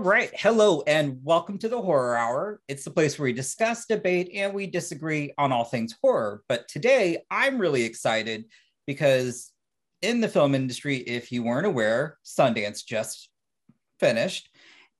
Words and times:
All 0.00 0.06
right. 0.06 0.30
Hello 0.34 0.82
and 0.86 1.18
welcome 1.22 1.58
to 1.58 1.68
the 1.68 1.82
Horror 1.82 2.16
Hour. 2.16 2.62
It's 2.68 2.84
the 2.84 2.90
place 2.90 3.18
where 3.18 3.24
we 3.24 3.34
discuss, 3.34 3.84
debate, 3.84 4.30
and 4.34 4.54
we 4.54 4.66
disagree 4.66 5.34
on 5.36 5.52
all 5.52 5.64
things 5.64 5.94
horror. 6.00 6.42
But 6.48 6.68
today 6.68 7.18
I'm 7.30 7.58
really 7.58 7.82
excited 7.82 8.46
because 8.86 9.52
in 10.00 10.22
the 10.22 10.28
film 10.28 10.54
industry, 10.54 10.96
if 10.96 11.30
you 11.30 11.42
weren't 11.42 11.66
aware, 11.66 12.16
Sundance 12.24 12.82
just 12.82 13.28
finished. 13.98 14.48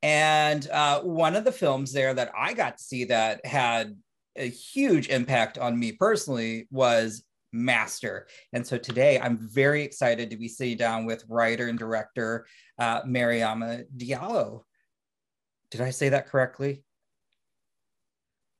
And 0.03 0.69
uh, 0.69 1.01
one 1.01 1.35
of 1.35 1.45
the 1.45 1.53
films 1.53 1.95
there 1.95 2.13
that 2.13 2.31
I 2.37 2.53
got 2.53 2.77
to 2.77 2.85
see 2.85 3.05
that 3.05 3.47
had 3.47 3.97
a 4.37 4.51
huge 4.51 5.09
impact 5.09 5.57
on 5.57 5.79
me 5.79 5.93
personally 5.93 6.69
was 6.71 7.25
Master. 7.55 8.27
And 8.53 8.67
so 8.67 8.77
today 8.77 9.19
I'm 9.19 9.39
very 9.39 9.83
excited 9.83 10.29
to 10.29 10.37
be 10.37 10.47
sitting 10.47 10.77
down 10.77 11.07
with 11.07 11.25
writer 11.27 11.69
and 11.69 11.79
director 11.79 12.47
uh, 12.79 13.03
Mariama 13.05 13.87
Diallo. 13.97 14.65
Did 15.71 15.81
I 15.81 15.91
say 15.91 16.09
that 16.09 16.29
correctly? 16.29 16.83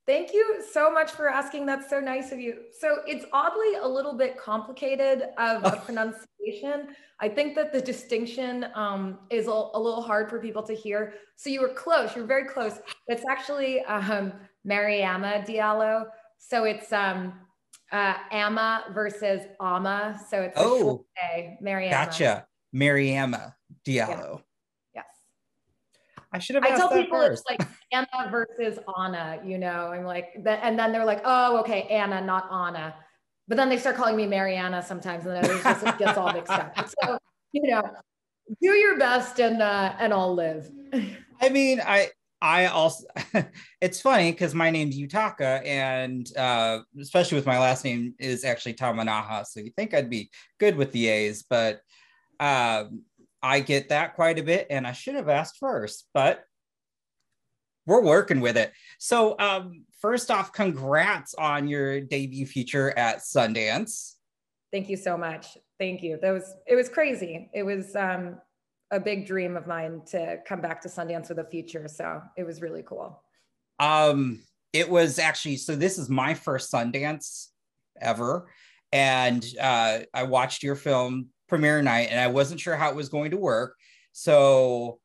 Thank 0.07 0.33
you 0.33 0.63
so 0.73 0.91
much 0.91 1.13
for 1.13 1.29
asking. 1.29 1.67
That's 1.67 1.89
so 1.89 2.01
nice 2.01 2.33
of 2.33 2.41
you. 2.41 2.63
So 2.79 2.99
it's 3.07 3.25
oddly 3.33 3.77
a 3.81 3.87
little 3.87 4.15
bit 4.15 4.37
complicated 4.37 5.29
of 5.39 5.65
a 5.65 5.77
pronunciation. 5.85 6.97
I 7.21 7.29
think 7.29 7.55
that 7.55 7.73
the 7.73 7.81
distinction 7.81 8.67
um, 8.75 9.21
is 9.31 9.47
a, 9.47 9.51
a, 9.51 9.79
little 9.79 10.03
hard 10.03 10.29
for 10.29 10.41
people 10.41 10.65
to 10.65 10.75
hear. 10.75 11.15
So 11.37 11.49
you 11.51 11.61
were 11.61 11.69
close. 11.69 12.17
You're 12.17 12.27
very 12.27 12.47
close. 12.49 12.81
It's 13.07 13.23
actually 13.31 13.83
um, 13.83 14.33
Mariama 14.67 15.47
Diallo. 15.47 16.07
So 16.39 16.65
it's 16.65 16.93
um, 16.93 17.35
uh, 17.93 18.15
Amma 18.33 18.87
versus 18.93 19.43
Ama. 19.61 20.19
So 20.29 20.43
it's 20.43 20.55
oh, 20.57 21.05
a 21.23 21.57
Mariama. 21.63 21.91
Gotcha. 21.91 22.47
Mariama 22.75 23.55
Diallo. 23.87 24.37
Yeah. 24.39 24.50
I 26.33 26.39
should 26.39 26.57
have. 26.57 26.65
I 26.65 26.77
tell 26.77 26.89
people 26.89 27.19
first. 27.19 27.45
it's 27.49 27.51
like 27.51 27.69
Anna 27.93 28.31
versus 28.31 28.79
Anna, 28.99 29.41
you 29.45 29.59
know, 29.59 29.89
I'm 29.89 30.05
like, 30.05 30.29
and 30.37 30.79
then 30.79 30.93
they're 30.93 31.05
like, 31.05 31.23
oh, 31.25 31.59
okay, 31.61 31.83
Anna, 31.83 32.21
not 32.21 32.49
Anna. 32.53 32.95
But 33.49 33.57
then 33.57 33.69
they 33.69 33.79
start 33.79 33.97
calling 33.97 34.17
me 34.17 34.27
Mariana 34.27 34.83
sometimes, 34.83 35.27
and 35.27 35.35
then 35.35 35.45
it 35.45 35.63
just 35.63 35.85
it 35.85 35.99
gets 35.99 36.17
all 36.17 36.33
mixed 36.33 36.53
up. 36.53 36.73
So, 37.03 37.19
you 37.53 37.69
know, 37.69 37.83
do 38.63 38.71
your 38.71 38.97
best 38.97 39.41
and 39.41 39.61
uh, 39.61 39.95
and 39.99 40.13
I'll 40.13 40.35
live. 40.35 40.71
I 41.41 41.49
mean, 41.49 41.81
I 41.85 42.11
I 42.41 42.67
also 42.67 43.05
it's 43.81 44.01
funny 44.01 44.31
because 44.31 44.55
my 44.55 44.71
name's 44.71 44.97
Yutaka, 44.97 45.67
and 45.67 46.31
uh, 46.37 46.81
especially 47.01 47.37
with 47.37 47.47
my 47.47 47.59
last 47.59 47.85
name 47.85 48.15
is 48.21 48.45
actually 48.45 48.75
Tamanaha, 48.75 49.45
so 49.47 49.59
you 49.59 49.71
think 49.77 49.95
I'd 49.95 50.11
be 50.11 50.31
good 50.59 50.77
with 50.77 50.93
the 50.93 51.09
A's, 51.09 51.43
but 51.43 51.81
um, 52.39 53.03
I 53.43 53.61
get 53.61 53.89
that 53.89 54.15
quite 54.15 54.39
a 54.39 54.43
bit, 54.43 54.67
and 54.71 54.87
I 54.87 54.93
should 54.93 55.15
have 55.15 55.29
asked 55.29 55.59
first, 55.59 56.07
but 56.13 56.45
we're 57.87 58.03
working 58.03 58.41
with 58.41 58.57
it. 58.57 58.73
So, 58.99 59.37
um, 59.39 59.85
first 60.01 60.31
off, 60.31 60.53
congrats 60.53 61.35
on 61.35 61.69
your 61.69 62.01
debut 62.01 62.47
feature 62.47 62.97
at 62.97 63.19
Sundance. 63.19 64.15
Thank 64.73 64.89
you 64.89 64.97
so 64.97 65.17
much. 65.17 65.59
Thank 65.79 66.03
you. 66.03 66.19
That 66.21 66.33
was 66.33 66.55
it 66.67 66.77
was 66.77 66.89
crazy. 66.89 67.51
It 67.55 67.63
was 67.63 67.97
um, 67.97 68.37
a 68.91 69.01
big 69.01 69.27
dream 69.27 69.57
of 69.57 69.67
mine 69.67 70.03
to 70.11 70.39
come 70.47 70.61
back 70.61 70.81
to 70.83 70.89
Sundance 70.89 71.29
with 71.29 71.39
a 71.39 71.45
feature. 71.45 71.89
So 71.89 72.23
it 72.37 72.45
was 72.45 72.61
really 72.61 72.83
cool. 72.83 73.23
Um, 73.79 74.41
it 74.73 74.89
was 74.89 75.19
actually 75.19 75.57
so. 75.57 75.75
This 75.75 75.99
is 75.99 76.09
my 76.09 76.35
first 76.35 76.73
Sundance 76.73 77.49
ever, 78.01 78.49
and 78.93 79.45
uh, 79.61 80.01
I 80.15 80.23
watched 80.25 80.63
your 80.63 80.77
film 80.77 81.31
premiere 81.51 81.83
night, 81.83 82.09
and 82.11 82.19
I 82.19 82.29
wasn't 82.29 82.61
sure 82.61 82.77
how 82.77 82.89
it 82.89 82.97
was 82.97 83.11
going 83.11 83.33
to 83.33 83.37
work. 83.37 83.77
So 84.13 85.01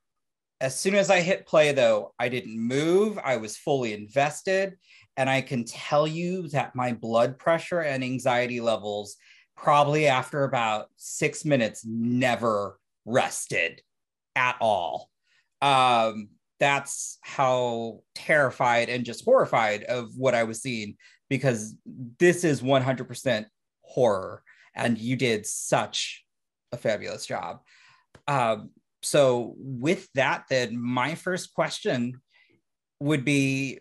as 0.62 0.80
soon 0.80 0.96
as 0.96 1.10
I 1.10 1.20
hit 1.20 1.46
play, 1.46 1.74
though, 1.74 2.14
I 2.18 2.30
didn't 2.30 2.58
move. 2.58 3.20
I 3.22 3.38
was 3.38 3.58
fully 3.58 3.94
invested. 3.94 4.78
And 5.18 5.30
I 5.30 5.42
can 5.42 5.66
tell 5.66 6.08
you 6.08 6.48
that 6.50 6.76
my 6.76 6.94
blood 6.94 7.38
pressure 7.38 7.82
and 7.82 8.04
anxiety 8.04 8.62
levels, 8.62 9.18
probably 9.58 10.08
after 10.08 10.44
about 10.44 10.88
six 10.98 11.46
minutes, 11.46 11.84
never 11.86 12.80
rested 13.06 13.82
at 14.36 14.56
all. 14.62 15.10
Um, 15.62 16.30
that's 16.60 17.18
how 17.22 18.02
terrified 18.14 18.90
and 18.90 19.06
just 19.06 19.26
horrified 19.26 19.84
of 19.84 20.16
what 20.16 20.36
I 20.36 20.44
was 20.44 20.62
seeing 20.62 20.96
because 21.30 21.76
this 22.20 22.44
is 22.44 22.62
100% 22.62 23.46
horror. 23.82 24.44
And 24.76 24.98
you 24.98 25.16
did 25.16 25.46
such 25.46 26.25
a 26.76 26.78
fabulous 26.78 27.26
job. 27.26 27.62
Um, 28.28 28.70
so 29.06 29.54
with 29.58 30.12
that 30.16 30.46
then 30.50 30.82
my 30.82 31.14
first 31.14 31.54
question 31.54 32.20
would 33.00 33.24
be 33.24 33.80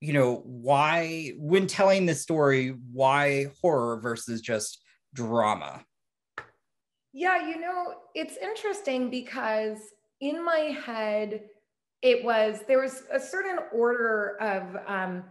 you 0.00 0.12
know 0.12 0.42
why 0.44 1.32
when 1.36 1.66
telling 1.66 2.04
this 2.04 2.20
story 2.20 2.74
why 2.92 3.46
horror 3.60 4.00
versus 4.00 4.40
just 4.40 4.82
drama 5.14 5.84
yeah 7.12 7.48
you 7.48 7.60
know 7.60 7.94
it's 8.14 8.36
interesting 8.38 9.08
because 9.08 9.78
in 10.20 10.44
my 10.44 10.76
head 10.84 11.42
it 12.02 12.24
was 12.24 12.60
there 12.66 12.80
was 12.80 13.04
a 13.12 13.20
certain 13.20 13.58
order 13.72 14.36
of 14.40 14.76
um, 14.86 15.22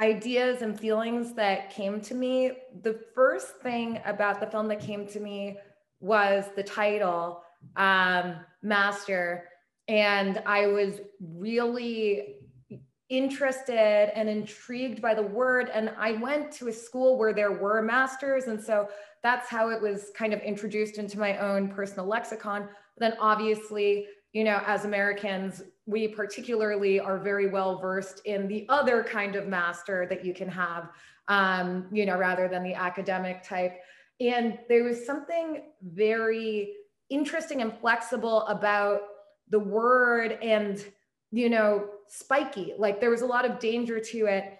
ideas 0.00 0.62
and 0.62 0.80
feelings 0.80 1.34
that 1.34 1.70
came 1.70 2.00
to 2.00 2.14
me 2.14 2.52
the 2.82 2.98
first 3.14 3.56
thing 3.58 4.00
about 4.06 4.40
the 4.40 4.46
film 4.46 4.68
that 4.68 4.80
came 4.80 5.06
to 5.06 5.20
me 5.20 5.58
was 6.02 6.46
the 6.54 6.62
title 6.62 7.42
um, 7.76 8.36
master. 8.62 9.48
And 9.88 10.42
I 10.44 10.66
was 10.66 11.00
really 11.20 12.36
interested 13.08 14.10
and 14.16 14.28
intrigued 14.28 15.00
by 15.00 15.14
the 15.14 15.22
word. 15.22 15.70
And 15.72 15.92
I 15.98 16.12
went 16.12 16.50
to 16.52 16.68
a 16.68 16.72
school 16.72 17.18
where 17.18 17.32
there 17.32 17.52
were 17.52 17.82
masters. 17.82 18.44
And 18.44 18.60
so 18.60 18.88
that's 19.22 19.48
how 19.48 19.68
it 19.70 19.80
was 19.80 20.10
kind 20.16 20.32
of 20.32 20.40
introduced 20.40 20.98
into 20.98 21.18
my 21.18 21.38
own 21.38 21.68
personal 21.68 22.06
lexicon. 22.06 22.68
But 22.96 23.10
then 23.10 23.14
obviously, 23.20 24.06
you 24.32 24.44
know, 24.44 24.60
as 24.66 24.84
Americans, 24.84 25.62
we 25.86 26.08
particularly 26.08 26.98
are 26.98 27.18
very 27.18 27.48
well 27.48 27.78
versed 27.78 28.22
in 28.24 28.48
the 28.48 28.66
other 28.68 29.04
kind 29.04 29.36
of 29.36 29.46
master 29.46 30.06
that 30.08 30.24
you 30.24 30.32
can 30.32 30.48
have, 30.48 30.88
um, 31.28 31.86
you 31.92 32.06
know, 32.06 32.16
rather 32.16 32.48
than 32.48 32.62
the 32.62 32.74
academic 32.74 33.42
type. 33.42 33.78
And 34.28 34.58
there 34.68 34.84
was 34.84 35.04
something 35.04 35.62
very 35.82 36.74
interesting 37.10 37.60
and 37.60 37.76
flexible 37.78 38.42
about 38.42 39.00
the 39.50 39.58
word 39.58 40.38
and 40.42 40.84
you 41.30 41.50
know 41.50 41.88
spiky 42.08 42.72
like 42.78 43.00
there 43.00 43.10
was 43.10 43.20
a 43.20 43.26
lot 43.26 43.44
of 43.44 43.58
danger 43.58 43.98
to 43.98 44.26
it. 44.26 44.58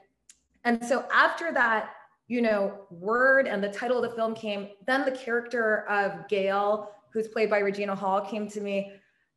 And 0.64 0.84
so 0.84 1.06
after 1.12 1.52
that 1.52 1.90
you 2.28 2.42
know 2.42 2.80
word 2.90 3.46
and 3.46 3.62
the 3.62 3.68
title 3.68 4.02
of 4.02 4.10
the 4.10 4.16
film 4.16 4.34
came 4.34 4.68
then 4.86 5.04
the 5.04 5.12
character 5.12 5.88
of 5.88 6.28
gail 6.28 6.90
who's 7.12 7.28
played 7.28 7.48
by 7.48 7.58
regina 7.58 7.94
hall 7.94 8.20
came 8.20 8.48
to 8.48 8.60
me. 8.60 8.92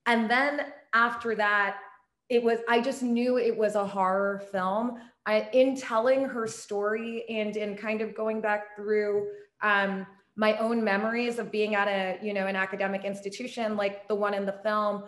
And 0.05 0.29
then 0.29 0.73
after 0.93 1.35
that 1.35 1.77
it 2.29 2.43
was 2.43 2.59
i 2.67 2.81
just 2.81 3.03
knew 3.03 3.37
it 3.37 3.55
was 3.55 3.75
a 3.75 3.85
horror 3.85 4.43
film. 4.51 4.97
I, 5.27 5.49
in 5.53 5.75
telling 5.75 6.25
her 6.25 6.45
story 6.45 7.25
and 7.29 7.57
in 7.57 7.75
kind 7.75 8.01
of 8.01 8.13
going 8.13 8.41
back 8.41 8.75
through 8.75 9.27
um, 9.63 10.05
my 10.35 10.57
own 10.57 10.83
memories 10.83 11.39
of 11.39 11.51
being 11.51 11.75
at 11.75 11.87
a 11.87 12.19
you 12.25 12.33
know 12.33 12.47
an 12.47 12.55
academic 12.55 13.05
institution 13.05 13.75
like 13.75 14.07
the 14.07 14.15
one 14.15 14.33
in 14.33 14.45
the 14.45 14.59
film 14.63 15.03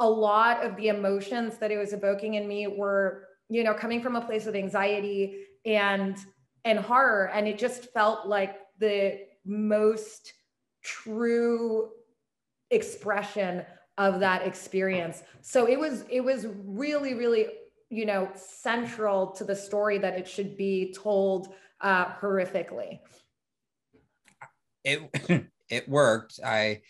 a 0.00 0.08
lot 0.08 0.64
of 0.64 0.76
the 0.76 0.88
emotions 0.88 1.58
that 1.58 1.70
it 1.70 1.78
was 1.78 1.92
evoking 1.92 2.34
in 2.34 2.48
me 2.48 2.66
were 2.66 3.28
you 3.48 3.62
know 3.62 3.74
coming 3.74 4.02
from 4.02 4.16
a 4.16 4.20
place 4.20 4.46
of 4.46 4.54
anxiety 4.54 5.46
and 5.64 6.16
and 6.64 6.78
horror. 6.78 7.30
And 7.32 7.48
it 7.48 7.58
just 7.58 7.92
felt 7.92 8.26
like 8.26 8.56
the 8.78 9.20
most 9.44 10.32
true 10.82 11.90
expression 12.70 13.64
of 13.98 14.20
that 14.20 14.46
experience. 14.46 15.22
So 15.42 15.68
it 15.68 15.78
was 15.78 16.04
it 16.08 16.22
was 16.22 16.46
really 16.64 17.14
really 17.14 17.46
you 17.90 18.06
know 18.06 18.30
central 18.34 19.32
to 19.32 19.44
the 19.44 19.54
story 19.54 19.98
that 19.98 20.18
it 20.18 20.26
should 20.26 20.56
be 20.56 20.94
told 20.96 21.48
uh, 21.80 22.06
horrifically 22.14 23.00
it 24.84 25.46
it 25.70 25.88
worked. 25.88 26.40
I 26.44 26.82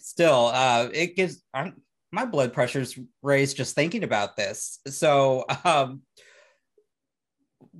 still 0.00 0.50
uh 0.52 0.88
it 0.92 1.16
gives 1.16 1.42
I'm, 1.52 1.80
my 2.10 2.24
blood 2.24 2.52
pressure's 2.52 2.98
raised 3.22 3.56
just 3.56 3.74
thinking 3.74 4.04
about 4.04 4.36
this. 4.36 4.80
So 4.86 5.44
um 5.64 6.02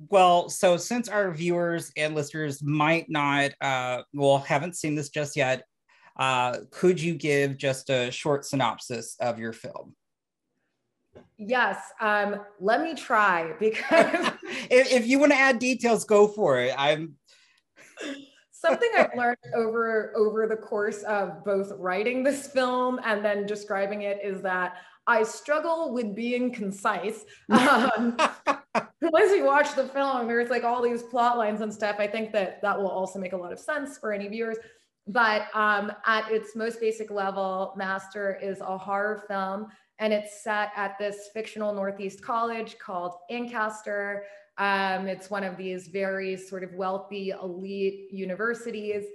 well, 0.07 0.49
so 0.49 0.77
since 0.77 1.09
our 1.09 1.31
viewers 1.31 1.91
and 1.97 2.15
listeners 2.15 2.63
might 2.63 3.09
not, 3.09 3.51
uh, 3.59 4.03
well, 4.13 4.37
haven't 4.37 4.77
seen 4.77 4.95
this 4.95 5.09
just 5.09 5.35
yet, 5.35 5.63
uh, 6.17 6.59
could 6.71 7.01
you 7.01 7.15
give 7.15 7.57
just 7.57 7.89
a 7.89 8.09
short 8.11 8.45
synopsis 8.45 9.15
of 9.19 9.39
your 9.39 9.53
film? 9.53 9.95
Yes, 11.37 11.77
um, 12.01 12.41
let 12.59 12.81
me 12.81 12.93
try 12.93 13.53
because 13.59 14.31
if, 14.69 14.91
if, 14.91 15.07
you 15.07 15.19
want 15.19 15.31
to 15.31 15.37
add 15.37 15.59
details, 15.59 16.03
go 16.03 16.27
for 16.27 16.59
it. 16.59 16.73
I'm 16.77 17.15
something 18.59 18.89
I've 18.97 19.15
learned 19.15 19.37
over 19.55 20.13
over 20.15 20.47
the 20.47 20.55
course 20.55 21.03
of 21.03 21.43
both 21.45 21.71
writing 21.77 22.23
this 22.23 22.47
film 22.47 22.99
and 23.05 23.23
then 23.23 23.45
describing 23.45 24.01
it 24.01 24.19
is 24.23 24.41
that 24.41 24.77
I 25.07 25.23
struggle 25.23 25.93
with 25.93 26.15
being 26.15 26.51
concise. 26.51 27.25
Um, 27.51 28.17
once 29.01 29.31
you 29.35 29.45
watch 29.45 29.75
the 29.75 29.87
film, 29.87 30.27
there's 30.27 30.49
like 30.49 30.63
all 30.63 30.81
these 30.81 31.01
plot 31.03 31.37
lines 31.37 31.61
and 31.61 31.73
stuff. 31.73 31.95
I 31.99 32.07
think 32.07 32.31
that 32.33 32.61
that 32.61 32.77
will 32.77 32.89
also 32.89 33.17
make 33.17 33.33
a 33.33 33.37
lot 33.37 33.51
of 33.51 33.59
sense 33.59 33.97
for 33.97 34.13
any 34.13 34.27
viewers. 34.27 34.57
But 35.07 35.47
um, 35.55 35.91
at 36.05 36.29
its 36.31 36.55
most 36.55 36.79
basic 36.79 37.09
level, 37.09 37.73
Master 37.75 38.37
is 38.41 38.59
a 38.61 38.77
horror 38.77 39.23
film 39.27 39.67
and 39.97 40.13
it's 40.13 40.43
set 40.43 40.71
at 40.75 40.97
this 40.99 41.29
fictional 41.33 41.73
Northeast 41.73 42.21
college 42.21 42.77
called 42.77 43.15
Ancaster. 43.29 44.23
Um, 44.59 45.07
it's 45.07 45.29
one 45.29 45.45
of 45.45 45.57
these 45.57 45.87
very 45.87 46.35
sort 46.35 46.63
of 46.63 46.73
wealthy 46.73 47.29
elite 47.29 48.11
universities. 48.11 49.05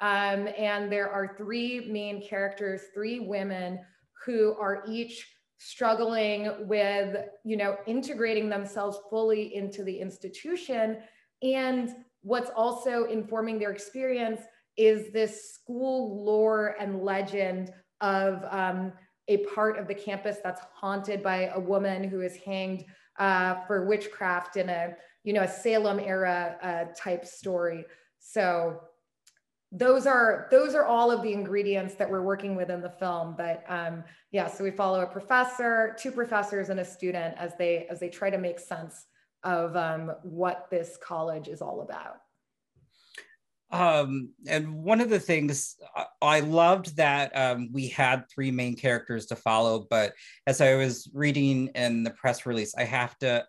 Um, 0.00 0.48
and 0.56 0.90
there 0.90 1.10
are 1.10 1.34
three 1.36 1.90
main 1.90 2.26
characters, 2.26 2.82
three 2.94 3.20
women 3.20 3.80
who 4.24 4.56
are 4.60 4.84
each 4.88 5.28
struggling 5.58 6.66
with, 6.66 7.16
you 7.44 7.56
know, 7.56 7.76
integrating 7.86 8.48
themselves 8.48 8.98
fully 9.10 9.54
into 9.54 9.84
the 9.84 9.96
institution. 9.96 10.98
And 11.42 11.90
what's 12.22 12.50
also 12.56 13.04
informing 13.04 13.58
their 13.58 13.70
experience 13.70 14.40
is 14.76 15.12
this 15.12 15.52
school 15.54 16.24
lore 16.24 16.76
and 16.80 17.02
legend 17.02 17.72
of 18.00 18.44
um, 18.50 18.92
a 19.28 19.38
part 19.54 19.78
of 19.78 19.86
the 19.86 19.94
campus 19.94 20.38
that's 20.42 20.62
haunted 20.74 21.22
by 21.22 21.50
a 21.54 21.60
woman 21.60 22.04
who 22.04 22.20
is 22.22 22.36
hanged 22.36 22.84
uh, 23.18 23.64
for 23.66 23.86
witchcraft 23.86 24.56
in 24.56 24.68
a 24.68 24.94
you 25.24 25.32
know 25.32 25.42
a 25.42 25.48
Salem 25.48 26.00
era 26.00 26.56
uh, 26.62 26.84
type 26.96 27.24
story. 27.24 27.84
So 28.18 28.80
those 29.70 30.06
are 30.06 30.48
those 30.50 30.74
are 30.74 30.84
all 30.84 31.10
of 31.10 31.22
the 31.22 31.32
ingredients 31.32 31.94
that 31.94 32.10
we're 32.10 32.22
working 32.22 32.56
with 32.56 32.70
in 32.70 32.80
the 32.80 32.90
film. 32.90 33.34
But 33.36 33.64
um, 33.68 34.04
yeah, 34.30 34.48
so 34.48 34.64
we 34.64 34.70
follow 34.70 35.00
a 35.00 35.06
professor, 35.06 35.96
two 35.98 36.12
professors, 36.12 36.68
and 36.68 36.80
a 36.80 36.84
student 36.84 37.34
as 37.38 37.52
they 37.58 37.86
as 37.90 38.00
they 38.00 38.08
try 38.08 38.30
to 38.30 38.38
make 38.38 38.58
sense 38.58 39.06
of 39.44 39.76
um, 39.76 40.12
what 40.22 40.68
this 40.70 40.96
college 41.02 41.48
is 41.48 41.60
all 41.60 41.82
about 41.82 42.21
um, 43.72 44.28
and 44.46 44.74
one 44.74 45.00
of 45.00 45.08
the 45.08 45.18
things 45.18 45.76
I 46.20 46.40
loved 46.40 46.96
that 46.96 47.34
um, 47.34 47.70
we 47.72 47.88
had 47.88 48.28
three 48.28 48.50
main 48.50 48.76
characters 48.76 49.26
to 49.26 49.36
follow, 49.36 49.86
but 49.88 50.12
as 50.46 50.60
I 50.60 50.74
was 50.74 51.10
reading 51.14 51.68
in 51.74 52.04
the 52.04 52.10
press 52.10 52.44
release, 52.46 52.74
I 52.76 52.84
have 52.84 53.18
to. 53.18 53.44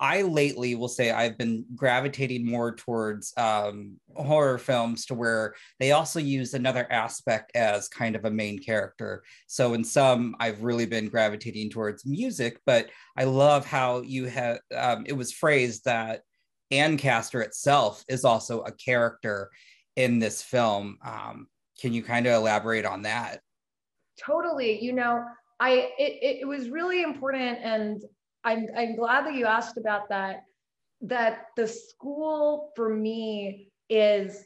I 0.00 0.22
lately 0.22 0.76
will 0.76 0.86
say 0.86 1.10
I've 1.10 1.36
been 1.36 1.64
gravitating 1.74 2.48
more 2.48 2.72
towards 2.72 3.32
um, 3.36 3.96
horror 4.14 4.56
films 4.56 5.04
to 5.06 5.14
where 5.14 5.56
they 5.80 5.90
also 5.90 6.20
use 6.20 6.54
another 6.54 6.86
aspect 6.88 7.50
as 7.56 7.88
kind 7.88 8.14
of 8.14 8.24
a 8.24 8.30
main 8.30 8.60
character. 8.60 9.24
So 9.48 9.74
in 9.74 9.82
some, 9.82 10.36
I've 10.38 10.62
really 10.62 10.86
been 10.86 11.08
gravitating 11.08 11.70
towards 11.70 12.06
music, 12.06 12.60
but 12.64 12.90
I 13.16 13.24
love 13.24 13.66
how 13.66 14.02
you 14.02 14.26
have 14.26 14.60
um, 14.72 15.02
it 15.04 15.14
was 15.14 15.32
phrased 15.32 15.84
that 15.86 16.22
Ancaster 16.70 17.40
itself 17.40 18.04
is 18.08 18.24
also 18.24 18.62
a 18.62 18.72
character 18.72 19.50
in 19.96 20.18
this 20.18 20.42
film. 20.42 20.98
Um, 21.04 21.48
can 21.80 21.92
you 21.92 22.02
kind 22.02 22.26
of 22.26 22.34
elaborate 22.34 22.84
on 22.84 23.02
that? 23.02 23.40
Totally. 24.18 24.82
You 24.82 24.92
know, 24.92 25.24
I 25.60 25.92
it, 25.98 26.40
it 26.40 26.48
was 26.48 26.70
really 26.70 27.02
important, 27.02 27.58
and 27.62 28.02
I'm 28.44 28.66
I'm 28.76 28.96
glad 28.96 29.26
that 29.26 29.34
you 29.34 29.46
asked 29.46 29.78
about 29.78 30.08
that. 30.08 30.44
That 31.00 31.46
the 31.56 31.66
school 31.66 32.72
for 32.74 32.94
me 32.94 33.70
is 33.88 34.44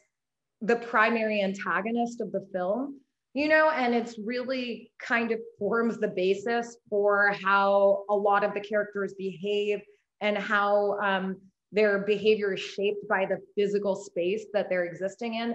the 0.60 0.76
primary 0.76 1.42
antagonist 1.42 2.20
of 2.20 2.30
the 2.30 2.46
film 2.52 3.00
you 3.34 3.48
know 3.48 3.70
and 3.70 3.94
it's 3.94 4.18
really 4.18 4.90
kind 4.98 5.32
of 5.32 5.40
forms 5.58 5.98
the 5.98 6.08
basis 6.08 6.76
for 6.88 7.34
how 7.42 8.04
a 8.10 8.14
lot 8.14 8.44
of 8.44 8.54
the 8.54 8.60
characters 8.60 9.14
behave 9.14 9.80
and 10.20 10.38
how 10.38 10.98
um, 11.00 11.36
their 11.72 12.00
behavior 12.00 12.54
is 12.54 12.60
shaped 12.60 13.08
by 13.08 13.24
the 13.24 13.38
physical 13.56 13.96
space 13.96 14.44
that 14.52 14.68
they're 14.68 14.84
existing 14.84 15.34
in. 15.34 15.54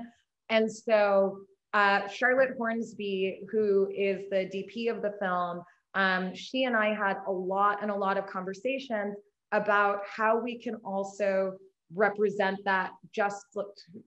And 0.50 0.72
so 0.72 1.40
uh, 1.74 2.08
Charlotte 2.08 2.56
Hornsby, 2.58 3.42
who 3.52 3.88
is 3.96 4.30
the 4.32 4.50
DP 4.54 4.92
of 4.92 5.02
the 5.02 5.14
film, 5.22 5.62
um, 5.94 6.34
she 6.34 6.64
and 6.64 6.76
I 6.76 6.94
had 6.94 7.18
a 7.28 7.32
lot 7.32 7.82
and 7.82 7.92
a 7.92 7.96
lot 7.96 8.18
of 8.18 8.28
conversations 8.28 9.16
about 9.52 10.02
how 10.08 10.40
we 10.40 10.60
can 10.60 10.76
also 10.84 11.54
represent 11.94 12.60
that 12.66 12.92
just 13.14 13.46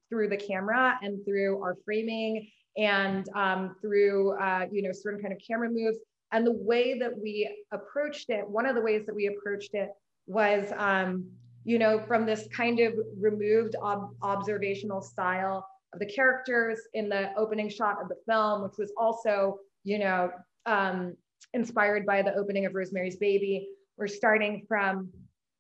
through 0.08 0.28
the 0.28 0.36
camera 0.36 0.98
and 1.02 1.24
through 1.24 1.62
our 1.62 1.76
framing 1.84 2.46
and 2.76 3.28
um, 3.34 3.76
through 3.80 4.38
uh, 4.38 4.66
you 4.70 4.82
know 4.82 4.90
certain 4.92 5.20
kind 5.20 5.32
of 5.32 5.40
camera 5.46 5.68
moves 5.70 5.98
and 6.32 6.46
the 6.46 6.52
way 6.52 6.98
that 6.98 7.10
we 7.16 7.50
approached 7.72 8.28
it 8.28 8.46
one 8.46 8.66
of 8.66 8.74
the 8.74 8.80
ways 8.80 9.06
that 9.06 9.14
we 9.14 9.26
approached 9.26 9.70
it 9.72 9.88
was 10.26 10.70
um, 10.76 11.26
you 11.64 11.78
know, 11.78 12.00
from 12.00 12.26
this 12.26 12.48
kind 12.54 12.80
of 12.80 12.94
removed 13.18 13.76
ob- 13.82 14.14
observational 14.22 15.02
style 15.02 15.66
of 15.92 15.98
the 15.98 16.06
characters 16.06 16.80
in 16.94 17.08
the 17.08 17.30
opening 17.36 17.68
shot 17.68 18.00
of 18.00 18.08
the 18.08 18.16
film, 18.26 18.62
which 18.62 18.78
was 18.78 18.92
also, 18.96 19.58
you 19.84 19.98
know, 19.98 20.30
um, 20.66 21.16
inspired 21.52 22.06
by 22.06 22.22
the 22.22 22.34
opening 22.34 22.66
of 22.66 22.74
Rosemary's 22.74 23.16
Baby. 23.16 23.68
We're 23.96 24.06
starting 24.06 24.64
from, 24.68 25.10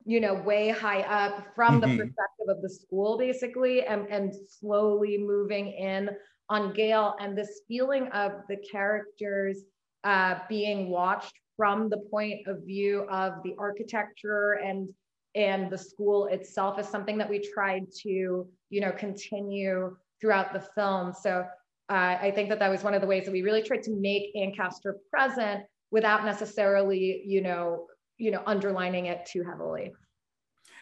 you 0.04 0.20
know, 0.20 0.34
way 0.34 0.68
high 0.68 1.02
up 1.02 1.46
from 1.54 1.80
mm-hmm. 1.80 1.90
the 1.90 2.04
perspective 2.04 2.48
of 2.48 2.62
the 2.62 2.70
school, 2.70 3.18
basically, 3.18 3.84
and, 3.84 4.06
and 4.08 4.32
slowly 4.48 5.18
moving 5.18 5.72
in 5.72 6.10
on 6.48 6.72
Gail 6.72 7.14
and 7.20 7.36
this 7.36 7.62
feeling 7.68 8.08
of 8.08 8.32
the 8.48 8.56
characters 8.56 9.58
uh, 10.04 10.36
being 10.48 10.88
watched 10.88 11.34
from 11.56 11.90
the 11.90 11.98
point 12.10 12.46
of 12.46 12.62
view 12.64 13.06
of 13.10 13.34
the 13.44 13.54
architecture 13.58 14.52
and 14.52 14.88
and 15.34 15.70
the 15.70 15.78
school 15.78 16.26
itself 16.26 16.78
is 16.78 16.88
something 16.88 17.18
that 17.18 17.28
we 17.28 17.38
tried 17.38 17.86
to 18.02 18.46
you 18.70 18.80
know 18.80 18.92
continue 18.92 19.96
throughout 20.20 20.52
the 20.52 20.60
film. 20.60 21.12
So 21.12 21.44
uh, 21.90 22.16
i 22.22 22.30
think 22.30 22.48
that 22.48 22.60
that 22.60 22.70
was 22.70 22.84
one 22.84 22.94
of 22.94 23.00
the 23.00 23.06
ways 23.06 23.24
that 23.24 23.32
we 23.32 23.42
really 23.42 23.62
tried 23.62 23.82
to 23.82 23.94
make 23.96 24.30
ancaster 24.36 24.96
present 25.10 25.64
without 25.90 26.24
necessarily 26.24 27.22
you 27.26 27.40
know 27.42 27.86
you 28.16 28.30
know 28.30 28.42
underlining 28.46 29.06
it 29.06 29.26
too 29.26 29.42
heavily. 29.42 29.92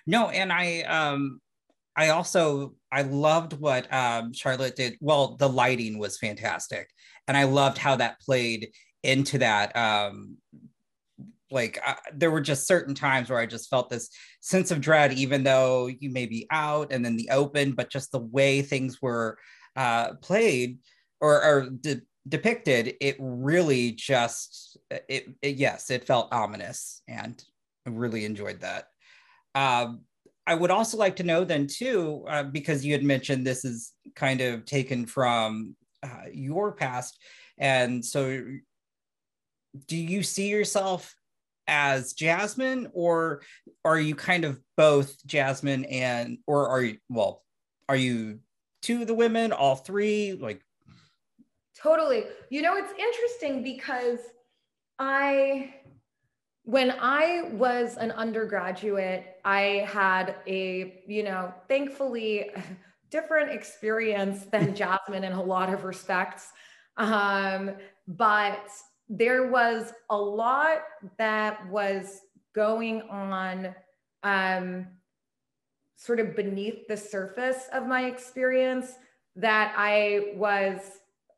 No 0.07 0.29
and 0.29 0.53
i 0.53 0.83
um 0.83 1.41
i 1.97 2.09
also 2.09 2.75
i 2.93 3.03
loved 3.03 3.55
what 3.55 3.93
um 3.93 4.33
charlotte 4.33 4.77
did. 4.77 4.97
Well 5.01 5.37
the 5.37 5.49
lighting 5.49 5.99
was 5.99 6.19
fantastic 6.19 6.91
and 7.27 7.37
i 7.37 7.45
loved 7.45 7.79
how 7.79 7.97
that 7.97 8.21
played 8.21 8.71
into 9.03 9.39
that 9.39 9.75
um 9.77 10.37
like 11.51 11.79
I, 11.85 11.97
there 12.15 12.31
were 12.31 12.41
just 12.41 12.67
certain 12.67 12.95
times 12.95 13.31
where 13.31 13.39
I 13.39 13.47
just 13.47 13.71
felt 13.71 13.89
this 13.89 14.11
sense 14.41 14.71
of 14.71 14.81
dread, 14.81 15.13
even 15.13 15.43
though 15.45 15.87
you 15.87 16.11
may 16.11 16.27
be 16.27 16.47
out 16.51 16.93
and 16.93 17.07
in 17.07 17.17
the 17.17 17.31
open, 17.31 17.73
but 17.73 17.91
just 17.91 18.13
the 18.13 18.19
way 18.19 18.63
things 18.63 19.01
were 19.01 19.39
uh, 19.77 20.15
played 20.15 20.79
or, 21.21 21.43
or 21.43 21.71
de- 21.71 22.03
depicted, 22.29 22.95
it 23.01 23.17
really 23.19 23.93
just 23.93 24.77
it, 24.91 25.35
it, 25.43 25.57
yes, 25.57 25.91
it 25.91 26.07
felt 26.07 26.33
ominous, 26.33 27.03
and 27.09 27.43
I 27.87 27.91
really 27.91 28.25
enjoyed 28.25 28.61
that. 28.61 28.89
Um, 29.55 30.03
I 30.47 30.55
would 30.55 30.71
also 30.71 30.97
like 30.97 31.17
to 31.17 31.25
know 31.25 31.45
then 31.45 31.67
too, 31.67 32.25
uh, 32.29 32.43
because 32.43 32.85
you 32.85 32.93
had 32.93 33.03
mentioned 33.03 33.47
this 33.47 33.65
is 33.65 33.93
kind 34.15 34.41
of 34.41 34.65
taken 34.65 35.07
from 35.07 35.77
uh, 36.03 36.25
your 36.33 36.73
past, 36.73 37.19
and 37.59 38.05
so 38.05 38.43
do 39.87 39.97
you 39.97 40.23
see 40.23 40.49
yourself 40.49 41.15
as 41.69 42.15
Jasmine, 42.15 42.91
or 42.93 43.43
are 43.85 44.01
you 44.01 44.15
kind 44.15 44.45
of 44.45 44.61
both 44.77 45.25
Jasmine 45.27 45.85
and, 45.85 46.39
or 46.47 46.69
are 46.69 46.83
you, 46.83 46.99
well, 47.09 47.45
are 47.89 47.97
you 47.97 48.41
two 48.83 49.03
of 49.03 49.07
the 49.07 49.15
women, 49.15 49.53
all 49.53 49.77
three? 49.77 50.33
Like, 50.33 50.63
totally. 51.81 52.25
You 52.51 52.63
know, 52.63 52.77
it's 52.77 52.93
interesting 52.99 53.63
because 53.63 54.19
I, 54.99 55.75
when 56.65 56.95
I 57.01 57.51
was 57.53 57.97
an 57.97 58.11
undergraduate, 58.13 59.37
I 59.45 59.87
had 59.89 60.37
a, 60.47 61.03
you 61.07 61.23
know, 61.23 61.53
thankfully 61.69 62.51
different 63.11 63.51
experience 63.53 64.45
than 64.53 64.75
Jasmine 64.75 65.25
in 65.25 65.33
a 65.33 65.43
lot 65.43 65.73
of 65.73 65.85
respects. 65.85 66.51
Um, 66.97 67.77
but 68.07 68.69
there 69.09 69.51
was 69.51 69.93
a 70.11 70.17
lot 70.17 70.83
that 71.17 71.67
was 71.69 72.21
going 72.55 73.03
on 73.03 73.75
um, 74.23 74.87
sort 75.97 76.21
of 76.21 76.37
beneath 76.37 76.87
the 76.89 76.97
surface 76.97 77.69
of 77.73 77.87
my 77.87 78.07
experience 78.07 78.93
that 79.37 79.75
I 79.77 80.33
was 80.37 80.81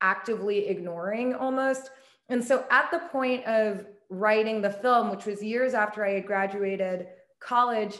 actively 0.01 0.69
ignoring 0.69 1.35
almost. 1.35 1.91
And 2.29 2.43
so 2.43 2.65
at 2.71 2.91
the 2.91 3.01
point 3.11 3.45
of 3.47 3.87
writing 4.09 4.61
the 4.61 4.71
film, 4.71 5.11
which 5.11 5.27
was 5.27 5.43
years 5.43 5.75
after 5.75 6.05
I 6.05 6.13
had 6.13 6.27
graduated 6.27 7.09
college, 7.41 7.97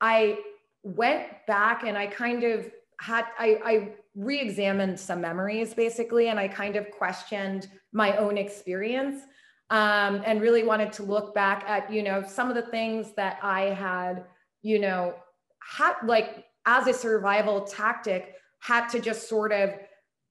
I 0.00 0.38
went 0.82 1.24
back 1.46 1.84
and 1.84 1.96
I 1.96 2.06
kind 2.06 2.44
of 2.44 2.70
had, 3.00 3.26
I, 3.38 3.60
I 3.64 3.92
re 4.16 4.40
examined 4.40 4.98
some 4.98 5.20
memories 5.20 5.74
basically, 5.74 6.28
and 6.28 6.38
I 6.38 6.48
kind 6.48 6.76
of 6.76 6.90
questioned 6.90 7.68
my 7.92 8.16
own 8.16 8.38
experience 8.38 9.22
um, 9.70 10.22
and 10.24 10.40
really 10.40 10.64
wanted 10.64 10.92
to 10.94 11.02
look 11.02 11.34
back 11.34 11.64
at, 11.68 11.92
you 11.92 12.02
know, 12.02 12.24
some 12.26 12.48
of 12.48 12.54
the 12.54 12.70
things 12.70 13.12
that 13.16 13.38
I 13.42 13.62
had, 13.62 14.24
you 14.62 14.78
know, 14.78 15.14
had 15.60 15.94
like 16.04 16.46
as 16.66 16.86
a 16.86 16.92
survival 16.92 17.62
tactic, 17.62 18.34
had 18.60 18.88
to 18.88 19.00
just 19.00 19.28
sort 19.28 19.52
of 19.52 19.70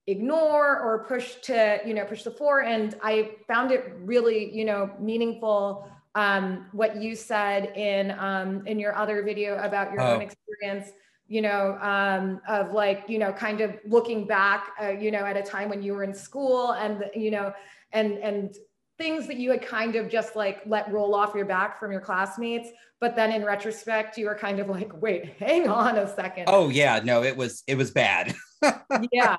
ignore 0.08 0.80
or 0.80 1.06
push 1.08 1.36
to 1.42 1.80
you 1.86 1.94
know 1.94 2.06
push 2.06 2.22
the 2.22 2.30
floor 2.30 2.62
and 2.62 2.96
i 3.02 3.32
found 3.48 3.72
it 3.72 3.96
really 4.02 4.54
you 4.56 4.64
know 4.64 4.92
meaningful 5.00 5.90
um, 6.14 6.68
what 6.72 6.96
you 7.02 7.14
said 7.14 7.76
in 7.76 8.12
um, 8.20 8.66
in 8.68 8.80
your 8.80 8.96
other 8.96 9.22
video 9.24 9.58
about 9.58 9.92
your 9.92 10.02
oh. 10.02 10.14
own 10.14 10.22
experience 10.22 10.92
you 11.28 11.42
know 11.42 11.78
um, 11.82 12.40
of 12.48 12.72
like 12.72 13.04
you 13.08 13.18
know 13.18 13.32
kind 13.32 13.62
of 13.62 13.76
looking 13.86 14.26
back 14.26 14.70
uh, 14.82 14.90
you 14.90 15.12
know 15.12 15.20
at 15.26 15.36
a 15.36 15.42
time 15.42 15.70
when 15.70 15.82
you 15.82 15.94
were 15.94 16.04
in 16.04 16.14
school 16.14 16.72
and 16.74 17.06
you 17.16 17.32
know 17.32 17.54
and 17.92 18.18
and 18.20 18.56
things 18.98 19.28
that 19.28 19.38
you 19.38 19.52
had 19.52 19.62
kind 19.62 19.96
of 19.96 20.10
just 20.10 20.36
like 20.36 20.62
let 20.66 20.92
roll 20.92 21.14
off 21.14 21.36
your 21.36 21.46
back 21.46 21.80
from 21.80 21.92
your 21.92 22.02
classmates 22.02 22.70
but 23.00 23.16
then 23.16 23.32
in 23.32 23.44
retrospect 23.44 24.18
you 24.18 24.26
were 24.26 24.36
kind 24.36 24.60
of 24.60 24.70
like 24.70 25.02
wait 25.02 25.34
hang 25.40 25.68
on 25.68 25.98
a 25.98 26.16
second. 26.16 26.46
Oh 26.48 26.70
yeah 26.70 27.02
no 27.04 27.24
it 27.24 27.36
was 27.36 27.64
it 27.68 27.76
was 27.76 27.92
bad. 27.92 28.34
Yeah 29.12 29.38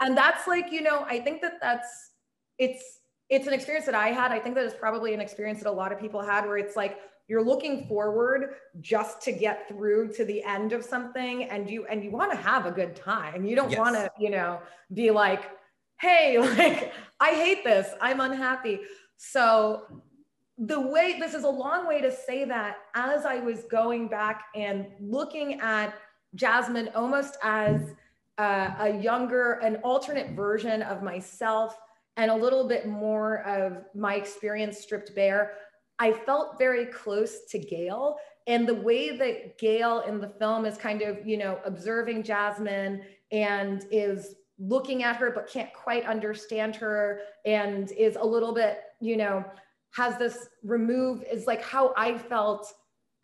and 0.00 0.16
that's 0.16 0.46
like 0.46 0.70
you 0.70 0.82
know 0.82 1.04
i 1.08 1.18
think 1.18 1.40
that 1.42 1.54
that's 1.60 2.12
it's 2.58 3.00
it's 3.28 3.46
an 3.46 3.52
experience 3.52 3.86
that 3.86 3.94
i 3.94 4.08
had. 4.08 4.30
I 4.30 4.38
think 4.38 4.54
that 4.54 4.64
is 4.64 4.74
probably 4.74 5.14
an 5.14 5.20
experience 5.20 5.60
that 5.60 5.68
a 5.68 5.72
lot 5.72 5.92
of 5.92 5.98
people 5.98 6.20
had 6.20 6.46
where 6.46 6.58
it's 6.58 6.76
like 6.76 6.98
you're 7.28 7.42
looking 7.42 7.86
forward 7.86 8.54
just 8.80 9.20
to 9.22 9.32
get 9.32 9.68
through 9.68 10.12
to 10.12 10.24
the 10.24 10.42
end 10.44 10.72
of 10.72 10.84
something 10.84 11.44
and 11.44 11.68
you 11.68 11.86
and 11.86 12.04
you 12.04 12.10
want 12.10 12.30
to 12.30 12.36
have 12.36 12.66
a 12.66 12.70
good 12.70 12.94
time 12.96 13.44
you 13.44 13.56
don't 13.56 13.70
yes. 13.70 13.78
want 13.78 13.94
to 13.94 14.10
you 14.18 14.30
know 14.30 14.60
be 14.94 15.10
like 15.10 15.50
hey 15.98 16.38
like 16.56 16.92
i 17.20 17.30
hate 17.30 17.64
this 17.64 17.88
i'm 18.00 18.20
unhappy 18.20 18.80
so 19.16 19.82
the 20.58 20.80
way 20.80 21.18
this 21.18 21.34
is 21.34 21.44
a 21.44 21.48
long 21.48 21.86
way 21.86 22.00
to 22.00 22.10
say 22.10 22.44
that 22.44 22.76
as 22.94 23.24
i 23.24 23.38
was 23.38 23.64
going 23.64 24.08
back 24.08 24.44
and 24.54 24.86
looking 25.00 25.60
at 25.60 25.94
jasmine 26.34 26.90
almost 26.94 27.36
as 27.42 27.94
uh, 28.38 28.74
a 28.80 28.90
younger, 28.98 29.52
an 29.62 29.76
alternate 29.76 30.32
version 30.32 30.82
of 30.82 31.02
myself 31.02 31.78
and 32.16 32.30
a 32.30 32.34
little 32.34 32.66
bit 32.66 32.86
more 32.86 33.42
of 33.42 33.84
my 33.94 34.14
experience 34.14 34.78
stripped 34.78 35.14
bare. 35.14 35.52
I 35.98 36.12
felt 36.12 36.58
very 36.58 36.86
close 36.86 37.44
to 37.50 37.58
Gail. 37.58 38.18
And 38.46 38.66
the 38.68 38.74
way 38.74 39.16
that 39.16 39.58
Gail 39.58 40.00
in 40.00 40.20
the 40.20 40.28
film 40.28 40.66
is 40.66 40.76
kind 40.76 41.02
of, 41.02 41.26
you 41.26 41.36
know, 41.36 41.58
observing 41.64 42.22
Jasmine 42.22 43.02
and 43.32 43.84
is 43.90 44.36
looking 44.58 45.02
at 45.02 45.16
her 45.16 45.30
but 45.30 45.48
can't 45.48 45.72
quite 45.72 46.04
understand 46.06 46.76
her 46.76 47.20
and 47.44 47.90
is 47.92 48.16
a 48.16 48.24
little 48.24 48.54
bit, 48.54 48.80
you 49.00 49.16
know, 49.16 49.44
has 49.94 50.18
this 50.18 50.48
remove 50.62 51.22
is 51.30 51.46
like 51.46 51.62
how 51.62 51.92
I 51.96 52.18
felt 52.18 52.72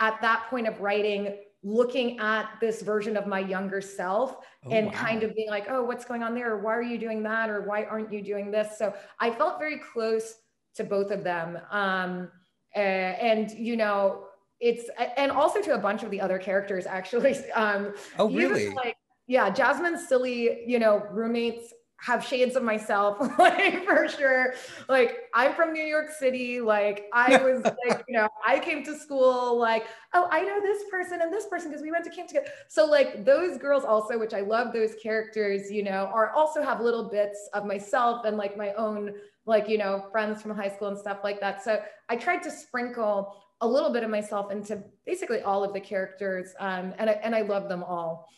at 0.01 0.21
that 0.23 0.47
point 0.49 0.67
of 0.67 0.81
writing 0.81 1.37
looking 1.63 2.19
at 2.19 2.49
this 2.61 2.83
version 2.83 3.17
of 3.17 3.27
my 3.27 3.39
younger 3.39 3.81
self 3.81 4.37
oh, 4.67 4.71
and 4.71 4.87
wow. 4.87 4.93
kind 4.93 5.23
of 5.23 5.35
being 5.35 5.49
like, 5.49 5.67
oh, 5.69 5.85
what's 5.85 6.05
going 6.05 6.23
on 6.23 6.35
there? 6.35 6.53
Or 6.53 6.59
why 6.59 6.75
are 6.75 6.83
you 6.83 6.99
doing 6.99 7.23
that? 7.23 7.49
Or 7.49 7.63
why 7.63 7.85
aren't 7.85 8.13
you 8.13 8.21
doing 8.21 8.51
this? 8.51 8.79
So 8.79 8.93
I 9.21 9.31
felt 9.31 9.61
very 9.61 9.79
close 9.79 10.35
to 10.75 10.85
both 10.85 11.13
of 11.13 11.23
them. 11.23 11.59
Um, 11.71 12.31
uh, 12.77 12.79
and, 12.79 13.51
you 13.53 13.77
know, 13.77 14.25
it's, 14.61 14.89
and 15.17 15.33
also 15.33 15.61
to 15.61 15.75
a 15.75 15.79
bunch 15.79 16.03
of 16.03 16.11
the 16.11 16.21
other 16.21 16.39
characters 16.39 16.87
actually. 16.87 17.37
Um, 17.55 17.95
oh, 18.19 18.31
really? 18.31 18.71
Like, 18.71 18.97
yeah, 19.27 19.51
Jasmine's 19.51 20.09
silly, 20.09 20.65
you 20.67 20.79
know, 20.79 21.07
roommates 21.11 21.73
have 22.03 22.27
shades 22.27 22.57
of 22.57 22.65
myself, 22.65 23.17
like 23.39 23.85
for 23.85 24.09
sure. 24.09 24.55
Like 24.89 25.19
I'm 25.35 25.55
from 25.55 25.73
New 25.73 25.85
York 25.85 26.11
City. 26.11 26.61
Like 26.61 27.05
I 27.13 27.37
was 27.43 27.63
like, 27.63 28.05
you 28.09 28.17
know, 28.17 28.29
I 28.45 28.59
came 28.59 28.85
to 28.85 28.97
school 28.97 29.57
like, 29.57 29.87
oh, 30.13 30.27
I 30.31 30.43
know 30.43 30.61
this 30.61 30.83
person 30.91 31.21
and 31.23 31.33
this 31.33 31.47
person 31.47 31.71
because 31.71 31.83
we 31.83 31.93
went 31.93 32.05
to 32.05 32.11
camp 32.11 32.29
together. 32.29 32.49
So 32.69 32.87
like 32.87 33.25
those 33.25 33.57
girls 33.57 33.85
also, 33.85 34.19
which 34.19 34.35
I 34.35 34.41
love 34.41 34.73
those 34.73 34.95
characters, 35.01 35.71
you 35.71 35.85
know, 35.85 36.11
are 36.13 36.33
also 36.33 36.61
have 36.61 36.81
little 36.81 37.09
bits 37.09 37.49
of 37.53 37.65
myself 37.65 38.25
and 38.25 38.37
like 38.37 38.57
my 38.57 38.73
own 38.73 39.15
like, 39.47 39.69
you 39.69 39.79
know, 39.79 40.07
friends 40.13 40.41
from 40.41 40.55
high 40.55 40.69
school 40.69 40.89
and 40.89 40.99
stuff 40.99 41.19
like 41.25 41.41
that. 41.41 41.63
So 41.65 41.81
I 42.09 42.17
tried 42.17 42.43
to 42.45 42.51
sprinkle 42.51 43.37
a 43.61 43.67
little 43.67 43.93
bit 43.93 44.05
of 44.05 44.11
myself 44.11 44.51
into 44.51 44.83
basically 45.07 45.41
all 45.43 45.65
of 45.65 45.73
the 45.73 45.81
characters. 45.81 46.55
Um, 46.59 46.95
and 46.99 47.11
I, 47.11 47.13
and 47.15 47.35
I 47.35 47.43
love 47.43 47.69
them 47.69 47.83
all. 47.83 48.29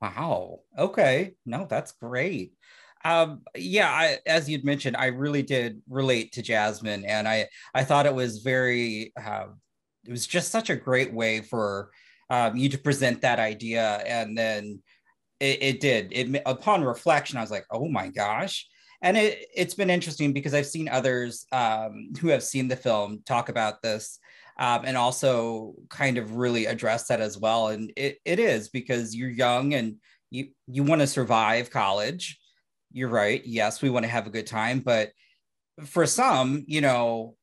Wow. 0.00 0.60
Okay. 0.78 1.34
No, 1.44 1.66
that's 1.68 1.92
great. 1.92 2.54
Um, 3.04 3.42
yeah, 3.56 3.90
I, 3.90 4.18
as 4.26 4.48
you'd 4.48 4.64
mentioned, 4.64 4.96
I 4.96 5.06
really 5.06 5.42
did 5.42 5.80
relate 5.88 6.32
to 6.32 6.42
Jasmine, 6.42 7.04
and 7.06 7.26
I 7.26 7.48
I 7.74 7.82
thought 7.82 8.04
it 8.04 8.14
was 8.14 8.38
very 8.38 9.12
uh, 9.16 9.46
it 10.04 10.10
was 10.10 10.26
just 10.26 10.50
such 10.50 10.68
a 10.68 10.76
great 10.76 11.12
way 11.12 11.40
for 11.40 11.90
um, 12.28 12.56
you 12.56 12.68
to 12.68 12.78
present 12.78 13.22
that 13.22 13.38
idea, 13.38 14.02
and 14.06 14.36
then 14.36 14.82
it, 15.38 15.62
it 15.62 15.80
did. 15.80 16.12
It 16.12 16.42
upon 16.44 16.84
reflection, 16.84 17.38
I 17.38 17.40
was 17.40 17.50
like, 17.50 17.64
oh 17.70 17.88
my 17.88 18.08
gosh. 18.08 18.68
And 19.02 19.16
it, 19.16 19.46
it's 19.54 19.74
been 19.74 19.90
interesting 19.90 20.32
because 20.32 20.54
I've 20.54 20.66
seen 20.66 20.88
others 20.88 21.46
um, 21.52 22.12
who 22.20 22.28
have 22.28 22.42
seen 22.42 22.68
the 22.68 22.76
film 22.76 23.22
talk 23.24 23.48
about 23.48 23.82
this 23.82 24.18
um, 24.58 24.82
and 24.84 24.96
also 24.96 25.74
kind 25.88 26.18
of 26.18 26.34
really 26.36 26.66
address 26.66 27.06
that 27.08 27.20
as 27.20 27.38
well. 27.38 27.68
And 27.68 27.92
it, 27.96 28.18
it 28.24 28.38
is 28.38 28.68
because 28.68 29.14
you're 29.16 29.30
young 29.30 29.74
and 29.74 29.96
you 30.30 30.48
you 30.68 30.84
want 30.84 31.00
to 31.00 31.06
survive 31.06 31.70
college 31.70 32.38
you're 32.92 33.08
right. 33.08 33.44
Yes, 33.44 33.82
we 33.82 33.90
want 33.90 34.04
to 34.04 34.10
have 34.10 34.26
a 34.26 34.30
good 34.30 34.46
time, 34.46 34.80
but 34.80 35.12
for 35.84 36.06
some, 36.06 36.64
you 36.66 36.80
know, 36.80 37.36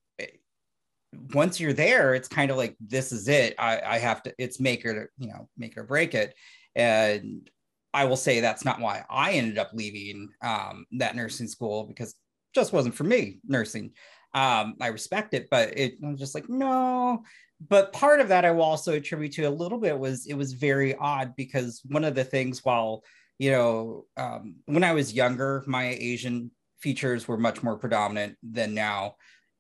once 1.34 1.60
you're 1.60 1.74
there, 1.74 2.14
it's 2.14 2.28
kind 2.28 2.52
of 2.52 2.58
like 2.58 2.76
this 2.80 3.12
is 3.12 3.28
it. 3.28 3.56
I, 3.58 3.82
I 3.82 3.98
have 4.00 4.22
to. 4.24 4.34
It's 4.38 4.60
make 4.60 4.86
or 4.86 5.10
you 5.18 5.30
know 5.30 5.48
make 5.58 5.78
or 5.78 5.84
break 5.84 6.14
it, 6.14 6.36
and 6.76 7.50
I 7.94 8.06
will 8.06 8.18
say 8.18 8.40
that's 8.40 8.66
not 8.66 8.80
why 8.80 9.04
I 9.10 9.34
ended 9.34 9.58
up 9.58 9.72
leaving 9.74 10.30
um, 10.42 10.86
that 10.94 11.16
nursing 11.16 11.48
school 11.48 11.86
because 11.86 12.16
just 12.54 12.74
wasn't 12.74 12.96
for 12.96 13.04
me 13.04 13.40
nursing. 13.46 13.92
Um, 14.34 14.76
I 14.82 14.88
respect 14.88 15.34
it, 15.34 15.48
but 15.50 15.78
it 15.78 15.96
was 16.02 16.20
just 16.20 16.36
like 16.36 16.50
no. 16.50 17.24
But 17.70 17.94
part 17.94 18.20
of 18.20 18.28
that 18.28 18.46
I 18.46 18.52
will 18.52 18.64
also 18.64 18.94
attribute 18.94 19.34
to 19.34 19.44
a 19.44 19.50
little 19.50 19.80
bit 19.80 19.98
was 19.98 20.28
it 20.28 20.36
was 20.36 20.54
very 20.54 20.96
odd 20.96 21.36
because 21.36 21.82
one 21.86 22.04
of 22.04 22.14
the 22.14 22.24
things 22.24 22.64
while 22.64 23.04
you 23.40 23.52
know, 23.52 24.06
um, 24.18 24.56
when 24.66 24.84
I 24.84 24.94
was 24.94 25.14
younger, 25.14 25.64
my 25.68 25.90
Asian 26.00 26.52
features 26.80 27.28
were 27.28 27.38
much 27.38 27.64
more 27.64 27.78
predominant 27.78 28.36
than 28.44 28.74
now. 28.74 29.16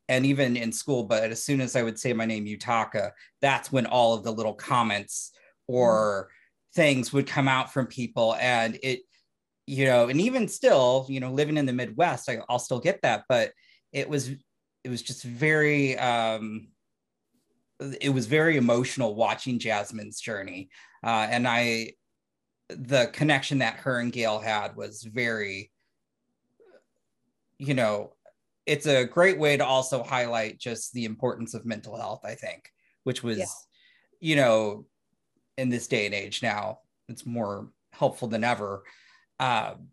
And 0.09 0.25
even 0.25 0.55
in 0.55 0.71
school, 0.71 1.03
but 1.03 1.31
as 1.31 1.43
soon 1.43 1.59
as 1.59 1.75
I 1.75 1.83
would 1.83 1.99
say 1.99 2.13
my 2.13 2.25
name, 2.25 2.45
Yutaka 2.45 3.11
that's 3.41 3.71
when 3.71 3.85
all 3.85 4.13
of 4.13 4.23
the 4.23 4.31
little 4.31 4.53
comments 4.53 5.31
or 5.67 6.29
mm. 6.31 6.36
Things 6.77 7.11
would 7.11 7.27
come 7.27 7.49
out 7.49 7.73
from 7.73 7.87
people. 7.87 8.35
And 8.39 8.77
it, 8.81 9.01
you 9.65 9.85
know, 9.85 10.07
and 10.07 10.21
even 10.21 10.47
still, 10.47 11.05
you 11.09 11.19
know, 11.19 11.33
living 11.33 11.57
in 11.57 11.65
the 11.65 11.73
Midwest, 11.73 12.29
I, 12.29 12.39
I'll 12.47 12.59
still 12.59 12.79
get 12.79 13.01
that. 13.01 13.23
But 13.27 13.51
it 13.91 14.07
was, 14.07 14.29
it 14.83 14.89
was 14.89 15.01
just 15.01 15.23
very, 15.23 15.97
um, 15.97 16.69
it 17.99 18.13
was 18.13 18.27
very 18.27 18.55
emotional 18.55 19.15
watching 19.15 19.59
Jasmine's 19.59 20.21
journey. 20.21 20.69
Uh, 21.03 21.27
and 21.29 21.47
I, 21.47 21.93
the 22.69 23.07
connection 23.11 23.59
that 23.59 23.77
her 23.79 23.99
and 23.99 24.13
Gail 24.13 24.39
had 24.39 24.75
was 24.75 25.03
very, 25.03 25.71
you 27.57 27.73
know, 27.73 28.13
it's 28.65 28.85
a 28.85 29.05
great 29.05 29.39
way 29.39 29.57
to 29.57 29.65
also 29.65 30.03
highlight 30.03 30.59
just 30.59 30.93
the 30.93 31.05
importance 31.05 31.53
of 31.53 31.65
mental 31.65 31.97
health, 31.97 32.21
I 32.23 32.35
think, 32.35 32.69
which 33.03 33.23
was, 33.23 33.37
yeah. 33.39 33.45
you 34.19 34.35
know, 34.35 34.85
in 35.57 35.69
this 35.69 35.87
day 35.87 36.05
and 36.05 36.15
age 36.15 36.41
now, 36.43 36.79
it's 37.09 37.25
more 37.25 37.69
helpful 37.91 38.27
than 38.27 38.43
ever. 38.43 38.83
Um, 39.39 39.89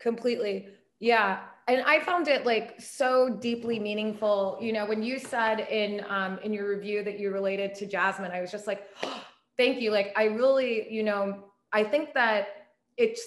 Completely. 0.00 0.68
Yeah. 1.00 1.40
And 1.66 1.82
I 1.82 2.00
found 2.00 2.28
it 2.28 2.44
like 2.44 2.80
so 2.80 3.30
deeply 3.40 3.78
meaningful. 3.78 4.58
You 4.60 4.72
know, 4.72 4.84
when 4.86 5.02
you 5.02 5.18
said 5.18 5.60
in 5.60 6.04
um, 6.08 6.38
in 6.42 6.52
your 6.52 6.68
review 6.68 7.02
that 7.04 7.18
you 7.18 7.30
related 7.30 7.74
to 7.76 7.86
Jasmine, 7.86 8.30
I 8.32 8.40
was 8.40 8.50
just 8.50 8.66
like, 8.66 8.82
oh, 9.02 9.24
thank 9.56 9.80
you. 9.80 9.90
Like 9.90 10.12
I 10.16 10.24
really, 10.24 10.92
you 10.92 11.02
know, 11.02 11.44
I 11.72 11.84
think 11.84 12.12
that 12.14 12.48
it's 12.96 13.22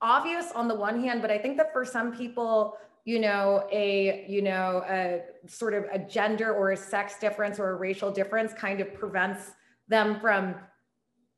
obvious 0.00 0.52
on 0.52 0.68
the 0.68 0.74
one 0.74 1.00
hand, 1.02 1.22
but 1.22 1.30
I 1.30 1.38
think 1.38 1.56
that 1.56 1.72
for 1.72 1.84
some 1.84 2.14
people, 2.14 2.76
you 3.04 3.18
know, 3.18 3.66
a, 3.70 4.24
you 4.28 4.42
know, 4.42 4.84
a 4.88 5.22
sort 5.46 5.74
of 5.74 5.84
a 5.92 5.98
gender 5.98 6.52
or 6.52 6.72
a 6.72 6.76
sex 6.76 7.18
difference 7.18 7.58
or 7.58 7.70
a 7.70 7.74
racial 7.76 8.10
difference 8.10 8.52
kind 8.52 8.80
of 8.80 8.92
prevents 8.94 9.52
them 9.88 10.20
from 10.20 10.54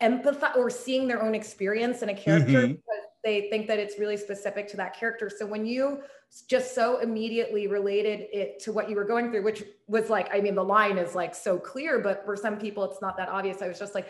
empathize 0.02 0.56
or 0.56 0.68
seeing 0.70 1.08
their 1.08 1.22
own 1.22 1.34
experience 1.34 2.02
in 2.02 2.10
a 2.10 2.14
character 2.14 2.52
mm-hmm. 2.52 2.72
because 2.72 3.04
they 3.24 3.48
think 3.50 3.66
that 3.66 3.78
it's 3.78 3.98
really 3.98 4.16
specific 4.16 4.68
to 4.68 4.76
that 4.76 4.96
character. 4.96 5.30
So 5.30 5.46
when 5.46 5.66
you 5.66 6.02
just 6.48 6.74
so 6.74 6.98
immediately 6.98 7.66
related 7.66 8.26
it 8.32 8.60
to 8.60 8.72
what 8.72 8.90
you 8.90 8.96
were 8.96 9.04
going 9.04 9.30
through, 9.30 9.42
which 9.42 9.64
was 9.86 10.10
like, 10.10 10.28
I 10.34 10.40
mean, 10.40 10.54
the 10.54 10.64
line 10.64 10.98
is 10.98 11.14
like 11.14 11.34
so 11.34 11.58
clear, 11.58 11.98
but 11.98 12.24
for 12.24 12.36
some 12.36 12.58
people, 12.58 12.84
it's 12.84 13.00
not 13.00 13.16
that 13.16 13.28
obvious. 13.28 13.62
I 13.62 13.68
was 13.68 13.78
just 13.78 13.94
like, 13.94 14.08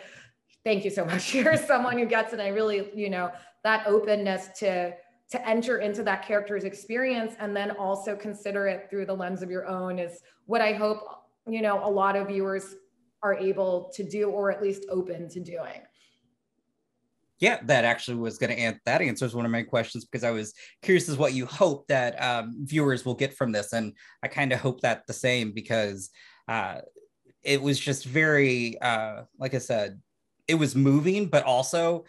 thank 0.63 0.83
you 0.83 0.91
so 0.91 1.05
much. 1.05 1.33
You're 1.33 1.57
someone 1.57 1.97
who 1.97 2.05
gets 2.05 2.33
it. 2.33 2.39
I 2.39 2.49
really, 2.49 2.91
you 2.93 3.09
know, 3.09 3.31
that 3.63 3.87
openness 3.87 4.49
to 4.59 4.93
to 5.29 5.47
enter 5.47 5.79
into 5.79 6.03
that 6.03 6.25
character's 6.25 6.63
experience 6.63 7.35
and 7.39 7.53
then 7.53 7.71
also 7.71 8.15
consider 8.15 8.65
it 8.67 8.87
through 8.89 9.05
the 9.05 9.13
lens 9.13 9.41
of 9.41 9.51
your 9.51 9.67
own 9.67 9.99
is 9.99 10.21
what 10.45 10.61
I 10.61 10.71
hope, 10.71 10.99
you 11.45 11.61
know, 11.61 11.85
a 11.85 11.89
lot 11.89 12.15
of 12.15 12.27
viewers 12.27 12.75
are 13.23 13.35
able 13.35 13.91
to 13.95 14.03
do 14.03 14.29
or 14.29 14.51
at 14.51 14.61
least 14.61 14.85
open 14.89 15.29
to 15.29 15.39
doing. 15.39 15.81
Yeah, 17.39 17.59
that 17.65 17.85
actually 17.85 18.17
was 18.17 18.39
going 18.39 18.49
to 18.49 18.59
answer 18.59 18.81
that 18.85 19.01
answers 19.01 19.35
one 19.35 19.45
of 19.45 19.51
my 19.51 19.61
questions 19.61 20.05
because 20.05 20.23
I 20.23 20.31
was 20.31 20.53
curious 20.81 21.07
as 21.07 21.17
what 21.17 21.33
you 21.33 21.45
hope 21.45 21.87
that 21.87 22.21
um, 22.21 22.55
viewers 22.63 23.05
will 23.05 23.13
get 23.13 23.35
from 23.35 23.51
this, 23.51 23.73
and 23.73 23.93
I 24.23 24.27
kind 24.27 24.51
of 24.51 24.59
hope 24.59 24.81
that 24.81 25.05
the 25.05 25.13
same 25.13 25.51
because 25.51 26.09
uh, 26.47 26.79
it 27.43 27.61
was 27.61 27.79
just 27.79 28.05
very, 28.05 28.79
uh, 28.81 29.23
like 29.37 29.53
I 29.53 29.59
said, 29.59 30.01
it 30.47 30.55
was 30.55 30.75
moving, 30.75 31.27
but 31.27 31.43
also 31.43 32.05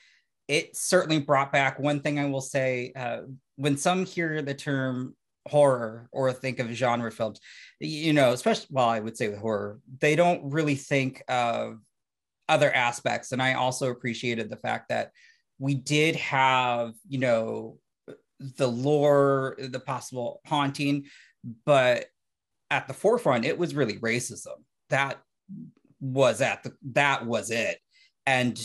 it 0.46 0.74
certainly 0.74 1.18
brought 1.18 1.52
back 1.52 1.78
one 1.78 2.00
thing 2.00 2.18
I 2.18 2.24
will 2.24 2.40
say 2.40 2.92
uh, 2.96 3.22
when 3.56 3.76
some 3.76 4.06
hear 4.06 4.40
the 4.40 4.54
term 4.54 5.14
horror 5.48 6.08
or 6.12 6.32
think 6.32 6.58
of 6.58 6.68
genre 6.68 7.10
films, 7.10 7.40
you 7.80 8.12
know, 8.12 8.32
especially 8.32 8.66
well, 8.70 8.88
I 8.88 9.00
would 9.00 9.16
say 9.16 9.28
with 9.28 9.38
horror, 9.38 9.80
they 10.00 10.16
don't 10.16 10.52
really 10.52 10.74
think 10.74 11.22
of 11.28 11.78
other 12.48 12.72
aspects. 12.72 13.32
And 13.32 13.42
I 13.42 13.54
also 13.54 13.90
appreciated 13.90 14.48
the 14.48 14.56
fact 14.56 14.88
that 14.88 15.10
we 15.58 15.74
did 15.74 16.16
have, 16.16 16.94
you 17.08 17.18
know, 17.18 17.78
the 18.56 18.68
lore, 18.68 19.56
the 19.58 19.80
possible 19.80 20.40
haunting, 20.46 21.06
but 21.64 22.06
at 22.70 22.86
the 22.86 22.94
forefront, 22.94 23.44
it 23.44 23.58
was 23.58 23.74
really 23.74 23.98
racism. 23.98 24.56
That 24.90 25.18
was 26.00 26.40
at 26.40 26.62
the 26.62 26.72
that 26.92 27.26
was 27.26 27.50
it. 27.50 27.78
And 28.26 28.58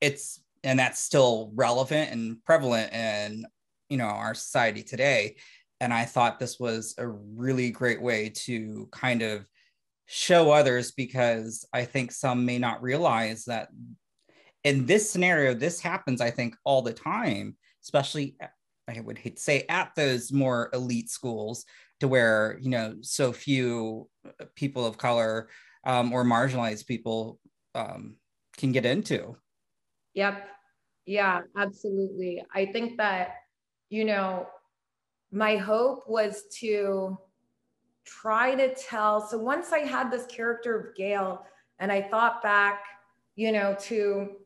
it's 0.00 0.40
and 0.62 0.78
that's 0.78 1.00
still 1.00 1.50
relevant 1.54 2.10
and 2.12 2.42
prevalent 2.44 2.92
in 2.92 3.46
you 3.88 3.96
know 3.96 4.04
our 4.04 4.34
society 4.34 4.82
today. 4.82 5.36
And 5.80 5.92
i 5.92 6.06
thought 6.06 6.38
this 6.38 6.58
was 6.58 6.94
a 6.96 7.06
really 7.06 7.70
great 7.70 8.00
way 8.00 8.30
to 8.30 8.88
kind 8.92 9.20
of 9.20 9.46
show 10.06 10.50
others 10.50 10.92
because 10.92 11.66
i 11.72 11.84
think 11.84 12.12
some 12.12 12.46
may 12.46 12.58
not 12.58 12.80
realize 12.80 13.44
that 13.44 13.68
in 14.64 14.86
this 14.86 15.10
scenario 15.10 15.52
this 15.52 15.78
happens 15.80 16.20
i 16.22 16.30
think 16.30 16.56
all 16.64 16.80
the 16.80 16.94
time 16.94 17.56
especially 17.82 18.36
i 18.88 19.00
would 19.00 19.18
hate 19.18 19.36
to 19.36 19.42
say 19.42 19.66
at 19.68 19.90
those 19.96 20.32
more 20.32 20.70
elite 20.72 21.10
schools 21.10 21.66
to 22.00 22.08
where 22.08 22.58
you 22.60 22.70
know 22.70 22.96
so 23.00 23.32
few 23.32 24.08
people 24.54 24.84
of 24.84 24.98
color 24.98 25.48
um, 25.84 26.12
or 26.12 26.24
marginalized 26.24 26.86
people 26.86 27.38
um, 27.74 28.16
can 28.56 28.72
get 28.72 28.84
into. 28.84 29.36
Yep. 30.14 30.44
Yeah 31.06 31.42
absolutely. 31.56 32.42
I 32.52 32.66
think 32.66 32.98
that 32.98 33.34
you 33.88 34.04
know 34.04 34.46
my 35.32 35.56
hope 35.56 36.08
was 36.08 36.44
to 36.60 37.18
try 38.04 38.54
to 38.54 38.74
tell. 38.74 39.20
So 39.20 39.36
once 39.36 39.72
I 39.72 39.80
had 39.80 40.10
this 40.10 40.26
character 40.26 40.78
of 40.78 40.96
Gail 40.96 41.44
and 41.78 41.90
I 41.90 42.00
thought 42.00 42.42
back, 42.42 42.84
you 43.34 43.52
know, 43.52 43.76
to 43.80 44.36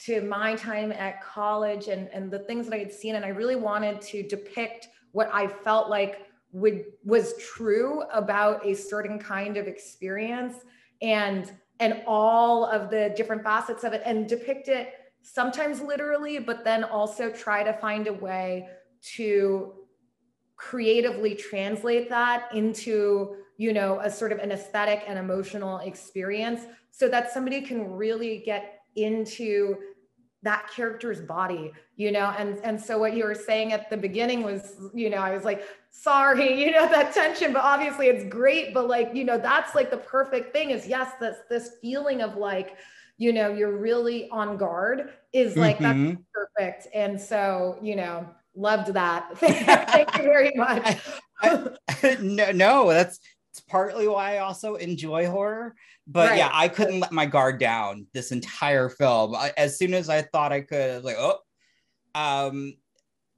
to 0.00 0.20
my 0.22 0.56
time 0.56 0.92
at 0.92 1.22
college 1.22 1.86
and, 1.86 2.08
and 2.08 2.30
the 2.30 2.40
things 2.40 2.66
that 2.66 2.74
I 2.74 2.78
had 2.78 2.92
seen, 2.92 3.14
and 3.14 3.24
I 3.24 3.28
really 3.28 3.56
wanted 3.56 4.02
to 4.02 4.22
depict 4.24 4.88
what 5.12 5.30
I 5.32 5.46
felt 5.46 5.88
like 5.88 6.26
would 6.52 6.84
was 7.04 7.34
true 7.38 8.02
about 8.12 8.64
a 8.66 8.74
certain 8.74 9.18
kind 9.18 9.56
of 9.56 9.66
experience 9.66 10.56
and 11.00 11.52
and 11.80 12.02
all 12.06 12.66
of 12.66 12.90
the 12.90 13.14
different 13.16 13.42
facets 13.42 13.82
of 13.82 13.92
it 13.92 14.02
and 14.04 14.28
depict 14.28 14.68
it 14.68 14.92
sometimes 15.22 15.80
literally, 15.80 16.38
but 16.38 16.64
then 16.64 16.84
also 16.84 17.30
try 17.30 17.62
to 17.62 17.72
find 17.72 18.06
a 18.06 18.12
way 18.12 18.68
to 19.16 19.72
creatively 20.56 21.34
translate 21.34 22.08
that 22.08 22.48
into 22.54 23.36
you 23.56 23.72
know 23.72 24.00
a 24.00 24.10
sort 24.10 24.32
of 24.32 24.38
an 24.38 24.52
aesthetic 24.52 25.04
and 25.06 25.18
emotional 25.18 25.78
experience 25.78 26.62
so 26.90 27.08
that 27.08 27.32
somebody 27.32 27.60
can 27.60 27.90
really 27.90 28.42
get 28.44 28.80
into 28.96 29.76
that 30.42 30.70
character's 30.70 31.20
body 31.20 31.72
you 31.96 32.12
know 32.12 32.34
and 32.38 32.58
and 32.64 32.80
so 32.80 32.98
what 32.98 33.16
you 33.16 33.24
were 33.24 33.34
saying 33.34 33.72
at 33.72 33.90
the 33.90 33.96
beginning 33.96 34.42
was 34.42 34.76
you 34.94 35.10
know 35.10 35.18
i 35.18 35.34
was 35.34 35.44
like 35.44 35.64
sorry 35.90 36.60
you 36.64 36.70
know 36.70 36.88
that 36.88 37.12
tension 37.12 37.52
but 37.52 37.62
obviously 37.62 38.06
it's 38.06 38.24
great 38.32 38.72
but 38.72 38.86
like 38.86 39.10
you 39.14 39.24
know 39.24 39.38
that's 39.38 39.74
like 39.74 39.90
the 39.90 39.96
perfect 39.96 40.52
thing 40.52 40.70
is 40.70 40.86
yes 40.86 41.12
that's 41.20 41.40
this 41.50 41.76
feeling 41.80 42.20
of 42.20 42.36
like 42.36 42.76
you 43.16 43.32
know 43.32 43.52
you're 43.52 43.76
really 43.76 44.28
on 44.30 44.56
guard 44.56 45.10
is 45.32 45.56
like 45.56 45.78
mm-hmm. 45.78 46.10
that's 46.10 46.22
perfect 46.32 46.88
and 46.94 47.20
so 47.20 47.78
you 47.82 47.96
know 47.96 48.28
loved 48.54 48.94
that. 48.94 49.28
Thank 49.38 50.16
you 50.16 50.22
very 50.22 50.52
much. 50.54 50.98
I, 51.42 51.68
I, 51.88 52.16
no, 52.20 52.52
no, 52.52 52.88
that's 52.90 53.20
it's 53.50 53.60
partly 53.60 54.08
why 54.08 54.36
I 54.36 54.38
also 54.38 54.74
enjoy 54.76 55.28
horror. 55.28 55.76
But 56.06 56.30
right. 56.30 56.38
yeah, 56.38 56.50
I 56.52 56.68
couldn't 56.68 57.00
let 57.00 57.12
my 57.12 57.26
guard 57.26 57.58
down 57.58 58.06
this 58.12 58.32
entire 58.32 58.88
film. 58.88 59.34
I, 59.34 59.52
as 59.56 59.78
soon 59.78 59.94
as 59.94 60.08
I 60.08 60.22
thought 60.22 60.52
I 60.52 60.60
could, 60.60 60.90
I 60.90 60.96
was 60.96 61.04
like, 61.04 61.16
oh. 61.18 61.38
Um, 62.14 62.74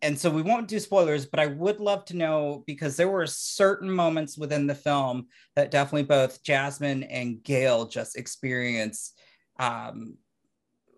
and 0.03 0.19
so 0.19 0.31
we 0.31 0.43
won't 0.43 0.69
do 0.69 0.79
spoilers, 0.79 1.27
but 1.27 1.41
I 1.41 1.47
would 1.47 1.81
love 1.81 2.05
to 2.07 2.17
know 2.17 2.65
because 2.67 2.97
there 2.97 3.09
were 3.09 3.27
certain 3.27 3.91
moments 3.91 4.37
within 4.37 4.67
the 4.67 4.75
film 4.75 5.29
that 5.55 5.71
definitely 5.71 6.05
both 6.05 6.43
Jasmine 6.43 7.05
and 7.05 7.43
Gail 7.43 7.87
just 7.87 8.17
experienced 8.17 9.19
um, 9.59 10.17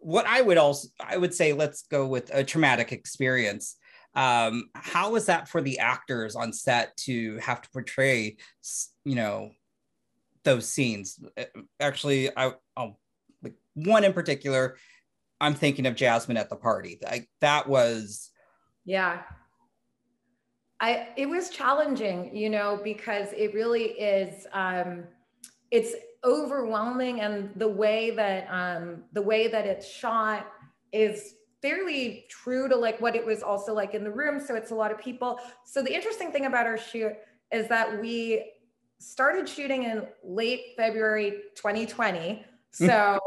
what 0.00 0.26
I 0.26 0.40
would 0.40 0.58
also 0.58 0.88
I 1.00 1.16
would 1.16 1.34
say 1.34 1.52
let's 1.52 1.82
go 1.82 2.06
with 2.06 2.30
a 2.32 2.44
traumatic 2.44 2.92
experience 2.92 3.76
um, 4.18 4.68
how 4.74 5.12
was 5.12 5.26
that 5.26 5.48
for 5.48 5.62
the 5.62 5.78
actors 5.78 6.34
on 6.34 6.52
set 6.52 6.96
to 6.96 7.38
have 7.38 7.62
to 7.62 7.70
portray 7.70 8.36
you 9.04 9.14
know 9.14 9.52
those 10.42 10.68
scenes? 10.68 11.24
Uh, 11.38 11.44
actually 11.78 12.28
i 12.36 12.52
I'll, 12.76 12.98
like 13.42 13.54
one 13.74 14.02
in 14.02 14.12
particular 14.12 14.76
i'm 15.40 15.54
thinking 15.54 15.86
of 15.86 15.94
jasmine 15.94 16.36
at 16.36 16.50
the 16.50 16.56
party. 16.56 16.98
Like 17.00 17.30
that 17.40 17.68
was 17.68 18.30
yeah. 18.84 19.22
I 20.80 21.08
it 21.16 21.28
was 21.28 21.50
challenging 21.50 22.34
you 22.34 22.50
know 22.50 22.80
because 22.82 23.28
it 23.36 23.54
really 23.54 23.84
is 23.84 24.48
um 24.52 25.04
it's 25.70 25.94
overwhelming 26.24 27.20
and 27.20 27.50
the 27.54 27.68
way 27.68 28.10
that 28.10 28.48
um 28.50 29.04
the 29.12 29.22
way 29.22 29.46
that 29.46 29.64
it's 29.64 29.86
shot 29.88 30.44
is 30.92 31.34
fairly 31.60 32.26
true 32.28 32.68
to 32.68 32.76
like 32.76 33.00
what 33.00 33.16
it 33.16 33.24
was 33.24 33.42
also 33.42 33.74
like 33.74 33.94
in 33.94 34.04
the 34.04 34.10
room. 34.10 34.40
So 34.40 34.54
it's 34.54 34.70
a 34.70 34.74
lot 34.74 34.90
of 34.90 34.98
people. 34.98 35.40
So 35.64 35.82
the 35.82 35.92
interesting 35.92 36.30
thing 36.30 36.46
about 36.46 36.66
our 36.66 36.78
shoot 36.78 37.12
is 37.52 37.68
that 37.68 38.00
we 38.00 38.52
started 38.98 39.48
shooting 39.48 39.84
in 39.84 40.06
late 40.24 40.74
February 40.76 41.42
2020. 41.54 42.44
Hmm. 42.78 42.86
So 42.86 43.18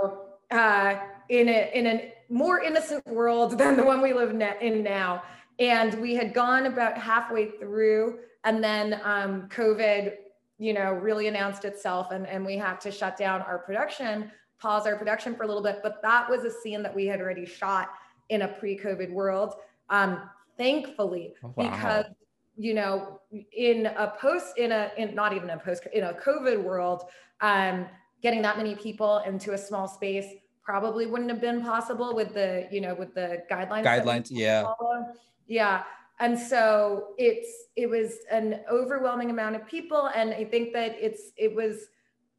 uh, 0.52 0.96
in 1.30 1.48
a 1.48 1.72
in 1.74 1.88
a 1.88 2.14
more 2.30 2.62
innocent 2.62 3.06
world 3.08 3.58
than 3.58 3.76
the 3.76 3.84
one 3.84 4.02
we 4.02 4.14
live 4.14 4.32
in 4.32 4.84
now. 4.84 5.24
And 5.60 5.94
we 6.02 6.16
had 6.16 6.34
gone 6.34 6.66
about 6.66 6.98
halfway 6.98 7.52
through, 7.52 8.20
and 8.46 8.64
then 8.64 9.00
um, 9.04 9.48
COVID, 9.50 10.14
you 10.58 10.74
know, 10.74 10.94
really 10.94 11.28
announced 11.28 11.66
itself, 11.66 12.12
and, 12.12 12.26
and 12.26 12.44
we 12.44 12.58
had 12.58 12.82
to 12.82 12.92
shut 12.92 13.16
down 13.16 13.42
our 13.44 13.60
production, 13.60 14.32
pause 14.60 14.88
our 14.88 14.96
production 14.96 15.36
for 15.36 15.44
a 15.44 15.48
little 15.48 15.62
bit. 15.62 15.82
But 15.84 16.02
that 16.02 16.28
was 16.28 16.46
a 16.46 16.52
scene 16.52 16.82
that 16.82 16.96
we 16.96 17.06
had 17.06 17.22
already 17.22 17.46
shot 17.46 17.90
in 18.32 18.42
a 18.42 18.48
pre-COVID 18.48 19.12
world. 19.12 19.54
Um, 19.90 20.10
thankfully, 20.58 21.36
wow. 21.44 21.54
because 21.56 22.06
you 22.58 22.74
know, 22.74 23.20
in 23.54 23.88
a 23.88 24.14
post, 24.20 24.58
in 24.58 24.72
a, 24.72 24.92
in 24.98 25.16
not 25.16 25.34
even 25.34 25.50
a 25.50 25.58
post, 25.58 25.88
in 25.94 26.04
a 26.04 26.14
COVID 26.14 26.62
world, 26.64 27.06
um, 27.40 27.88
getting 28.22 28.42
that 28.42 28.58
many 28.58 28.76
people 28.76 29.20
into 29.26 29.54
a 29.54 29.58
small 29.58 29.88
space 29.88 30.28
probably 30.64 31.06
wouldn't 31.08 31.32
have 31.32 31.42
been 31.42 31.62
possible 31.62 32.14
with 32.14 32.34
the, 32.34 32.68
you 32.72 32.82
know, 32.82 32.94
with 32.94 33.16
the 33.16 33.42
guidelines. 33.50 33.84
Guidelines, 33.84 34.28
yeah. 34.30 34.64
Follow. 34.64 35.08
Yeah. 35.48 35.84
And 36.20 36.38
so 36.38 37.16
it's, 37.18 37.50
it 37.76 37.90
was 37.90 38.18
an 38.30 38.60
overwhelming 38.72 39.32
amount 39.32 39.56
of 39.56 39.66
people. 39.66 40.12
And 40.14 40.32
I 40.32 40.46
think 40.46 40.72
that 40.74 40.96
it's, 41.00 41.32
it 41.36 41.56
was 41.56 41.88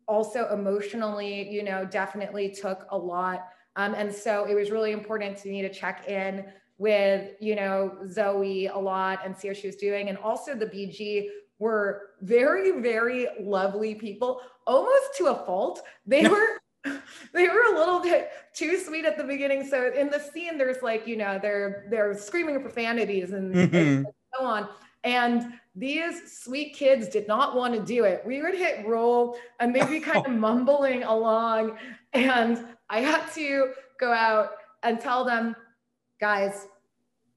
also 0.07 0.49
emotionally, 0.53 1.49
you 1.51 1.65
know, 1.65 1.85
definitely 1.85 2.51
took 2.51 2.87
a 2.91 2.97
lot 2.97 3.49
um, 3.77 3.95
and 3.95 4.13
so 4.13 4.45
it 4.45 4.55
was 4.55 4.71
really 4.71 4.93
important 4.93 5.37
to 5.39 5.49
me 5.49 5.63
to 5.63 5.73
check 5.73 6.09
in 6.09 6.45
with, 6.79 7.31
you 7.41 7.55
know, 7.55 7.97
Zoe 8.09 8.67
a 8.67 8.79
lot 8.79 9.21
and 9.25 9.37
see 9.37 9.49
how 9.49 9.55
she 9.55 9.69
was 9.69 9.77
doing. 9.77 10.09
And 10.09 10.19
also 10.19 10.55
the 10.55 10.67
BG 10.67 11.29
were 11.59 12.11
very, 12.21 12.81
very 12.81 13.29
lovely 13.41 13.95
people, 13.95 14.41
almost 14.67 15.17
to 15.19 15.27
a 15.27 15.47
fault. 15.47 15.83
They 16.07 16.27
were 16.27 16.59
they 17.33 17.49
were 17.49 17.73
a 17.73 17.79
little 17.79 18.01
bit 18.01 18.31
too 18.55 18.77
sweet 18.79 19.05
at 19.05 19.17
the 19.17 19.25
beginning. 19.25 19.65
So 19.67 19.93
in 19.93 20.11
the 20.11 20.19
scene, 20.19 20.59
there's 20.59 20.83
like, 20.83 21.07
you 21.07 21.17
know, 21.17 21.39
they're 21.41 21.87
they're 21.91 22.17
screaming 22.19 22.61
profanities 22.61 23.33
and, 23.33 23.55
mm-hmm. 23.55 23.77
and 23.77 24.07
so 24.39 24.45
on. 24.45 24.69
And 25.05 25.55
these 25.75 26.41
sweet 26.41 26.75
kids 26.75 27.09
did 27.09 27.27
not 27.27 27.57
want 27.57 27.75
to 27.75 27.81
do 27.81 28.05
it. 28.05 28.23
We 28.27 28.43
would 28.43 28.55
hit 28.55 28.87
roll 28.87 29.37
and 29.59 29.75
they'd 29.75 29.89
be 29.89 30.01
kind 30.01 30.27
of 30.27 30.33
mumbling 30.47 31.03
along. 31.05 31.79
And 32.13 32.65
I 32.93 33.01
had 33.01 33.27
to 33.33 33.73
go 33.99 34.13
out 34.13 34.51
and 34.85 35.01
tell 35.01 35.25
them, 35.25 35.57
guys, 36.21 36.69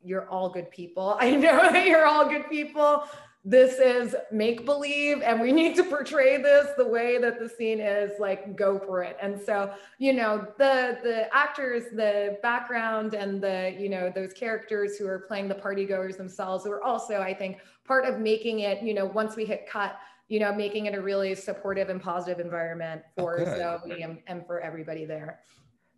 you're 0.03 0.29
all 0.29 0.49
good 0.49 0.69
people. 0.69 1.17
I 1.19 1.31
know 1.31 1.71
that 1.71 1.87
you're 1.87 2.05
all 2.05 2.29
good 2.29 2.47
people 2.49 3.05
this 3.47 3.77
is 3.77 4.15
make 4.31 4.65
believe 4.65 5.21
and 5.21 5.39
we 5.39 5.51
need 5.51 5.75
to 5.75 5.83
portray 5.83 6.41
this 6.41 6.67
the 6.77 6.85
way 6.85 7.19
that 7.19 7.39
the 7.39 7.47
scene 7.47 7.79
is 7.79 8.11
like 8.19 8.55
go 8.55 8.79
for 8.79 9.03
it 9.03 9.15
and 9.21 9.39
so 9.39 9.71
you 9.99 10.11
know 10.11 10.47
the 10.57 10.97
the 11.03 11.33
actors 11.33 11.83
the 11.93 12.39
background 12.41 13.13
and 13.13 13.39
the 13.39 13.75
you 13.77 13.87
know 13.87 14.11
those 14.13 14.33
characters 14.33 14.97
who 14.97 15.05
are 15.05 15.19
playing 15.19 15.47
the 15.47 15.53
party 15.53 15.85
goers 15.85 16.17
themselves 16.17 16.65
were 16.65 16.83
also 16.83 17.21
i 17.21 17.31
think 17.31 17.59
part 17.85 18.03
of 18.05 18.19
making 18.19 18.61
it 18.61 18.81
you 18.81 18.95
know 18.95 19.05
once 19.05 19.35
we 19.35 19.45
hit 19.45 19.69
cut 19.69 19.95
you 20.27 20.39
know 20.39 20.53
making 20.53 20.85
it 20.87 20.95
a 20.95 21.01
really 21.01 21.35
supportive 21.35 21.89
and 21.89 22.01
positive 22.01 22.43
environment 22.43 23.01
oh, 23.17 23.23
for 23.23 23.39
oh, 23.41 23.79
zoe 23.85 24.01
and, 24.01 24.19
and 24.27 24.45
for 24.45 24.59
everybody 24.59 25.05
there 25.05 25.39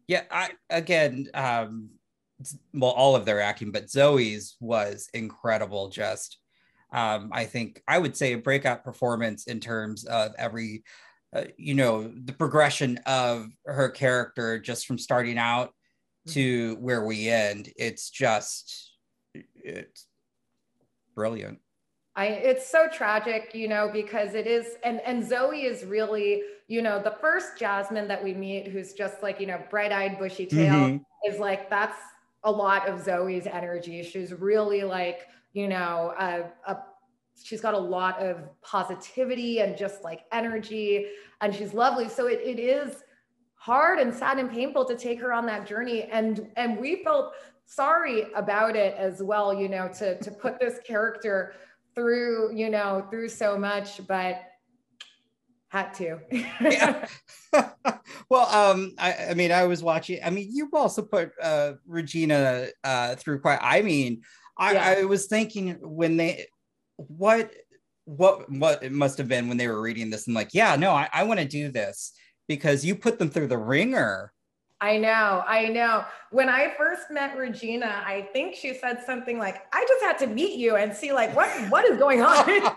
yeah 0.07 0.23
i 0.31 0.49
again 0.69 1.27
um 1.33 1.89
well 2.73 2.91
all 2.91 3.15
of 3.15 3.25
their 3.25 3.41
acting 3.41 3.71
but 3.71 3.89
zoe's 3.89 4.55
was 4.59 5.09
incredible 5.13 5.89
just 5.89 6.37
um, 6.91 7.31
I 7.33 7.45
think 7.45 7.81
I 7.87 7.99
would 7.99 8.15
say 8.15 8.33
a 8.33 8.37
breakout 8.37 8.83
performance 8.83 9.47
in 9.47 9.59
terms 9.59 10.05
of 10.05 10.33
every, 10.37 10.83
uh, 11.35 11.45
you 11.57 11.73
know, 11.73 12.11
the 12.23 12.33
progression 12.33 12.99
of 13.05 13.47
her 13.65 13.89
character 13.89 14.59
just 14.59 14.85
from 14.87 14.97
starting 14.97 15.37
out 15.37 15.69
mm-hmm. 15.69 16.31
to 16.33 16.77
where 16.79 17.05
we 17.05 17.29
end. 17.29 17.69
It's 17.75 18.09
just, 18.09 18.93
it's 19.33 20.07
brilliant. 21.13 21.59
I, 22.17 22.25
it's 22.25 22.69
so 22.69 22.87
tragic, 22.91 23.51
you 23.53 23.69
know, 23.69 23.89
because 23.91 24.33
it 24.33 24.47
is, 24.47 24.75
and 24.83 24.99
and 25.05 25.25
Zoe 25.25 25.63
is 25.63 25.85
really, 25.85 26.41
you 26.67 26.81
know, 26.81 27.01
the 27.01 27.15
first 27.21 27.57
Jasmine 27.57 28.07
that 28.09 28.21
we 28.21 28.33
meet, 28.33 28.67
who's 28.67 28.93
just 28.93 29.23
like, 29.23 29.39
you 29.39 29.47
know, 29.47 29.61
bright-eyed, 29.69 30.19
bushy 30.19 30.45
tail, 30.45 30.73
mm-hmm. 30.73 31.31
is 31.31 31.39
like 31.39 31.69
that's 31.69 31.99
a 32.43 32.51
lot 32.51 32.89
of 32.89 33.01
Zoe's 33.01 33.47
energy. 33.47 34.03
She's 34.03 34.33
really 34.33 34.83
like 34.83 35.27
you 35.57 35.67
know, 35.67 36.13
a, 36.19 36.43
a 36.71 36.77
she's 37.41 37.61
got 37.61 37.73
a 37.73 37.79
lot 37.79 38.19
of 38.19 38.37
positivity 38.61 39.59
and 39.59 39.75
just 39.75 40.03
like 40.03 40.25
energy 40.31 41.07
and 41.41 41.53
she's 41.53 41.73
lovely 41.73 42.09
so 42.09 42.25
it, 42.25 42.39
it 42.43 42.59
is 42.59 43.03
hard 43.53 43.99
and 43.99 44.11
sad 44.11 44.39
and 44.39 44.49
painful 44.49 44.83
to 44.83 44.95
take 44.95 45.19
her 45.21 45.31
on 45.31 45.45
that 45.45 45.67
journey 45.67 46.03
and 46.11 46.47
and 46.57 46.79
we 46.79 47.03
felt 47.03 47.33
sorry 47.67 48.25
about 48.35 48.75
it 48.75 48.95
as 48.97 49.21
well 49.21 49.53
you 49.53 49.69
know 49.69 49.87
to 49.87 50.17
to 50.19 50.31
put 50.31 50.59
this 50.59 50.79
character 50.83 51.53
through 51.97 52.55
you 52.55 52.69
know 52.69 53.05
through 53.09 53.27
so 53.27 53.57
much 53.57 54.05
but 54.07 54.43
had 55.69 55.93
to. 55.95 56.19
Yeah. 56.61 57.07
Well 58.29 58.47
um 58.47 58.93
I, 58.97 59.29
I 59.29 59.33
mean 59.33 59.51
i 59.51 59.63
was 59.65 59.83
watching 59.83 60.19
i 60.23 60.29
mean 60.29 60.49
you 60.51 60.69
also 60.73 61.01
put 61.01 61.31
uh 61.41 61.73
regina 61.85 62.67
uh 62.83 63.15
through 63.15 63.39
quite 63.41 63.59
i 63.61 63.81
mean 63.81 64.21
I, 64.57 64.73
yeah. 64.73 64.95
I 64.99 65.03
was 65.03 65.27
thinking 65.27 65.77
when 65.81 66.17
they 66.17 66.47
what 66.95 67.51
what 68.05 68.49
what 68.49 68.83
it 68.83 68.91
must 68.91 69.17
have 69.17 69.27
been 69.27 69.47
when 69.47 69.57
they 69.57 69.67
were 69.67 69.81
reading 69.81 70.09
this 70.09 70.27
and 70.27 70.35
like 70.35 70.49
yeah 70.53 70.75
no 70.75 70.91
i, 70.91 71.09
I 71.13 71.23
want 71.23 71.39
to 71.39 71.45
do 71.45 71.69
this 71.69 72.13
because 72.47 72.83
you 72.85 72.95
put 72.95 73.19
them 73.19 73.29
through 73.29 73.47
the 73.47 73.57
wringer 73.57 74.31
I 74.79 74.97
know, 74.97 75.43
I 75.47 75.69
know. 75.69 76.05
When 76.29 76.49
I 76.49 76.73
first 76.77 77.09
met 77.09 77.35
Regina, 77.35 78.03
I 78.05 78.29
think 78.33 78.53
she 78.55 78.75
said 78.75 79.03
something 79.03 79.39
like, 79.39 79.63
"I 79.73 79.85
just 79.87 80.03
had 80.03 80.17
to 80.19 80.27
meet 80.27 80.57
you 80.57 80.75
and 80.75 80.93
see 80.93 81.11
like 81.11 81.35
what 81.35 81.49
what 81.69 81.85
is 81.85 81.97
going 81.97 82.21
on." 82.21 82.75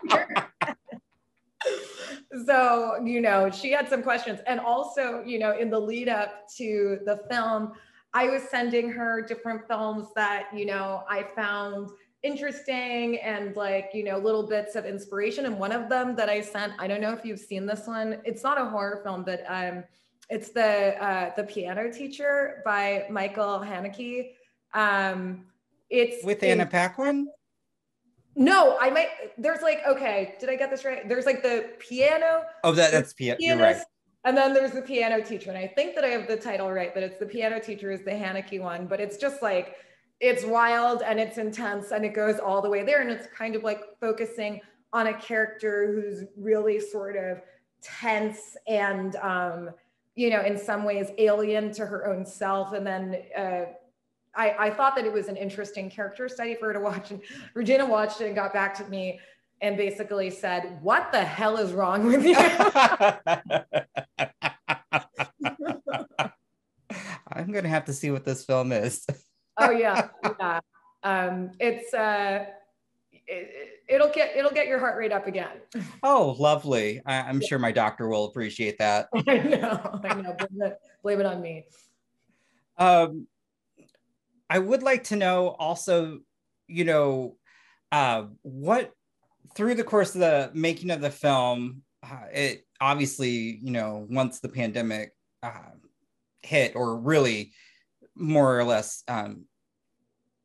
so, 2.47 2.99
you 3.05 3.21
know, 3.21 3.51
she 3.51 3.71
had 3.71 3.89
some 3.89 4.03
questions 4.03 4.41
and 4.47 4.61
also, 4.61 5.23
you 5.25 5.39
know, 5.39 5.59
in 5.59 5.71
the 5.71 5.79
lead 5.79 6.09
up 6.09 6.49
to 6.57 7.01
the 7.05 7.21
film, 7.31 7.73
I 8.15 8.29
was 8.29 8.43
sending 8.45 8.91
her 8.91 9.23
different 9.23 9.67
films 9.69 10.09
that, 10.17 10.49
you 10.55 10.67
know, 10.67 11.05
I 11.09 11.27
found 11.37 11.91
interesting 12.23 13.19
and 13.19 13.57
like, 13.57 13.91
you 13.95 14.05
know, 14.05 14.19
little 14.19 14.47
bits 14.47 14.75
of 14.75 14.85
inspiration. 14.85 15.47
And 15.47 15.59
one 15.59 15.73
of 15.73 15.89
them 15.89 16.17
that 16.17 16.29
I 16.29 16.41
sent, 16.41 16.73
I 16.79 16.87
don't 16.87 17.01
know 17.01 17.13
if 17.13 17.25
you've 17.25 17.41
seen 17.41 17.67
this 17.67 17.87
one. 17.87 18.19
It's 18.25 18.43
not 18.43 18.61
a 18.61 18.65
horror 18.65 19.01
film, 19.05 19.25
but 19.25 19.43
um, 19.49 19.85
it's 20.31 20.51
the 20.51 21.03
uh, 21.03 21.33
the 21.37 21.45
piano 21.45 21.93
teacher 21.93 22.63
by 22.65 23.07
Michael 23.11 23.59
Haneke. 23.59 24.31
Um, 24.73 25.45
it's 25.91 26.25
with 26.25 26.43
Anna 26.43 26.67
Paquin. 26.67 27.29
No, 28.37 28.79
I 28.81 28.91
might. 28.91 29.09
There's 29.37 29.61
like, 29.61 29.81
okay, 29.87 30.37
did 30.41 30.49
I 30.49 30.57
get 30.57 30.71
this 30.71 30.85
right? 30.85 31.09
There's 31.09 31.27
like 31.27 31.43
the 31.43 31.71
piano. 31.79 32.45
Oh, 32.65 32.73
that 32.73 32.93
that's 32.93 33.13
piano. 33.13 33.39
You're 33.41 33.59
right. 33.59 33.83
And 34.25 34.37
then 34.37 34.53
there's 34.53 34.73
the 34.73 34.83
piano 34.83 35.23
teacher. 35.23 35.51
And 35.51 35.59
I 35.59 35.67
think 35.67 35.95
that 35.95 36.05
I 36.05 36.09
have 36.09 36.29
the 36.29 36.37
title 36.37 36.71
right, 36.71 36.95
that 36.95 37.03
it's 37.03 37.19
the 37.19 37.27
piano 37.27 37.59
teacher 37.59 37.91
is 37.91 38.05
the 38.05 38.11
Haneke 38.11 38.61
one, 38.61 38.87
but 38.87 39.01
it's 39.01 39.17
just 39.17 39.43
like, 39.43 39.77
it's 40.21 40.45
wild 40.45 41.03
and 41.03 41.19
it's 41.19 41.39
intense 41.39 41.93
and 41.93 42.05
it 42.05 42.13
goes 42.15 42.39
all 42.39 42.61
the 42.61 42.69
way 42.69 42.83
there. 42.83 43.01
And 43.01 43.11
it's 43.11 43.27
kind 43.29 43.57
of 43.57 43.65
like 43.65 43.81
focusing 43.99 44.61
on 44.93 45.07
a 45.07 45.15
character 45.15 45.91
who's 45.95 46.25
really 46.37 46.81
sort 46.81 47.17
of 47.17 47.41
tense 47.83 48.59
and, 48.69 49.17
um, 49.17 49.71
you 50.21 50.29
know, 50.29 50.43
in 50.43 50.59
some 50.59 50.85
ways 50.85 51.11
alien 51.17 51.73
to 51.73 51.87
her 51.87 52.07
own 52.07 52.27
self. 52.27 52.75
And 52.75 52.87
then 52.87 53.23
uh, 53.35 53.65
I, 54.35 54.67
I 54.67 54.71
thought 54.71 54.95
that 54.97 55.07
it 55.07 55.13
was 55.13 55.29
an 55.29 55.37
interesting 55.37 55.89
character 55.89 56.29
study 56.29 56.55
for 56.57 56.67
her 56.67 56.75
to 56.75 56.81
watch. 56.81 57.11
And 57.11 57.23
Regina 57.55 57.87
watched 57.87 58.21
it 58.21 58.27
and 58.27 58.35
got 58.35 58.53
back 58.53 58.75
to 58.77 58.85
me 58.91 59.19
and 59.63 59.79
basically 59.79 60.29
said, 60.29 60.79
What 60.83 61.11
the 61.11 61.25
hell 61.25 61.57
is 61.57 61.73
wrong 61.73 62.05
with 62.05 62.27
you? 62.27 62.37
I'm 67.33 67.51
going 67.51 67.65
to 67.65 67.71
have 67.71 67.87
to 67.87 67.95
see 67.95 68.11
what 68.11 68.27
this 68.27 68.45
film 68.45 68.73
is. 68.73 69.07
oh, 69.57 69.71
yeah. 69.71 70.09
Yeah. 70.39 70.61
Um, 71.03 71.53
it's, 71.59 71.95
uh, 71.95 72.45
it, 73.27 73.80
will 73.99 74.11
get 74.11 74.37
it'll 74.37 74.53
get 74.53 74.67
your 74.67 74.79
heart 74.79 74.99
rate 74.99 75.13
up 75.13 75.27
again. 75.27 75.59
Oh, 76.03 76.37
lovely! 76.39 77.03
I, 77.05 77.29
am 77.29 77.41
sure 77.41 77.59
my 77.59 77.73
doctor 77.73 78.09
will 78.09 78.27
appreciate 78.27 78.79
that. 78.79 79.09
I 79.15 79.39
know, 79.39 80.01
I 80.05 80.15
know. 80.15 80.35
Blame 80.39 80.63
it, 80.63 80.79
blame 81.03 81.21
it 81.21 81.27
on 81.27 81.41
me. 81.43 81.65
Um, 82.79 83.27
I 84.49 84.59
would 84.59 84.83
like 84.83 85.05
to 85.05 85.17
know 85.17 85.49
also, 85.49 86.21
you 86.67 86.85
know, 86.85 87.37
uh, 87.93 88.25
what 88.43 88.93
through 89.55 89.75
the 89.75 89.85
course 89.85 90.15
of 90.15 90.21
the 90.21 90.51
making 90.55 90.91
of 90.91 91.01
the 91.01 91.11
film, 91.11 91.83
uh, 92.03 92.27
it 92.33 92.67
obviously, 92.81 93.59
you 93.63 93.73
know, 93.73 94.07
once 94.09 94.41
the 94.41 94.49
pandemic 94.49 95.13
uh, 95.43 95.71
hit 96.43 96.75
or 96.77 96.99
really 96.99 97.53
more 98.15 98.59
or 98.59 98.65
less 98.65 99.03
um, 99.09 99.45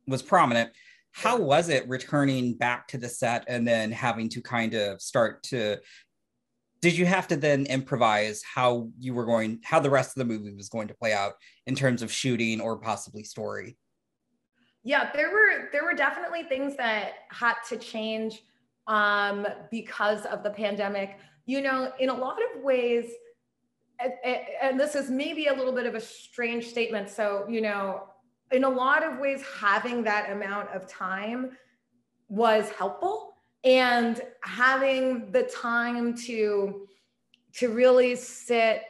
was 0.07 0.21
prominent, 0.21 0.71
how 1.15 1.39
was 1.39 1.69
it 1.69 1.87
returning 1.87 2.53
back 2.53 2.87
to 2.89 2.97
the 2.97 3.09
set 3.09 3.45
and 3.47 3.67
then 3.67 3.91
having 3.91 4.29
to 4.29 4.41
kind 4.41 4.73
of 4.73 5.01
start 5.01 5.43
to 5.43 5.77
did 6.81 6.95
you 6.95 7.05
have 7.05 7.27
to 7.27 7.35
then 7.35 7.65
improvise 7.65 8.43
how 8.43 8.89
you 8.99 9.13
were 9.13 9.25
going 9.25 9.59
how 9.63 9.79
the 9.79 9.89
rest 9.89 10.09
of 10.09 10.19
the 10.19 10.25
movie 10.25 10.53
was 10.53 10.69
going 10.69 10.87
to 10.87 10.93
play 10.93 11.13
out 11.13 11.33
in 11.67 11.75
terms 11.75 12.01
of 12.01 12.11
shooting 12.11 12.61
or 12.61 12.77
possibly 12.77 13.23
story 13.23 13.77
yeah 14.83 15.09
there 15.13 15.31
were 15.31 15.69
there 15.71 15.83
were 15.83 15.93
definitely 15.95 16.43
things 16.43 16.75
that 16.77 17.13
had 17.31 17.55
to 17.67 17.77
change 17.77 18.43
um, 18.87 19.47
because 19.71 20.25
of 20.25 20.43
the 20.43 20.49
pandemic. 20.49 21.17
You 21.45 21.61
know, 21.61 21.91
in 21.99 22.09
a 22.09 22.13
lot 22.13 22.37
of 22.55 22.63
ways, 22.63 23.09
and, 23.99 24.13
and 24.61 24.79
this 24.79 24.95
is 24.95 25.09
maybe 25.09 25.47
a 25.47 25.53
little 25.53 25.73
bit 25.73 25.85
of 25.85 25.95
a 25.95 26.01
strange 26.01 26.67
statement. 26.67 27.09
So, 27.09 27.45
you 27.47 27.61
know, 27.61 28.03
in 28.51 28.63
a 28.63 28.69
lot 28.69 29.03
of 29.03 29.19
ways, 29.19 29.43
having 29.59 30.03
that 30.03 30.31
amount 30.31 30.69
of 30.69 30.87
time 30.87 31.51
was 32.29 32.69
helpful 32.71 33.33
and 33.63 34.21
having 34.41 35.31
the 35.31 35.43
time 35.43 36.15
to 36.15 36.87
to 37.53 37.69
really 37.69 38.15
sit 38.15 38.83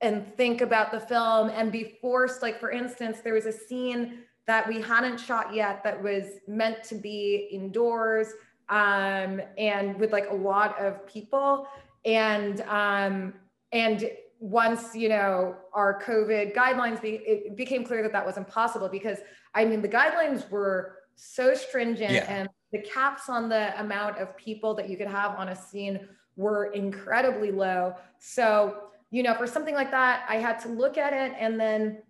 and 0.00 0.26
think 0.36 0.60
about 0.60 0.90
the 0.90 1.00
film 1.00 1.48
and 1.50 1.72
be 1.72 1.96
forced 2.00 2.42
like 2.42 2.58
for 2.58 2.70
instance 2.70 3.20
there 3.20 3.32
was 3.32 3.46
a 3.46 3.52
scene 3.52 4.18
that 4.46 4.68
we 4.68 4.80
hadn't 4.80 5.18
shot 5.18 5.54
yet 5.54 5.82
that 5.84 6.00
was 6.02 6.24
meant 6.48 6.82
to 6.82 6.96
be 6.96 7.48
indoors 7.52 8.28
um, 8.68 9.40
and 9.58 9.98
with 9.98 10.12
like 10.12 10.28
a 10.30 10.34
lot 10.34 10.78
of 10.80 11.06
people. 11.06 11.68
And 12.04 12.62
um, 12.62 13.34
and 13.70 14.10
once 14.42 14.92
you 14.92 15.08
know 15.08 15.54
our 15.72 16.02
COVID 16.02 16.54
guidelines, 16.54 17.00
be, 17.00 17.10
it 17.24 17.56
became 17.56 17.84
clear 17.84 18.02
that 18.02 18.10
that 18.10 18.26
was 18.26 18.36
impossible 18.36 18.88
because 18.88 19.18
I 19.54 19.64
mean 19.64 19.80
the 19.80 19.88
guidelines 19.88 20.50
were 20.50 20.96
so 21.14 21.54
stringent 21.54 22.12
yeah. 22.12 22.26
and 22.28 22.48
the 22.72 22.80
caps 22.80 23.28
on 23.28 23.48
the 23.48 23.78
amount 23.80 24.18
of 24.18 24.36
people 24.36 24.74
that 24.74 24.88
you 24.88 24.96
could 24.96 25.06
have 25.06 25.38
on 25.38 25.50
a 25.50 25.56
scene 25.56 26.08
were 26.34 26.72
incredibly 26.72 27.52
low. 27.52 27.94
So 28.18 28.88
you 29.12 29.22
know, 29.22 29.34
for 29.34 29.46
something 29.46 29.74
like 29.74 29.92
that, 29.92 30.24
I 30.28 30.36
had 30.36 30.58
to 30.60 30.68
look 30.68 30.98
at 30.98 31.12
it 31.12 31.36
and 31.38 31.60
then 31.60 32.02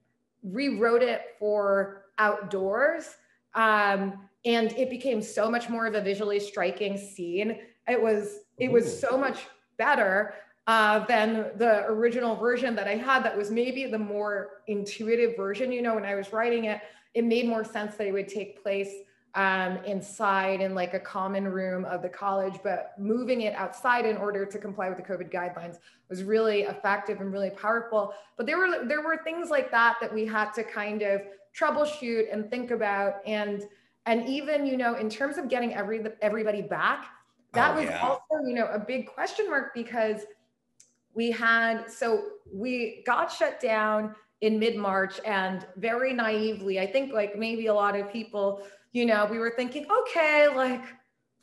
rewrote 0.42 1.02
it 1.02 1.22
for 1.38 2.04
outdoors. 2.18 3.16
Um, 3.54 4.28
and 4.46 4.72
it 4.72 4.88
became 4.88 5.20
so 5.20 5.50
much 5.50 5.68
more 5.68 5.86
of 5.86 5.94
a 5.94 6.00
visually 6.00 6.40
striking 6.40 6.96
scene. 6.96 7.58
It 7.86 8.00
was 8.00 8.38
it 8.56 8.72
was 8.72 8.98
so 8.98 9.18
much 9.18 9.40
better 9.76 10.34
uh, 10.66 11.04
than 11.06 11.50
the 11.56 11.84
original 11.86 12.36
version 12.36 12.74
that 12.76 12.86
I 12.86 12.96
had. 12.96 13.24
That 13.24 13.36
was 13.36 13.50
maybe 13.50 13.86
the 13.86 13.98
more 13.98 14.62
intuitive 14.66 15.36
version. 15.36 15.72
You 15.72 15.82
know, 15.82 15.94
when 15.94 16.04
I 16.04 16.14
was 16.14 16.32
writing 16.32 16.66
it, 16.66 16.80
it 17.14 17.24
made 17.24 17.46
more 17.46 17.64
sense 17.64 17.96
that 17.96 18.06
it 18.06 18.12
would 18.12 18.28
take 18.28 18.62
place 18.62 18.92
um, 19.34 19.78
inside 19.86 20.60
in 20.60 20.74
like 20.74 20.92
a 20.92 21.00
common 21.00 21.48
room 21.48 21.84
of 21.86 22.02
the 22.02 22.08
college, 22.08 22.54
but 22.62 22.92
moving 22.98 23.42
it 23.42 23.54
outside 23.54 24.04
in 24.04 24.16
order 24.16 24.44
to 24.44 24.58
comply 24.58 24.88
with 24.90 24.98
the 24.98 25.04
COVID 25.04 25.32
guidelines 25.32 25.78
was 26.10 26.22
really 26.22 26.62
effective 26.62 27.20
and 27.20 27.32
really 27.32 27.50
powerful. 27.50 28.12
But 28.36 28.46
there 28.46 28.58
were 28.58 28.84
there 28.86 29.02
were 29.02 29.18
things 29.24 29.48
like 29.48 29.70
that 29.70 29.96
that 30.00 30.12
we 30.12 30.26
had 30.26 30.52
to 30.52 30.62
kind 30.62 31.02
of 31.02 31.22
troubleshoot 31.58 32.32
and 32.32 32.50
think 32.50 32.70
about, 32.70 33.26
and 33.26 33.64
and 34.04 34.28
even 34.28 34.66
you 34.66 34.76
know 34.76 34.96
in 34.96 35.08
terms 35.08 35.38
of 35.38 35.48
getting 35.48 35.74
every 35.74 36.04
everybody 36.20 36.60
back, 36.60 37.06
that 37.54 37.72
oh, 37.72 37.80
was 37.80 37.86
yeah. 37.86 38.00
also 38.00 38.44
you 38.46 38.54
know 38.54 38.66
a 38.66 38.78
big 38.78 39.06
question 39.06 39.48
mark 39.48 39.72
because 39.74 40.26
we 41.14 41.30
had 41.30 41.90
so 41.90 42.24
we 42.52 43.02
got 43.06 43.30
shut 43.30 43.60
down 43.60 44.14
in 44.40 44.58
mid-march 44.58 45.20
and 45.24 45.66
very 45.76 46.12
naively 46.12 46.80
i 46.80 46.86
think 46.86 47.12
like 47.12 47.38
maybe 47.38 47.66
a 47.66 47.74
lot 47.74 47.98
of 47.98 48.10
people 48.12 48.62
you 48.92 49.06
know, 49.06 49.26
we 49.30 49.38
were 49.38 49.52
thinking, 49.56 49.86
okay, 49.90 50.48
like 50.54 50.82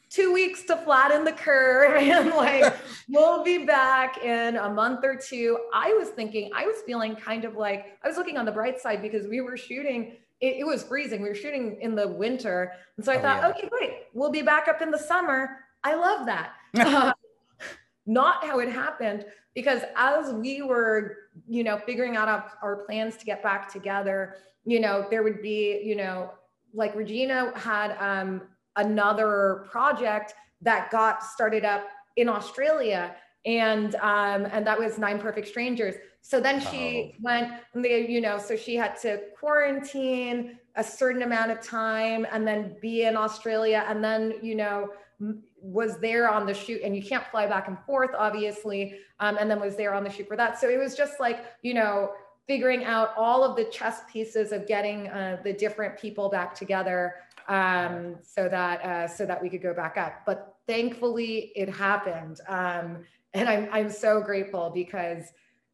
two 0.10 0.34
weeks 0.34 0.63
to 0.63 0.77
flatten 0.77 1.23
the 1.23 1.32
curve 1.32 1.95
and 2.01 2.29
like 2.29 2.75
we'll 3.10 3.43
be 3.43 3.65
back 3.65 4.23
in 4.23 4.55
a 4.55 4.69
month 4.69 5.03
or 5.03 5.15
two. 5.15 5.58
I 5.73 5.93
was 5.93 6.10
thinking, 6.10 6.51
I 6.55 6.65
was 6.65 6.77
feeling 6.86 7.15
kind 7.15 7.45
of 7.45 7.55
like 7.55 7.97
I 8.03 8.08
was 8.08 8.17
looking 8.17 8.38
on 8.38 8.45
the 8.45 8.51
bright 8.51 8.79
side 8.79 9.01
because 9.01 9.27
we 9.27 9.41
were 9.41 9.58
shooting. 9.58 10.13
It, 10.41 10.58
it 10.60 10.63
was 10.65 10.84
freezing. 10.84 11.21
We 11.21 11.29
were 11.29 11.36
shooting 11.36 11.79
in 11.82 11.95
the 11.95 12.08
winter. 12.08 12.71
And 12.95 13.05
so 13.05 13.12
I 13.12 13.17
oh, 13.17 13.21
thought, 13.21 13.41
yeah. 13.41 13.49
okay, 13.49 13.67
great. 13.67 13.91
We'll 14.13 14.32
be 14.32 14.41
back 14.41 14.67
up 14.67 14.82
in 14.82 14.89
the 14.89 14.99
summer. 14.99 15.58
I 15.84 15.95
love 15.95 16.25
that. 16.27 16.53
uh, 16.75 17.13
not 18.05 18.45
how 18.45 18.60
it 18.60 18.69
happened 18.69 19.25
because 19.60 19.82
as 19.98 20.32
we 20.32 20.62
were, 20.62 21.17
you 21.45 21.65
know, 21.65 21.78
figuring 21.86 22.15
out 22.15 22.30
our, 22.62 22.78
plans 22.86 23.17
to 23.17 23.26
get 23.26 23.43
back 23.43 23.69
together, 23.69 24.36
you 24.63 24.80
know, 24.80 25.06
there 25.10 25.22
would 25.22 25.41
be, 25.41 25.82
you 25.84 25.98
know, 25.98 26.32
like 26.74 26.95
Regina 26.95 27.52
had 27.60 27.91
um, 28.00 28.43
another 28.78 29.65
project 29.69 30.34
that 30.62 30.89
got 30.91 31.26
started 31.26 31.65
up 31.65 31.84
in 32.15 32.30
Australia, 32.30 33.13
and 33.45 33.95
um, 33.95 34.48
and 34.54 34.65
that 34.65 34.80
was 34.80 34.98
Nine 34.98 35.19
Perfect 35.19 35.50
Strangers. 35.50 35.95
So 36.22 36.39
then 36.39 36.62
she 36.62 37.15
oh. 37.15 37.17
went, 37.22 37.52
and 37.74 37.84
they, 37.84 38.08
you 38.08 38.22
know, 38.22 38.38
so 38.38 38.56
she 38.56 38.78
had 38.78 38.98
to 39.02 39.19
quarantine 39.38 40.58
a 40.78 40.84
certain 40.86 41.24
amount 41.24 41.52
of 41.52 41.62
time, 41.62 42.26
and 42.32 42.48
then 42.48 42.78
be 42.82 43.04
in 43.04 43.17
Australia, 43.17 43.84
and 43.89 44.02
then 44.02 44.36
you 44.41 44.56
know 44.56 44.89
was 45.62 46.00
there 46.00 46.30
on 46.30 46.45
the 46.45 46.54
shoot 46.54 46.82
and 46.84 46.95
you 46.95 47.02
can't 47.02 47.26
fly 47.28 47.45
back 47.45 47.67
and 47.67 47.78
forth 47.86 48.12
obviously 48.17 49.00
um, 49.19 49.38
and 49.39 49.50
then 49.50 49.60
was 49.60 49.76
there 49.76 49.93
on 49.93 50.04
the 50.04 50.10
shoot 50.10 50.28
for 50.28 50.38
that 50.38 50.60
so 50.60 50.69
it 50.69 50.78
was 50.78 50.95
just 50.95 51.19
like 51.19 51.45
you 51.62 51.74
know 51.74 52.12
figuring 52.48 52.84
out 52.84 53.13
all 53.15 53.43
of 53.43 53.56
the 53.56 53.65
chess 53.65 54.02
pieces 54.12 54.52
of 54.52 54.65
getting 54.67 55.08
uh, 55.10 55.38
the 55.43 55.54
different 55.54 55.95
people 56.00 56.30
back 56.30 56.56
together 56.56 57.15
um, 57.50 58.15
so 58.22 58.48
that 58.48 58.82
uh, 58.86 59.08
so 59.08 59.26
that 59.26 59.41
we 59.41 59.50
could 59.50 59.62
go 59.62 59.74
back 59.74 59.98
up. 59.98 60.22
But 60.26 60.56
thankfully, 60.67 61.52
it 61.56 61.67
happened, 61.67 62.39
um, 62.48 63.04
and 63.34 63.50
I'm 63.50 63.67
I'm 63.72 63.89
so 63.89 64.22
grateful 64.22 64.69
because 64.69 65.26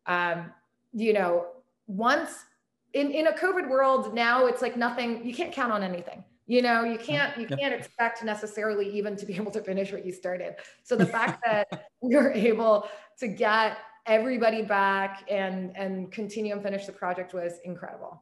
um, 0.08 0.52
you 0.94 1.14
know 1.14 1.48
once 1.88 2.46
in 2.94 3.12
in 3.12 3.28
a 3.28 3.34
COVID 3.34 3.70
world 3.70 4.14
now 4.16 4.48
it's 4.48 4.62
like 4.62 4.78
nothing. 4.78 5.26
You 5.26 5.34
can't 5.34 5.54
count 5.54 5.72
on 5.72 5.84
anything. 5.84 6.24
You 6.48 6.62
know, 6.62 6.84
you 6.84 6.98
can't 7.00 7.36
you 7.38 7.48
can't 7.48 7.74
expect 7.74 8.24
necessarily 8.24 8.88
even 8.96 9.16
to 9.16 9.26
be 9.26 9.36
able 9.36 9.52
to 9.52 9.62
finish 9.62 9.92
what 9.92 10.06
you 10.06 10.12
started. 10.12 10.56
So 10.84 10.96
the 10.96 11.06
fact 11.18 11.44
that 11.46 11.90
we 12.02 12.16
were 12.16 12.32
able 12.32 12.88
to 13.20 13.28
get 13.28 13.78
everybody 14.06 14.62
back 14.62 15.24
and 15.30 15.76
and 15.76 16.12
continue 16.12 16.54
and 16.54 16.62
finish 16.62 16.86
the 16.86 16.92
project 16.92 17.34
was 17.34 17.54
incredible. 17.64 18.22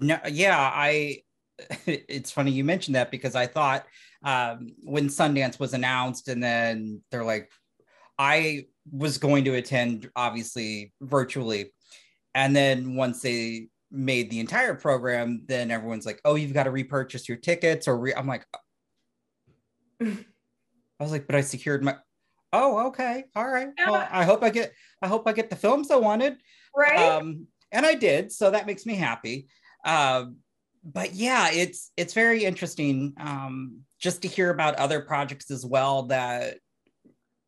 No, 0.00 0.18
yeah, 0.30 0.58
I. 0.58 1.22
It's 1.86 2.30
funny 2.30 2.50
you 2.50 2.64
mentioned 2.64 2.96
that 2.96 3.10
because 3.10 3.34
I 3.34 3.46
thought 3.46 3.86
um, 4.24 4.74
when 4.82 5.08
Sundance 5.08 5.60
was 5.60 5.74
announced, 5.74 6.28
and 6.28 6.42
then 6.42 7.02
they're 7.10 7.24
like, 7.24 7.50
I 8.18 8.66
was 8.90 9.18
going 9.18 9.44
to 9.44 9.54
attend, 9.54 10.10
obviously 10.16 10.92
virtually, 11.00 11.72
and 12.34 12.56
then 12.56 12.96
once 12.96 13.20
they 13.22 13.68
made 13.92 14.30
the 14.30 14.40
entire 14.40 14.74
program, 14.74 15.44
then 15.46 15.70
everyone's 15.70 16.06
like, 16.06 16.20
"Oh, 16.24 16.34
you've 16.34 16.54
got 16.54 16.64
to 16.64 16.70
repurchase 16.70 17.28
your 17.28 17.38
tickets," 17.38 17.86
or 17.86 17.98
re-. 17.98 18.14
I'm 18.14 18.26
like, 18.26 18.46
I 20.00 20.16
was 20.98 21.12
like, 21.12 21.26
"But 21.26 21.36
I 21.36 21.42
secured 21.42 21.84
my." 21.84 21.96
oh 22.52 22.86
okay 22.88 23.24
all 23.34 23.48
right 23.48 23.68
well 23.86 24.06
i 24.10 24.24
hope 24.24 24.42
i 24.42 24.50
get 24.50 24.72
i 25.00 25.08
hope 25.08 25.26
i 25.26 25.32
get 25.32 25.50
the 25.50 25.56
films 25.56 25.90
i 25.90 25.96
wanted 25.96 26.36
right 26.76 26.98
um 26.98 27.46
and 27.70 27.86
i 27.86 27.94
did 27.94 28.30
so 28.30 28.50
that 28.50 28.66
makes 28.66 28.84
me 28.84 28.94
happy 28.94 29.46
um 29.84 30.36
but 30.84 31.14
yeah 31.14 31.50
it's 31.50 31.90
it's 31.96 32.12
very 32.12 32.44
interesting 32.44 33.14
um 33.18 33.80
just 33.98 34.22
to 34.22 34.28
hear 34.28 34.50
about 34.50 34.74
other 34.76 35.00
projects 35.00 35.50
as 35.50 35.64
well 35.64 36.04
that 36.04 36.58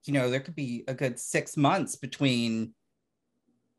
you 0.04 0.12
know 0.12 0.30
there 0.30 0.40
could 0.40 0.54
be 0.54 0.84
a 0.88 0.94
good 0.94 1.18
six 1.18 1.56
months 1.56 1.96
between 1.96 2.72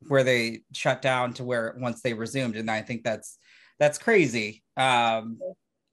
where 0.07 0.23
they 0.23 0.61
shut 0.73 1.01
down 1.01 1.33
to 1.33 1.43
where 1.43 1.75
once 1.79 2.01
they 2.01 2.13
resumed 2.13 2.55
and 2.55 2.69
i 2.69 2.81
think 2.81 3.03
that's 3.03 3.37
that's 3.79 3.97
crazy 3.97 4.63
um 4.77 5.37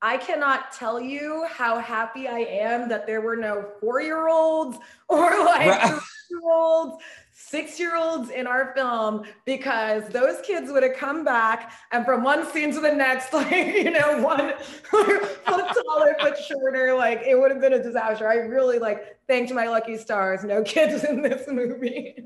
I 0.05 0.17
cannot 0.17 0.73
tell 0.73 1.01
you 1.01 1.47
how 1.49 1.79
happy 1.79 2.27
I 2.27 2.41
am 2.41 2.89
that 2.89 3.07
there 3.07 3.21
were 3.21 3.37
no 3.37 3.65
four 3.81 4.01
year 4.01 4.27
olds 4.29 4.77
or 5.09 5.21
like 5.45 5.93
year 6.29 6.41
olds, 6.51 6.97
six 7.31 7.79
year 7.79 7.97
olds 7.97 8.31
in 8.31 8.49
our 8.49 8.75
film 8.75 9.23
because 9.47 10.03
those 10.09 10.41
kids 10.43 10.73
would 10.73 10.83
have 10.83 10.97
come 10.97 11.25
back 11.25 11.73
and 11.93 12.05
from 12.05 12.25
one 12.25 12.45
scene 12.51 12.73
to 12.73 12.81
the 12.81 12.93
next, 12.93 13.33
like, 13.33 13.53
you 13.53 13.93
know, 13.93 14.21
one 14.21 14.55
foot 14.83 15.37
taller, 15.47 16.17
foot 16.21 16.37
shorter, 16.37 16.95
like 16.97 17.23
it 17.25 17.39
would 17.39 17.53
have 17.53 17.61
been 17.61 17.75
a 17.75 17.83
disaster. 17.83 18.29
I 18.29 18.35
really 18.35 18.81
like 18.81 19.19
thanked 19.29 19.53
my 19.53 19.69
lucky 19.69 19.97
stars. 19.97 20.43
No 20.43 20.65
kids 20.65 21.05
in 21.05 21.23
this 21.23 21.47
movie. 21.47 22.25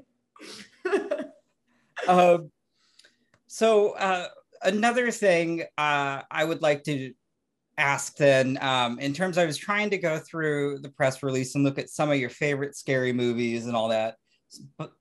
Um, 2.08 2.50
so, 3.46 3.92
uh, 3.92 4.28
another 4.62 5.10
thing 5.10 5.62
uh, 5.78 6.22
I 6.30 6.44
would 6.44 6.62
like 6.62 6.84
to 6.84 7.12
ask 7.78 8.16
then 8.16 8.58
um, 8.62 8.98
in 8.98 9.12
terms 9.12 9.36
i 9.36 9.44
was 9.44 9.58
trying 9.58 9.90
to 9.90 9.98
go 9.98 10.18
through 10.18 10.78
the 10.78 10.88
press 10.88 11.22
release 11.22 11.54
and 11.54 11.64
look 11.64 11.78
at 11.78 11.90
some 11.90 12.10
of 12.10 12.16
your 12.16 12.30
favorite 12.30 12.74
scary 12.74 13.12
movies 13.12 13.66
and 13.66 13.76
all 13.76 13.88
that. 13.88 14.16
But 14.78 14.92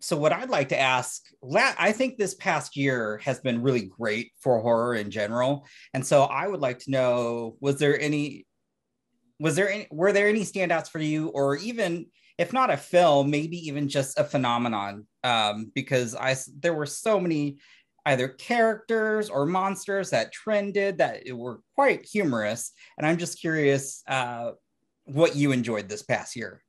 so 0.00 0.16
what 0.16 0.32
i'd 0.32 0.50
like 0.50 0.70
to 0.70 0.80
ask 0.80 1.22
i 1.54 1.92
think 1.92 2.16
this 2.16 2.34
past 2.34 2.76
year 2.76 3.18
has 3.18 3.38
been 3.38 3.62
really 3.62 3.82
great 3.82 4.32
for 4.40 4.60
horror 4.60 4.94
in 4.94 5.10
general. 5.10 5.66
And 5.94 6.04
so 6.04 6.22
i 6.24 6.46
would 6.46 6.60
like 6.60 6.78
to 6.80 6.90
know 6.90 7.56
was 7.60 7.78
there 7.78 8.00
any 8.00 8.46
was 9.38 9.56
there 9.56 9.70
any 9.70 9.86
were 9.90 10.12
there 10.12 10.28
any 10.28 10.42
standouts 10.42 10.88
for 10.88 11.00
you? 11.00 11.28
Or 11.28 11.56
even 11.56 12.06
if 12.38 12.52
not 12.52 12.70
a 12.70 12.76
film 12.76 13.30
maybe 13.30 13.58
even 13.68 13.88
just 13.88 14.18
a 14.18 14.24
phenomenon 14.24 15.06
um, 15.24 15.70
because 15.74 16.14
i 16.14 16.36
there 16.60 16.74
were 16.74 16.86
so 16.86 17.20
many 17.20 17.58
either 18.06 18.28
characters 18.28 19.30
or 19.30 19.46
monsters 19.46 20.10
that 20.10 20.32
trended 20.32 20.98
that 20.98 21.22
were 21.30 21.60
quite 21.74 22.04
humorous. 22.04 22.72
And 22.98 23.06
I'm 23.06 23.16
just 23.16 23.40
curious 23.40 24.02
uh, 24.08 24.52
what 25.04 25.36
you 25.36 25.52
enjoyed 25.52 25.88
this 25.88 26.02
past 26.02 26.36
year. 26.36 26.62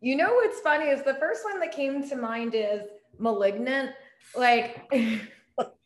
You 0.00 0.16
know 0.16 0.32
what's 0.34 0.60
funny 0.60 0.86
is 0.86 1.02
the 1.02 1.14
first 1.14 1.44
one 1.44 1.60
that 1.60 1.72
came 1.72 2.08
to 2.08 2.16
mind 2.16 2.54
is 2.54 2.82
Malignant. 3.18 3.90
Like, 4.36 4.88
that 4.90 5.20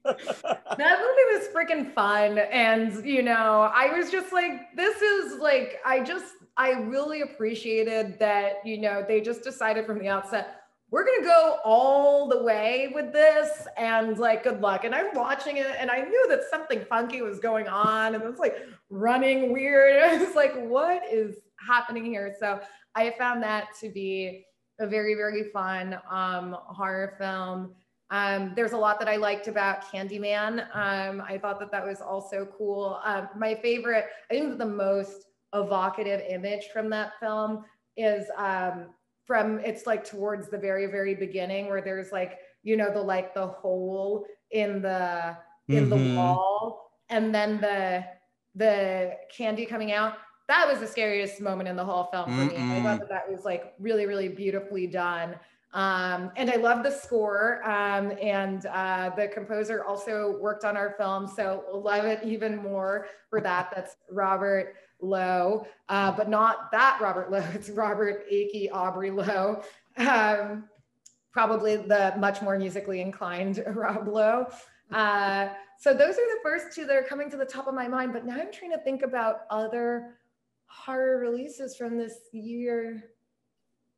movie 0.05 1.27
was 1.33 1.48
freaking 1.55 1.92
fun. 1.94 2.38
And, 2.38 3.05
you 3.05 3.22
know, 3.22 3.70
I 3.74 3.96
was 3.96 4.11
just 4.11 4.33
like, 4.33 4.77
this 4.77 5.00
is 5.00 5.40
like, 5.40 5.79
I 5.85 6.05
just, 6.05 6.27
I 6.57 6.72
really 6.72 7.22
appreciated 7.22 8.18
that, 8.20 8.57
you 8.64 8.79
know, 8.79 9.05
they 9.07 9.20
just 9.20 9.42
decided 9.42 9.87
from 9.87 9.98
the 9.98 10.09
outset, 10.09 10.63
we're 10.94 11.04
gonna 11.04 11.24
go 11.26 11.59
all 11.64 12.28
the 12.28 12.40
way 12.40 12.92
with 12.94 13.12
this 13.12 13.66
and 13.76 14.16
like 14.16 14.44
good 14.44 14.61
luck. 14.61 14.85
And 14.85 14.94
i'm 14.94 15.12
watching 15.12 15.57
it 15.57 15.74
and 15.76 15.90
i 15.90 15.98
knew 15.98 16.26
that 16.28 16.42
something 16.48 16.85
funky 16.88 17.20
was 17.20 17.40
going 17.40 17.66
on 17.66 18.14
and 18.14 18.22
it 18.22 18.30
was 18.30 18.38
like 18.38 18.59
running 18.90 19.52
weird. 19.52 20.00
I 20.04 20.24
was 20.24 20.37
like 20.37 20.54
what 20.54 21.02
is 21.11 21.35
happening 21.66 22.04
here? 22.04 22.33
So 22.38 22.61
i 22.94 23.12
found 23.18 23.42
that 23.42 23.70
to 23.80 23.88
be 23.90 24.46
a 24.78 24.87
very 24.87 25.16
very 25.16 25.50
fun 25.50 25.98
um, 26.09 26.57
horror 26.68 27.16
film. 27.18 27.74
Um, 28.11 28.52
there's 28.54 28.70
a 28.70 28.78
lot 28.78 29.00
that 29.00 29.09
i 29.09 29.16
liked 29.16 29.48
about 29.48 29.83
candyman. 29.90 30.61
Um, 30.76 31.20
i 31.28 31.37
thought 31.38 31.59
that 31.59 31.72
that 31.72 31.85
was 31.85 32.00
also 32.02 32.46
cool. 32.57 33.00
Um, 33.04 33.30
my 33.37 33.57
favorite 33.57 34.04
i 34.30 34.35
think 34.35 34.59
the 34.59 34.64
most 34.64 35.24
evocative 35.54 36.22
image 36.28 36.68
from 36.72 36.88
that 36.90 37.14
film 37.18 37.64
is 37.96 38.26
um, 38.37 38.90
from 39.26 39.58
it's 39.60 39.87
like 39.87 40.04
towards 40.04 40.48
the 40.48 40.58
very 40.58 40.87
very 40.87 41.14
beginning 41.14 41.68
where 41.68 41.80
there's 41.80 42.12
like 42.12 42.38
you 42.62 42.76
know 42.76 42.92
the 42.92 43.00
like 43.00 43.34
the 43.34 43.46
hole 43.46 44.26
in 44.50 44.82
the 44.82 45.37
in 45.68 45.87
Mhm. 45.87 45.90
the 45.90 46.16
wall 46.16 46.90
and 47.08 47.34
then 47.34 47.60
the 47.60 48.04
the 48.54 49.16
candy 49.37 49.66
coming 49.66 49.92
out. 49.92 50.14
That 50.46 50.68
was 50.68 50.78
the 50.78 50.87
scariest 50.87 51.40
moment 51.40 51.68
in 51.68 51.76
the 51.76 51.84
whole 51.84 52.04
film 52.12 52.26
for 52.26 52.44
me. 52.54 52.56
I 52.56 52.82
thought 52.82 53.00
that 53.00 53.08
that 53.08 53.30
was 53.30 53.44
like 53.44 53.74
really 53.78 54.06
really 54.06 54.28
beautifully 54.28 54.87
done. 54.87 55.37
Um, 55.72 56.30
and 56.37 56.48
i 56.50 56.54
love 56.54 56.84
the 56.84 56.90
score 56.92 57.60
um, 57.68 58.12
and 58.22 58.64
uh, 58.66 59.10
the 59.16 59.26
composer 59.26 59.84
also 59.84 60.38
worked 60.40 60.64
on 60.64 60.76
our 60.76 60.94
film 60.96 61.26
so 61.26 61.64
love 61.74 62.04
it 62.04 62.20
even 62.22 62.56
more 62.56 63.08
for 63.28 63.40
that. 63.40 63.72
That's 63.74 63.96
robert 64.08 64.76
lowe 65.00 65.66
uh, 65.88 66.12
but 66.12 66.28
not 66.28 66.70
that 66.72 66.98
robert 67.00 67.30
lowe 67.30 67.44
it's 67.54 67.70
robert 67.70 68.24
aiki 68.30 68.70
aubrey 68.72 69.11
lowe 69.11 69.62
um, 69.98 70.64
probably 71.35 71.76
the 71.76 72.14
much 72.16 72.40
more 72.40 72.57
musically 72.57 73.00
inclined 73.00 73.62
Rob 73.74 74.07
Lowe. 74.09 74.46
Uh, 74.92 75.48
so 75.78 75.92
those 75.92 76.14
are 76.14 76.37
the 76.37 76.40
first 76.42 76.74
two 76.74 76.87
that 76.87 76.96
are 76.96 77.02
coming 77.02 77.28
to 77.28 77.37
the 77.37 77.44
top 77.44 77.66
of 77.66 77.74
my 77.74 77.88
mind. 77.88 78.12
But 78.12 78.24
now 78.24 78.37
I'm 78.37 78.52
trying 78.52 78.70
to 78.70 78.78
think 78.78 79.02
about 79.02 79.40
other 79.50 80.14
horror 80.66 81.18
releases 81.18 81.76
from 81.76 81.98
this 81.98 82.14
year 82.33 83.04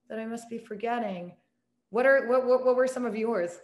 that 0.08 0.18
I 0.18 0.24
must 0.24 0.48
be 0.48 0.58
forgetting. 0.58 1.34
What 1.90 2.06
are 2.06 2.26
what 2.26 2.46
what, 2.46 2.64
what 2.64 2.74
were 2.74 2.86
some 2.86 3.04
of 3.04 3.14
yours? 3.14 3.58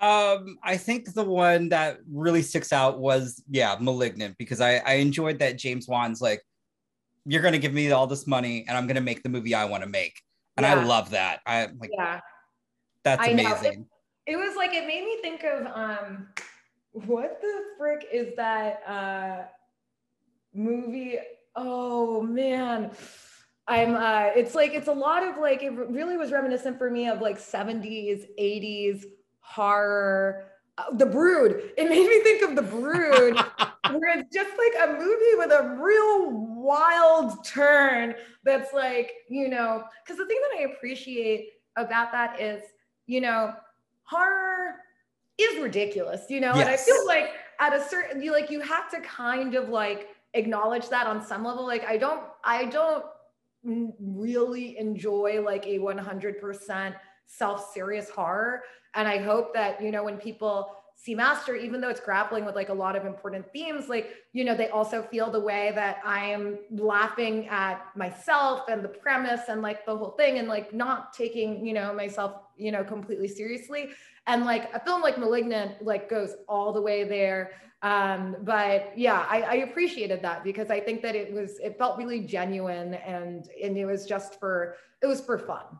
Um, 0.00 0.58
I 0.62 0.76
think 0.76 1.12
the 1.14 1.24
one 1.24 1.70
that 1.70 1.98
really 2.10 2.42
sticks 2.42 2.72
out 2.72 2.98
was 2.98 3.42
yeah, 3.48 3.76
Malignant, 3.80 4.36
because 4.38 4.60
I, 4.60 4.76
I 4.78 4.94
enjoyed 4.94 5.38
that 5.38 5.58
James 5.58 5.88
Wan's 5.88 6.20
like, 6.20 6.42
you're 7.24 7.42
gonna 7.42 7.58
give 7.58 7.72
me 7.72 7.90
all 7.90 8.06
this 8.06 8.26
money 8.26 8.64
and 8.68 8.76
I'm 8.76 8.86
gonna 8.86 9.00
make 9.00 9.22
the 9.22 9.28
movie 9.28 9.54
I 9.54 9.64
want 9.64 9.82
to 9.82 9.88
make. 9.88 10.20
And 10.56 10.64
I 10.64 10.84
love 10.84 11.10
that. 11.10 11.40
I 11.46 11.68
like 11.78 11.90
Yeah, 11.92 12.20
that's 13.02 13.26
amazing. 13.26 13.86
it 14.26 14.36
was 14.36 14.56
like 14.56 14.72
it 14.72 14.86
made 14.86 15.04
me 15.04 15.18
think 15.20 15.44
of 15.44 15.66
um, 15.66 16.28
what 16.92 17.40
the 17.42 17.62
frick 17.76 18.06
is 18.12 18.34
that 18.36 18.82
uh, 18.86 19.44
movie? 20.54 21.18
Oh 21.54 22.22
man. 22.22 22.90
I'm 23.68 23.94
uh 23.96 24.30
it's 24.36 24.54
like 24.54 24.74
it's 24.74 24.86
a 24.86 24.92
lot 24.92 25.26
of 25.26 25.38
like 25.38 25.62
it 25.62 25.70
really 25.70 26.16
was 26.16 26.30
reminiscent 26.30 26.78
for 26.78 26.88
me 26.88 27.08
of 27.08 27.20
like 27.20 27.38
70s 27.38 28.24
80s 28.38 29.04
horror 29.46 30.46
uh, 30.78 30.94
the 30.94 31.06
brood. 31.06 31.72
It 31.78 31.88
made 31.88 32.06
me 32.06 32.20
think 32.22 32.42
of 32.42 32.56
the 32.56 32.62
brood 32.62 33.36
where 33.92 34.18
it's 34.18 34.34
just 34.34 34.50
like 34.50 34.88
a 34.88 34.92
movie 34.92 35.34
with 35.36 35.52
a 35.52 35.78
real 35.80 36.32
wild 36.32 37.44
turn 37.44 38.14
that's 38.44 38.72
like 38.72 39.12
you 39.28 39.48
know 39.48 39.84
because 40.04 40.18
the 40.18 40.26
thing 40.26 40.38
that 40.50 40.58
i 40.58 40.72
appreciate 40.72 41.50
about 41.76 42.10
that 42.10 42.40
is 42.40 42.60
you 43.06 43.20
know 43.20 43.54
horror 44.02 44.74
is 45.38 45.62
ridiculous 45.62 46.22
you 46.28 46.40
know 46.40 46.52
and 46.52 46.68
i 46.68 46.76
feel 46.76 47.06
like 47.06 47.30
at 47.60 47.72
a 47.72 47.80
certain 47.88 48.20
you 48.20 48.32
like 48.32 48.50
you 48.50 48.60
have 48.60 48.90
to 48.90 49.00
kind 49.02 49.54
of 49.54 49.68
like 49.68 50.08
acknowledge 50.34 50.88
that 50.88 51.06
on 51.06 51.24
some 51.24 51.44
level. 51.44 51.64
Like 51.64 51.84
i 51.84 51.96
don't 51.96 52.24
i 52.42 52.64
don't 52.64 53.04
really 53.64 54.78
enjoy 54.78 55.42
like 55.44 55.66
a 55.66 55.78
100% 55.78 56.94
self-serious 57.26 58.08
horror. 58.10 58.62
And 58.94 59.06
i 59.06 59.18
hope 59.18 59.52
that 59.54 59.82
you 59.82 59.90
know 59.90 60.04
when 60.04 60.16
people 60.16 60.72
see 60.98 61.14
master 61.14 61.54
even 61.54 61.82
though 61.82 61.90
it's 61.90 62.00
grappling 62.00 62.46
with 62.46 62.54
like 62.54 62.70
a 62.70 62.74
lot 62.74 62.96
of 62.96 63.04
important 63.04 63.44
themes 63.52 63.86
like 63.86 64.14
you 64.32 64.44
know 64.44 64.56
they 64.56 64.70
also 64.70 65.02
feel 65.02 65.30
the 65.30 65.38
way 65.38 65.70
that 65.74 65.98
i 66.06 66.24
am 66.24 66.58
laughing 66.70 67.46
at 67.48 67.94
myself 67.94 68.62
and 68.70 68.82
the 68.82 68.88
premise 68.88 69.42
and 69.50 69.60
like 69.60 69.84
the 69.84 69.94
whole 69.94 70.12
thing 70.12 70.38
and 70.38 70.48
like 70.48 70.72
not 70.72 71.12
taking 71.12 71.66
you 71.66 71.74
know 71.74 71.92
myself 71.92 72.46
you 72.56 72.72
know 72.72 72.84
completely 72.84 73.28
seriously. 73.28 73.90
And 74.26 74.44
like 74.44 74.72
a 74.74 74.80
film 74.80 75.02
like 75.02 75.18
malignant 75.18 75.84
like 75.84 76.10
goes 76.10 76.34
all 76.48 76.72
the 76.72 76.80
way 76.80 77.04
there. 77.04 77.52
Um 77.82 78.36
but 78.42 78.92
yeah 78.96 79.26
I, 79.28 79.42
I 79.42 79.54
appreciated 79.56 80.22
that 80.22 80.42
because 80.42 80.70
i 80.70 80.80
think 80.80 81.02
that 81.02 81.14
it 81.14 81.32
was 81.32 81.58
it 81.58 81.76
felt 81.76 81.98
really 81.98 82.20
genuine 82.20 82.94
and 82.94 83.48
and 83.62 83.76
it 83.76 83.84
was 83.84 84.06
just 84.06 84.40
for 84.40 84.76
it 85.02 85.06
was 85.06 85.20
for 85.20 85.38
fun 85.38 85.78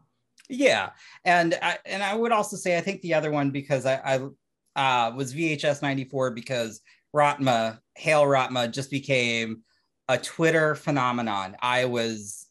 Yeah, 0.48 0.90
and 1.24 1.58
I, 1.60 1.78
and 1.84 2.02
I 2.02 2.14
would 2.14 2.32
also 2.32 2.56
say 2.56 2.78
I 2.78 2.80
think 2.80 3.00
the 3.00 3.14
other 3.14 3.30
one 3.30 3.50
because 3.50 3.84
I, 3.86 4.28
I 4.76 5.08
uh, 5.08 5.12
was 5.12 5.34
VHS 5.34 5.82
'94 5.82 6.30
because 6.30 6.80
Raatma, 7.14 7.78
Hail 7.94 8.22
Raatma, 8.22 8.70
just 8.70 8.90
became 8.90 9.62
a 10.08 10.18
Twitter 10.18 10.74
phenomenon. 10.74 11.56
I 11.60 11.86
was 11.86 12.46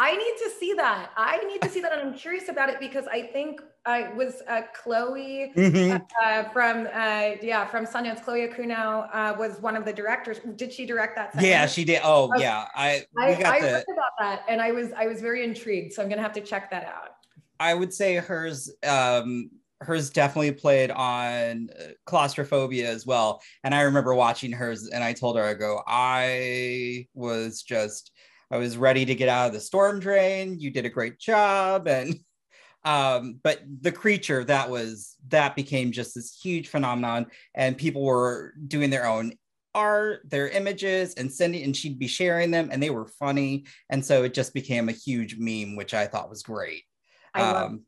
I 0.00 0.16
need 0.16 0.34
to 0.38 0.50
see 0.58 0.72
that. 0.74 1.10
I 1.14 1.44
need 1.44 1.60
to 1.60 1.68
see 1.68 1.82
that. 1.82 1.92
And 1.92 2.00
I'm 2.00 2.14
curious 2.14 2.48
about 2.48 2.70
it 2.70 2.80
because 2.80 3.06
I 3.06 3.20
think 3.20 3.60
I 3.86 4.12
was 4.12 4.42
uh, 4.46 4.62
Chloe 4.74 5.52
Mhm. 5.56 6.04
uh, 6.22 6.44
from, 6.50 6.86
uh, 6.92 7.36
yeah, 7.42 7.66
from 7.66 7.86
Sundance. 7.86 8.22
Chloe 8.22 8.46
Okuno 8.46 9.08
uh, 9.12 9.34
was 9.38 9.60
one 9.60 9.76
of 9.76 9.84
the 9.84 9.92
directors. 9.92 10.38
Did 10.56 10.72
she 10.72 10.84
direct 10.86 11.16
that? 11.16 11.32
second 11.32 11.48
yeah, 11.48 11.66
she 11.66 11.84
did. 11.84 12.00
Oh 12.04 12.30
Okay. 12.30 12.42
yeah, 12.42 12.66
I 12.74 13.04
we 13.14 13.22
I, 13.22 13.34
got 13.34 13.54
I 13.54 13.60
the. 13.60 13.66
read 13.66 13.84
about 13.92 14.12
that 14.18 14.44
and 14.48 14.60
I 14.60 14.72
was, 14.72 14.92
I 14.92 15.06
was 15.06 15.20
very 15.20 15.42
intrigued. 15.44 15.94
So 15.94 16.02
I'm 16.02 16.08
going 16.08 16.18
to 16.18 16.22
have 16.22 16.34
to 16.34 16.40
check 16.40 16.70
that 16.70 16.84
out. 16.84 17.10
I 17.58 17.74
would 17.74 17.92
say 17.92 18.16
hers 18.16 18.72
um 18.86 19.50
hers 19.82 20.10
definitely 20.10 20.52
played 20.52 20.90
on 20.90 21.70
uh, 21.78 21.84
claustrophobia 22.04 22.90
as 22.90 23.06
well. 23.06 23.40
And 23.64 23.74
I 23.74 23.82
remember 23.82 24.14
watching 24.14 24.52
hers 24.52 24.88
and 24.88 25.02
I 25.02 25.14
told 25.14 25.36
her 25.38 25.44
I 25.44 25.54
go 25.54 25.82
I 25.86 27.06
was 27.14 27.62
just 27.62 28.12
I 28.50 28.58
was 28.58 28.76
ready 28.76 29.04
to 29.06 29.14
get 29.14 29.28
out 29.28 29.46
of 29.48 29.52
the 29.54 29.60
storm 29.60 30.00
drain. 30.00 30.58
You 30.58 30.70
did 30.70 30.84
a 30.84 30.90
great 30.90 31.18
job 31.18 31.88
and 31.88 32.14
um 32.84 33.38
but 33.42 33.60
the 33.82 33.92
creature 33.92 34.42
that 34.42 34.70
was 34.70 35.16
that 35.28 35.54
became 35.54 35.92
just 35.92 36.14
this 36.14 36.38
huge 36.40 36.68
phenomenon 36.68 37.26
and 37.54 37.76
people 37.76 38.02
were 38.02 38.54
doing 38.66 38.88
their 38.90 39.06
own 39.06 39.32
art 39.74 40.22
their 40.28 40.48
images 40.48 41.14
and 41.14 41.32
sending 41.32 41.62
and 41.62 41.76
she'd 41.76 41.98
be 41.98 42.08
sharing 42.08 42.50
them 42.50 42.70
and 42.72 42.82
they 42.82 42.90
were 42.90 43.06
funny. 43.06 43.64
And 43.88 44.04
so 44.04 44.24
it 44.24 44.34
just 44.34 44.52
became 44.52 44.88
a 44.88 44.92
huge 44.92 45.36
meme 45.38 45.76
which 45.76 45.94
i 45.94 46.06
thought 46.06 46.30
was 46.30 46.42
great. 46.42 46.82
I 47.34 47.42
um, 47.42 47.82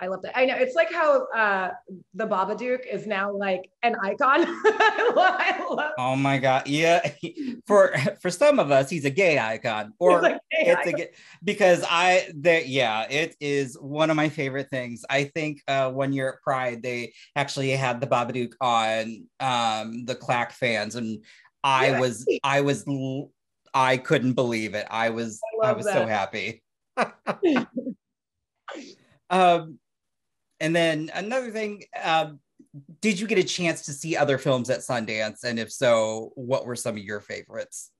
I 0.00 0.06
love 0.06 0.22
that. 0.22 0.36
I 0.36 0.46
know 0.46 0.56
it's 0.56 0.74
like 0.74 0.92
how 0.92 1.26
uh, 1.26 1.70
the 2.14 2.26
Babadook 2.26 2.86
is 2.90 3.06
now 3.06 3.32
like 3.36 3.70
an 3.82 3.96
icon. 4.02 4.44
I 4.46 5.12
love, 5.16 5.36
I 5.38 5.66
love 5.70 5.92
Oh 5.98 6.16
my 6.16 6.38
god, 6.38 6.66
yeah. 6.66 7.12
For 7.66 7.94
for 8.22 8.30
some 8.30 8.58
of 8.58 8.70
us, 8.70 8.88
he's 8.88 9.04
a 9.04 9.10
gay 9.10 9.38
icon, 9.38 9.92
or 9.98 10.14
it's 10.16 10.22
like, 10.22 10.40
hey, 10.50 10.70
it's 10.72 10.86
a 10.86 10.92
gay, 10.92 11.10
because 11.44 11.84
I 11.88 12.30
there 12.34 12.62
yeah, 12.62 13.06
it 13.10 13.36
is 13.40 13.76
one 13.78 14.08
of 14.10 14.16
my 14.16 14.28
favorite 14.30 14.70
things. 14.70 15.04
I 15.10 15.24
think 15.24 15.60
uh, 15.68 15.90
one 15.90 16.12
year 16.12 16.30
at 16.30 16.42
Pride 16.42 16.82
they 16.82 17.12
actually 17.36 17.70
had 17.70 18.00
the 18.00 18.06
Babadook 18.06 18.52
on 18.60 19.26
um, 19.40 20.06
the 20.06 20.14
Clack 20.14 20.52
fans, 20.52 20.94
and 20.96 21.24
I 21.62 21.90
Yeah. 21.90 22.00
was 22.00 22.26
I 22.42 22.62
was 22.62 22.84
I 23.74 23.98
couldn't 23.98 24.32
believe 24.32 24.74
it. 24.74 24.86
I 24.90 25.10
was 25.10 25.40
I 25.62 25.68
I, 25.68 25.72
was 25.72 25.84
so 25.84 26.06
happy. 26.06 26.62
um, 29.30 29.78
and 30.60 30.74
then 30.74 31.10
another 31.14 31.50
thing. 31.50 31.84
Um, 32.02 32.40
did 33.00 33.18
you 33.18 33.26
get 33.26 33.38
a 33.38 33.44
chance 33.44 33.82
to 33.86 33.92
see 33.92 34.16
other 34.16 34.38
films 34.38 34.70
at 34.70 34.80
Sundance? 34.80 35.44
And 35.44 35.58
if 35.58 35.72
so, 35.72 36.32
what 36.36 36.66
were 36.66 36.76
some 36.76 36.96
of 36.96 37.02
your 37.02 37.20
favorites? 37.20 37.90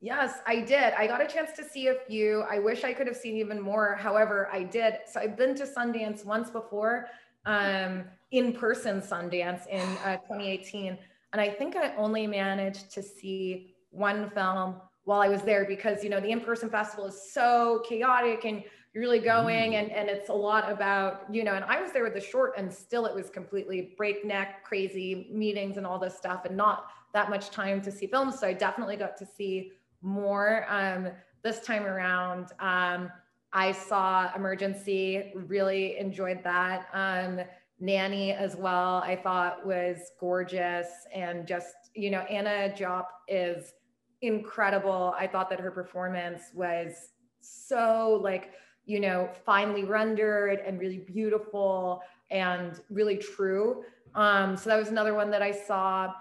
Yes, 0.00 0.38
I 0.46 0.60
did. 0.60 0.94
I 0.94 1.06
got 1.08 1.20
a 1.20 1.26
chance 1.26 1.50
to 1.56 1.64
see 1.64 1.88
a 1.88 1.96
few. 2.06 2.44
I 2.48 2.60
wish 2.60 2.84
I 2.84 2.92
could 2.92 3.08
have 3.08 3.16
seen 3.16 3.36
even 3.36 3.60
more. 3.60 3.96
However, 3.96 4.48
I 4.52 4.62
did. 4.62 4.98
So 5.10 5.20
I've 5.20 5.36
been 5.36 5.56
to 5.56 5.64
Sundance 5.64 6.24
once 6.24 6.50
before, 6.50 7.08
um, 7.46 8.04
in 8.30 8.52
person 8.52 9.00
Sundance 9.00 9.66
in 9.66 9.80
uh, 9.80 10.16
2018. 10.18 10.96
And 11.32 11.42
I 11.42 11.50
think 11.50 11.76
I 11.76 11.94
only 11.96 12.26
managed 12.26 12.92
to 12.92 13.02
see 13.02 13.74
one 13.90 14.30
film 14.30 14.76
while 15.04 15.20
I 15.20 15.28
was 15.28 15.42
there 15.42 15.64
because, 15.64 16.04
you 16.04 16.10
know, 16.10 16.20
the 16.20 16.30
in 16.30 16.40
person 16.40 16.70
festival 16.70 17.06
is 17.06 17.32
so 17.32 17.82
chaotic 17.88 18.44
and 18.44 18.62
you're 18.98 19.08
really 19.08 19.24
going 19.24 19.76
and, 19.76 19.90
and 19.92 20.08
it's 20.08 20.28
a 20.28 20.32
lot 20.32 20.70
about, 20.70 21.22
you 21.32 21.44
know, 21.44 21.54
and 21.54 21.64
I 21.64 21.80
was 21.80 21.92
there 21.92 22.02
with 22.02 22.14
the 22.14 22.20
short 22.20 22.54
and 22.56 22.72
still 22.72 23.06
it 23.06 23.14
was 23.14 23.30
completely 23.30 23.94
breakneck, 23.96 24.64
crazy 24.64 25.28
meetings 25.32 25.76
and 25.76 25.86
all 25.86 25.98
this 25.98 26.16
stuff 26.16 26.44
and 26.44 26.56
not 26.56 26.86
that 27.14 27.30
much 27.30 27.50
time 27.50 27.80
to 27.82 27.92
see 27.92 28.08
films. 28.08 28.40
So 28.40 28.46
I 28.48 28.52
definitely 28.52 28.96
got 28.96 29.16
to 29.18 29.26
see 29.26 29.70
more 30.02 30.66
um, 30.68 31.08
this 31.42 31.60
time 31.60 31.84
around. 31.84 32.48
Um, 32.58 33.10
I 33.52 33.70
saw 33.72 34.34
Emergency, 34.34 35.32
really 35.34 35.96
enjoyed 35.98 36.42
that. 36.42 36.88
Um, 36.92 37.40
Nanny 37.80 38.32
as 38.32 38.56
well, 38.56 38.96
I 38.96 39.14
thought 39.14 39.64
was 39.64 40.10
gorgeous 40.18 40.88
and 41.14 41.46
just, 41.46 41.74
you 41.94 42.10
know, 42.10 42.20
Anna 42.22 42.74
Diop 42.76 43.06
is 43.28 43.74
incredible. 44.22 45.14
I 45.16 45.28
thought 45.28 45.48
that 45.50 45.60
her 45.60 45.70
performance 45.70 46.50
was 46.52 47.12
so 47.40 48.20
like, 48.20 48.50
you 48.88 49.00
know, 49.00 49.28
finely 49.44 49.84
rendered 49.84 50.60
and 50.66 50.80
really 50.80 50.96
beautiful 50.96 52.02
and 52.30 52.80
really 52.88 53.18
true. 53.18 53.84
Um, 54.14 54.56
so 54.56 54.70
that 54.70 54.78
was 54.78 54.88
another 54.88 55.12
one 55.12 55.30
that 55.30 55.42
I 55.42 55.52
saw. 55.52 56.14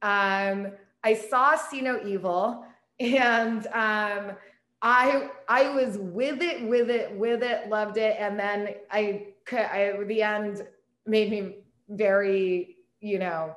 Um, 0.00 0.72
I 1.04 1.12
saw 1.12 1.54
See 1.54 1.82
No 1.82 2.00
Evil, 2.02 2.64
and 3.00 3.66
um, 3.68 4.32
I 4.80 5.28
I 5.48 5.68
was 5.74 5.98
with 5.98 6.40
it, 6.40 6.66
with 6.66 6.88
it, 6.88 7.12
with 7.12 7.42
it, 7.42 7.68
loved 7.68 7.98
it, 7.98 8.16
and 8.18 8.38
then 8.38 8.70
I, 8.90 9.26
I 9.52 9.92
the 10.06 10.22
end 10.22 10.66
made 11.06 11.30
me 11.30 11.56
very, 11.90 12.78
you 13.00 13.18
know, 13.18 13.54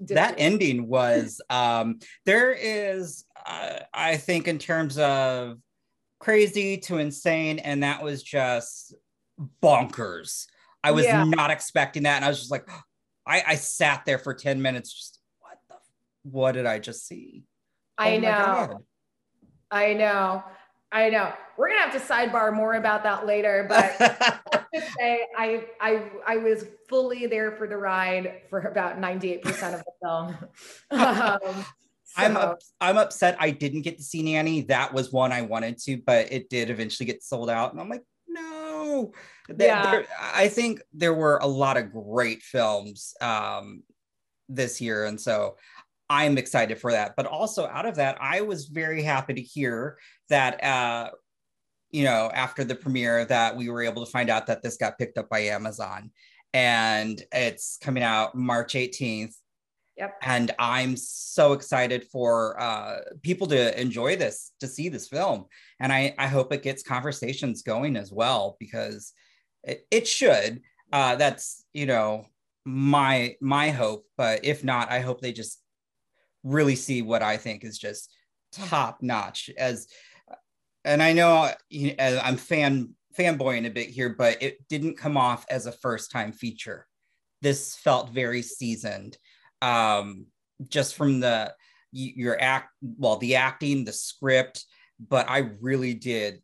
that 0.00 0.34
ending 0.38 0.88
was 0.88 1.40
um 1.50 2.00
there 2.24 2.52
is 2.52 3.24
uh, 3.46 3.80
I 3.94 4.16
think 4.16 4.48
in 4.48 4.58
terms 4.58 4.98
of 4.98 5.58
crazy 6.18 6.78
to 6.78 6.98
insane, 6.98 7.58
and 7.58 7.82
that 7.82 8.02
was 8.02 8.22
just 8.22 8.94
bonkers. 9.62 10.46
I 10.82 10.92
was 10.92 11.04
yeah. 11.04 11.24
not 11.24 11.50
expecting 11.50 12.04
that, 12.04 12.16
and 12.16 12.24
I 12.24 12.28
was 12.28 12.38
just 12.38 12.50
like, 12.50 12.68
I, 13.26 13.42
I 13.46 13.54
sat 13.56 14.04
there 14.06 14.18
for 14.18 14.34
ten 14.34 14.62
minutes, 14.62 14.92
just 14.92 15.20
what 15.40 15.58
the, 15.68 15.74
what 16.22 16.52
did 16.52 16.66
I 16.66 16.78
just 16.78 17.06
see? 17.06 17.44
I 17.96 18.16
oh 18.16 18.20
know, 18.20 18.84
I 19.70 19.94
know, 19.94 20.44
I 20.90 21.10
know. 21.10 21.32
We're 21.56 21.68
gonna 21.68 21.80
have 21.80 21.92
to 21.92 21.98
sidebar 21.98 22.54
more 22.54 22.74
about 22.74 23.02
that 23.02 23.26
later, 23.26 23.66
but 23.68 24.64
say 24.98 25.26
I 25.36 25.64
I 25.80 26.10
I 26.26 26.36
was 26.38 26.64
fully 26.88 27.26
there 27.26 27.52
for 27.52 27.66
the 27.66 27.76
ride 27.76 28.42
for 28.48 28.60
about 28.60 28.98
ninety 28.98 29.32
eight 29.32 29.42
percent 29.42 29.74
of 29.74 29.84
the 29.84 29.92
film. 30.02 30.36
um. 30.90 31.64
I'm 32.18 32.36
up, 32.36 32.60
I'm 32.80 32.98
upset 32.98 33.36
I 33.38 33.50
didn't 33.50 33.82
get 33.82 33.98
to 33.98 34.02
see 34.02 34.22
Nanny. 34.22 34.62
That 34.62 34.92
was 34.92 35.12
one 35.12 35.32
I 35.32 35.42
wanted 35.42 35.78
to, 35.84 36.02
but 36.04 36.32
it 36.32 36.50
did 36.50 36.68
eventually 36.68 37.06
get 37.06 37.22
sold 37.22 37.48
out, 37.48 37.72
and 37.72 37.80
I'm 37.80 37.88
like, 37.88 38.02
no. 38.26 39.12
Yeah. 39.48 39.90
There, 39.90 40.06
I 40.20 40.48
think 40.48 40.82
there 40.92 41.14
were 41.14 41.38
a 41.38 41.46
lot 41.46 41.76
of 41.76 41.92
great 41.92 42.42
films 42.42 43.14
um, 43.20 43.82
this 44.48 44.80
year, 44.80 45.04
and 45.06 45.20
so 45.20 45.56
I'm 46.10 46.38
excited 46.38 46.78
for 46.78 46.92
that. 46.92 47.14
But 47.16 47.26
also 47.26 47.66
out 47.66 47.86
of 47.86 47.96
that, 47.96 48.18
I 48.20 48.40
was 48.40 48.66
very 48.66 49.02
happy 49.02 49.34
to 49.34 49.42
hear 49.42 49.98
that. 50.28 50.62
Uh, 50.62 51.10
you 51.90 52.04
know, 52.04 52.30
after 52.34 52.64
the 52.64 52.74
premiere, 52.74 53.24
that 53.24 53.56
we 53.56 53.70
were 53.70 53.82
able 53.82 54.04
to 54.04 54.10
find 54.10 54.28
out 54.28 54.46
that 54.48 54.62
this 54.62 54.76
got 54.76 54.98
picked 54.98 55.16
up 55.16 55.30
by 55.30 55.38
Amazon, 55.44 56.10
and 56.52 57.22
it's 57.32 57.78
coming 57.80 58.02
out 58.02 58.34
March 58.34 58.74
18th 58.74 59.34
Yep. 59.98 60.18
And 60.22 60.52
I'm 60.60 60.96
so 60.96 61.54
excited 61.54 62.04
for 62.04 62.58
uh, 62.60 63.00
people 63.22 63.48
to 63.48 63.80
enjoy 63.80 64.14
this, 64.14 64.52
to 64.60 64.68
see 64.68 64.88
this 64.88 65.08
film. 65.08 65.46
And 65.80 65.92
I, 65.92 66.14
I 66.16 66.28
hope 66.28 66.52
it 66.52 66.62
gets 66.62 66.84
conversations 66.84 67.62
going 67.62 67.96
as 67.96 68.12
well, 68.12 68.56
because 68.60 69.12
it, 69.64 69.86
it 69.90 70.06
should. 70.06 70.62
Uh, 70.92 71.16
that's, 71.16 71.64
you 71.72 71.86
know, 71.86 72.26
my 72.64 73.34
my 73.40 73.70
hope. 73.70 74.04
But 74.16 74.44
if 74.44 74.62
not, 74.62 74.88
I 74.88 75.00
hope 75.00 75.20
they 75.20 75.32
just 75.32 75.60
really 76.44 76.76
see 76.76 77.02
what 77.02 77.22
I 77.22 77.36
think 77.36 77.64
is 77.64 77.76
just 77.76 78.14
top 78.52 79.02
notch 79.02 79.50
as 79.58 79.88
and 80.84 81.02
I 81.02 81.12
know 81.12 81.50
you 81.68 81.96
know, 81.96 82.20
I'm 82.22 82.36
fan 82.36 82.94
fanboying 83.18 83.66
a 83.66 83.70
bit 83.70 83.88
here, 83.90 84.10
but 84.10 84.40
it 84.40 84.68
didn't 84.68 84.96
come 84.96 85.16
off 85.16 85.44
as 85.50 85.66
a 85.66 85.72
first 85.72 86.12
time 86.12 86.30
feature. 86.30 86.86
This 87.42 87.74
felt 87.74 88.10
very 88.10 88.42
seasoned 88.42 89.18
um, 89.62 90.26
just 90.68 90.94
from 90.94 91.20
the 91.20 91.54
your 91.92 92.40
act, 92.40 92.70
well, 92.82 93.16
the 93.16 93.36
acting, 93.36 93.84
the 93.84 93.92
script, 93.92 94.64
but 95.00 95.28
I 95.28 95.50
really 95.60 95.94
did 95.94 96.42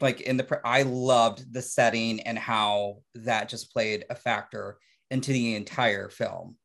like 0.00 0.20
in 0.22 0.36
the 0.36 0.60
I 0.64 0.82
loved 0.82 1.52
the 1.52 1.62
setting 1.62 2.20
and 2.20 2.38
how 2.38 2.98
that 3.14 3.48
just 3.48 3.72
played 3.72 4.04
a 4.10 4.14
factor 4.14 4.78
into 5.10 5.32
the 5.32 5.54
entire 5.54 6.08
film. 6.08 6.56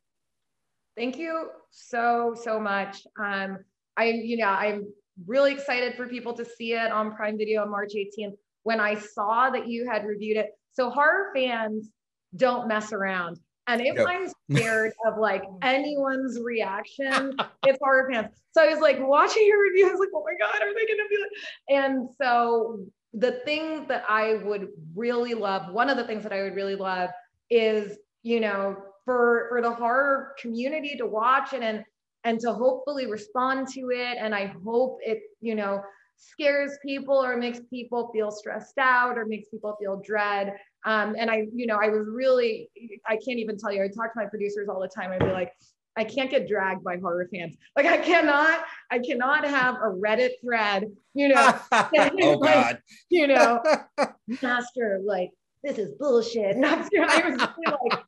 Thank 0.97 1.17
you 1.17 1.49
so 1.69 2.35
so 2.41 2.59
much. 2.59 3.05
Um, 3.19 3.59
I 3.97 4.05
you 4.05 4.37
know 4.37 4.47
I'm 4.47 4.87
really 5.27 5.53
excited 5.53 5.95
for 5.95 6.07
people 6.07 6.33
to 6.33 6.45
see 6.45 6.73
it 6.73 6.91
on 6.91 7.15
Prime 7.15 7.37
Video 7.37 7.61
on 7.61 7.69
March 7.69 7.93
18th. 7.95 8.33
When 8.63 8.79
I 8.79 8.95
saw 8.95 9.49
that 9.49 9.67
you 9.67 9.87
had 9.89 10.05
reviewed 10.05 10.37
it, 10.37 10.51
so 10.73 10.89
horror 10.89 11.31
fans 11.35 11.89
don't 12.35 12.67
mess 12.67 12.93
around. 12.93 13.39
And 13.71 13.81
if 13.81 14.05
I'm 14.05 14.27
scared 14.51 14.91
of 15.05 15.17
like 15.17 15.43
anyone's 15.61 16.39
reaction, 16.43 17.35
it's 17.65 17.79
horror 17.81 18.09
pants. 18.11 18.41
So 18.51 18.63
I 18.63 18.67
was 18.67 18.79
like 18.79 18.97
watching 18.99 19.45
your 19.47 19.61
review, 19.61 19.87
I 19.87 19.91
was 19.91 19.99
like, 19.99 20.09
oh 20.13 20.23
my 20.25 20.33
God, 20.39 20.61
are 20.61 20.73
they 20.73 20.85
gonna 20.85 21.09
be 21.09 21.17
like? 21.17 21.83
And 21.83 22.09
so 22.21 22.85
the 23.13 23.41
thing 23.45 23.87
that 23.87 24.03
I 24.07 24.35
would 24.43 24.69
really 24.95 25.33
love, 25.33 25.73
one 25.73 25.89
of 25.89 25.97
the 25.97 26.05
things 26.05 26.23
that 26.23 26.33
I 26.33 26.41
would 26.43 26.55
really 26.55 26.75
love 26.75 27.09
is, 27.49 27.97
you 28.23 28.39
know, 28.39 28.75
for 29.05 29.47
for 29.49 29.61
the 29.61 29.71
horror 29.71 30.33
community 30.39 30.95
to 30.97 31.05
watch 31.05 31.53
it 31.53 31.63
and 31.63 31.83
and 32.23 32.39
to 32.41 32.53
hopefully 32.53 33.07
respond 33.07 33.67
to 33.69 33.89
it. 33.91 34.17
And 34.19 34.35
I 34.35 34.53
hope 34.63 34.99
it, 35.01 35.21
you 35.39 35.55
know, 35.55 35.81
scares 36.17 36.77
people 36.85 37.15
or 37.15 37.35
makes 37.37 37.59
people 37.69 38.11
feel 38.13 38.31
stressed 38.31 38.77
out 38.77 39.17
or 39.17 39.25
makes 39.25 39.49
people 39.49 39.75
feel 39.79 40.01
dread. 40.05 40.55
Um, 40.85 41.15
and 41.17 41.29
I, 41.29 41.47
you 41.53 41.67
know, 41.67 41.77
I 41.81 41.89
was 41.89 42.07
really, 42.09 42.69
I 43.07 43.15
can't 43.15 43.39
even 43.39 43.57
tell 43.57 43.71
you, 43.71 43.83
I 43.83 43.87
talk 43.87 44.13
to 44.13 44.19
my 44.19 44.25
producers 44.25 44.67
all 44.69 44.79
the 44.79 44.87
time. 44.87 45.11
I'd 45.11 45.19
be 45.19 45.31
like, 45.31 45.51
I 45.97 46.03
can't 46.03 46.29
get 46.29 46.47
dragged 46.47 46.83
by 46.83 46.97
horror 46.97 47.27
fans. 47.33 47.55
Like 47.75 47.85
I 47.85 47.97
cannot, 47.97 48.63
I 48.89 48.99
cannot 48.99 49.45
have 49.45 49.75
a 49.75 49.89
Reddit 49.89 50.31
thread, 50.43 50.85
you 51.13 51.29
know, 51.29 51.59
oh 51.71 52.37
like, 52.39 52.41
God. 52.41 52.79
you 53.09 53.27
know, 53.27 53.61
master, 54.41 55.01
like 55.05 55.31
this 55.63 55.77
is 55.77 55.93
bullshit. 55.99 56.55
And 56.55 56.65
I 56.65 56.77
was, 56.77 56.89
I 56.93 57.29
was 57.29 57.39
like, 57.83 58.03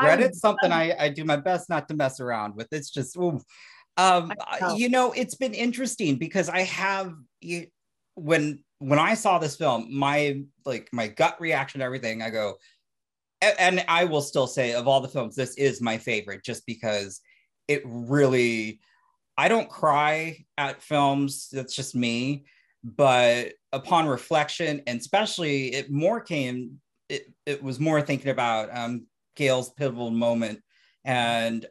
Reddit's 0.00 0.40
something 0.40 0.72
I, 0.72 0.94
I 0.98 1.08
do 1.08 1.24
my 1.24 1.36
best 1.36 1.68
not 1.70 1.88
to 1.88 1.94
mess 1.94 2.20
around 2.20 2.56
with. 2.56 2.68
It's 2.72 2.90
just, 2.90 3.16
ooh. 3.16 3.40
um, 3.96 4.32
know. 4.60 4.74
you 4.74 4.88
know, 4.88 5.12
it's 5.12 5.36
been 5.36 5.54
interesting 5.54 6.16
because 6.16 6.48
I 6.48 6.62
have, 6.62 7.14
you, 7.40 7.68
when 8.14 8.62
when 8.78 8.98
I 8.98 9.14
saw 9.14 9.38
this 9.38 9.56
film, 9.56 9.86
my 9.90 10.42
like 10.64 10.88
my 10.92 11.08
gut 11.08 11.40
reaction, 11.40 11.80
to 11.80 11.84
everything, 11.84 12.22
I 12.22 12.30
go, 12.30 12.56
and, 13.42 13.84
I 13.88 14.04
will 14.04 14.22
still 14.22 14.46
say 14.46 14.72
of 14.72 14.88
all 14.88 15.00
the 15.00 15.08
films, 15.08 15.36
this 15.36 15.54
is 15.56 15.80
my 15.80 15.98
favorite, 15.98 16.44
just 16.44 16.66
because 16.66 17.20
it 17.68 17.82
really. 17.84 18.80
I 19.38 19.48
don't 19.48 19.70
cry 19.70 20.44
at 20.58 20.82
films. 20.82 21.48
That's 21.50 21.74
just 21.74 21.94
me. 21.94 22.44
But 22.84 23.54
upon 23.72 24.06
reflection, 24.06 24.82
and 24.86 25.00
especially 25.00 25.72
it 25.74 25.90
more 25.90 26.20
came, 26.20 26.80
it, 27.08 27.32
it 27.46 27.62
was 27.62 27.80
more 27.80 28.02
thinking 28.02 28.30
about 28.30 28.68
um, 28.76 29.06
Gail's 29.36 29.70
pivotal 29.70 30.10
moment. 30.10 30.60
And 31.04 31.64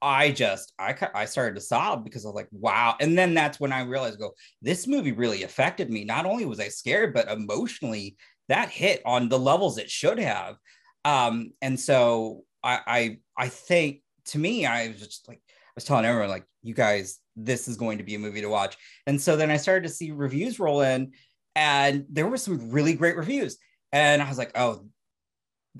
I 0.00 0.30
just 0.30 0.72
I 0.78 0.96
I 1.14 1.24
started 1.24 1.54
to 1.56 1.60
sob 1.60 2.04
because 2.04 2.24
I 2.24 2.28
was 2.28 2.34
like, 2.34 2.48
wow. 2.52 2.96
And 3.00 3.18
then 3.18 3.34
that's 3.34 3.58
when 3.58 3.72
I 3.72 3.82
realized, 3.82 4.18
go, 4.18 4.32
this 4.62 4.86
movie 4.86 5.12
really 5.12 5.42
affected 5.42 5.90
me. 5.90 6.04
Not 6.04 6.26
only 6.26 6.44
was 6.44 6.60
I 6.60 6.68
scared, 6.68 7.14
but 7.14 7.28
emotionally 7.28 8.16
that 8.48 8.70
hit 8.70 9.02
on 9.04 9.28
the 9.28 9.38
levels 9.38 9.78
it 9.78 9.90
should 9.90 10.18
have. 10.18 10.56
Um, 11.04 11.52
and 11.62 11.78
so 11.78 12.44
I 12.62 12.80
I 12.86 13.18
I 13.36 13.48
think 13.48 14.02
to 14.26 14.38
me, 14.38 14.66
I 14.66 14.88
was 14.88 14.98
just 15.00 15.28
like 15.28 15.40
I 15.48 15.72
was 15.74 15.84
telling 15.84 16.04
everyone, 16.04 16.30
like, 16.30 16.46
you 16.62 16.74
guys, 16.74 17.18
this 17.36 17.68
is 17.68 17.76
going 17.76 17.98
to 17.98 18.04
be 18.04 18.14
a 18.14 18.18
movie 18.18 18.40
to 18.40 18.48
watch. 18.48 18.76
And 19.06 19.20
so 19.20 19.36
then 19.36 19.50
I 19.50 19.56
started 19.56 19.86
to 19.86 19.94
see 19.94 20.10
reviews 20.10 20.58
roll 20.58 20.80
in, 20.80 21.12
and 21.54 22.04
there 22.10 22.26
were 22.26 22.36
some 22.36 22.70
really 22.70 22.94
great 22.94 23.16
reviews. 23.16 23.58
And 23.92 24.20
I 24.20 24.28
was 24.28 24.38
like, 24.38 24.52
oh, 24.54 24.86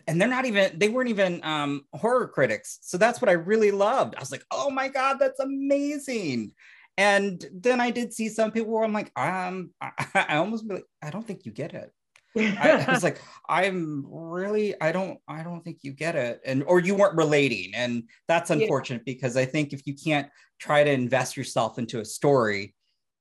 and 0.06 0.20
they're 0.20 0.28
not 0.28 0.44
even 0.44 0.78
they 0.78 0.88
weren't 0.88 1.08
even 1.08 1.40
um 1.42 1.84
horror 1.94 2.28
critics. 2.28 2.78
So 2.82 2.98
that's 2.98 3.20
what 3.20 3.28
i 3.28 3.32
really 3.32 3.70
loved. 3.70 4.14
I 4.16 4.20
was 4.20 4.32
like 4.32 4.44
oh 4.50 4.70
my 4.70 4.88
god 4.88 5.18
that's 5.18 5.40
amazing. 5.40 6.52
And 6.96 7.44
then 7.52 7.80
i 7.80 7.90
did 7.90 8.12
see 8.12 8.28
some 8.28 8.50
people 8.50 8.72
where 8.72 8.84
i'm 8.84 8.92
like 8.92 9.12
um 9.16 9.70
i, 9.80 9.90
I 10.28 10.36
almost 10.36 10.66
like 10.66 10.84
i 11.02 11.10
don't 11.10 11.26
think 11.26 11.46
you 11.46 11.52
get 11.52 11.74
it. 11.74 11.92
I, 12.36 12.84
I 12.86 12.92
was 12.92 13.02
like 13.02 13.20
i'm 13.48 14.04
really 14.08 14.80
i 14.80 14.92
don't 14.92 15.18
i 15.26 15.42
don't 15.42 15.62
think 15.62 15.78
you 15.82 15.92
get 15.92 16.16
it. 16.16 16.40
And 16.44 16.64
or 16.64 16.80
you 16.80 16.94
weren't 16.94 17.16
relating. 17.16 17.72
And 17.74 18.04
that's 18.26 18.50
unfortunate 18.50 19.02
yeah. 19.06 19.14
because 19.14 19.36
i 19.36 19.44
think 19.44 19.72
if 19.72 19.86
you 19.86 19.94
can't 19.94 20.28
try 20.58 20.84
to 20.84 20.90
invest 20.90 21.36
yourself 21.36 21.78
into 21.78 22.00
a 22.00 22.04
story 22.04 22.74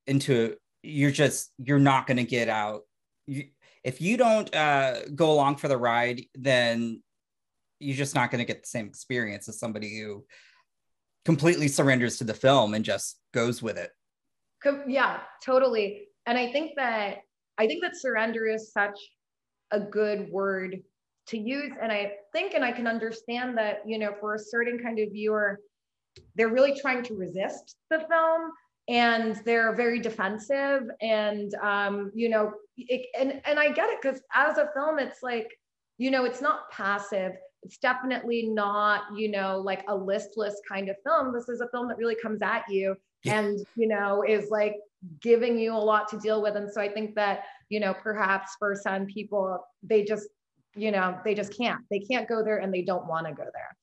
into 0.08 0.56
you're 0.84 1.12
just 1.12 1.52
you're 1.58 1.80
not 1.80 2.08
going 2.08 2.18
to 2.18 2.24
get 2.24 2.50
out. 2.50 2.82
You, 3.28 3.46
if 3.88 4.02
you 4.02 4.18
don't 4.18 4.54
uh, 4.54 5.06
go 5.16 5.32
along 5.32 5.56
for 5.56 5.70
the 5.70 5.78
ride, 5.78 6.22
then 6.36 7.02
you're 7.80 7.96
just 7.96 8.16
not 8.16 8.30
going 8.30 8.40
to 8.40 8.46
get 8.46 8.62
the 8.62 8.68
same 8.68 8.86
experience 8.86 9.48
as 9.48 9.60
somebody 9.60 9.98
who 9.98 10.26
completely 11.24 11.70
surrenders 11.70 12.18
to 12.18 12.26
the 12.26 12.34
film 12.34 12.74
and 12.74 12.84
just 12.84 13.22
goes 13.34 13.64
with 13.64 13.78
it. 13.78 13.92
Yeah, 14.88 15.22
totally. 15.42 16.10
And 16.26 16.38
I 16.38 16.52
think 16.52 16.74
that 16.76 17.20
I 17.58 17.66
think 17.66 17.82
that 17.82 17.96
surrender 17.96 18.46
is 18.46 18.74
such 18.74 19.00
a 19.72 19.80
good 19.80 20.30
word 20.30 20.82
to 21.28 21.38
use. 21.38 21.72
And 21.82 21.90
I 21.90 22.12
think 22.34 22.56
and 22.56 22.66
I 22.66 22.74
can 22.74 22.88
understand 22.88 23.58
that, 23.58 23.84
you 23.86 24.00
know, 24.00 24.14
for 24.20 24.36
a 24.36 24.40
certain 24.40 24.80
kind 24.80 25.00
of 25.00 25.14
viewer, 25.14 25.62
they're 26.36 26.50
really 26.50 26.78
trying 26.78 27.04
to 27.04 27.16
resist 27.16 27.78
the 27.90 28.00
film 28.00 28.52
and 28.88 29.36
they're 29.46 29.76
very 29.76 30.00
defensive 30.00 30.84
and 31.02 31.54
um, 31.56 32.12
you 32.16 32.30
know 32.30 32.54
it, 32.78 33.08
and 33.20 33.42
and 33.46 33.60
i 33.60 33.72
get 33.72 33.90
it 33.90 34.00
because 34.02 34.22
as 34.34 34.58
a 34.58 34.70
film 34.74 35.00
it's 35.00 35.22
like 35.24 35.50
you 35.98 36.12
know 36.12 36.26
it's 36.26 36.42
not 36.42 36.70
passive. 36.72 37.34
It's 37.64 37.78
definitely 37.78 38.48
not 38.48 39.04
you 39.16 39.30
know 39.30 39.60
like 39.60 39.84
a 39.88 39.96
listless 39.96 40.62
kind 40.68 40.90
of 40.90 40.96
film. 41.06 41.34
This 41.34 41.50
is 41.50 41.62
a 41.62 41.68
film 41.70 41.88
that 41.90 41.98
really 41.98 42.16
comes 42.22 42.42
at 42.42 42.64
you 42.70 42.96
yeah. 43.24 43.40
and 43.40 43.60
you 43.76 43.88
know 43.88 44.24
is 44.28 44.50
like 44.50 44.76
giving 45.22 45.58
you 45.60 45.74
a 45.74 45.78
lot 45.78 46.08
to 46.10 46.20
deal 46.20 46.42
with. 46.42 46.56
And 46.56 46.72
so 46.72 46.82
i 46.82 46.88
think 46.88 47.16
that 47.16 47.44
you 47.70 47.80
know 47.80 47.94
perhaps 47.94 48.56
for 48.60 48.76
some 48.76 49.06
people 49.06 49.60
they 49.84 50.04
just 50.04 50.28
you 50.76 50.92
know 50.92 51.18
they 51.26 51.34
just 51.34 51.58
can't. 51.58 51.82
They 51.90 52.00
can't 52.00 52.30
go 52.30 52.44
there 52.44 52.60
and 52.60 52.74
they 52.74 52.84
don't 52.84 53.08
want 53.08 53.28
to 53.28 53.34
go 53.34 53.44
there. 53.44 53.76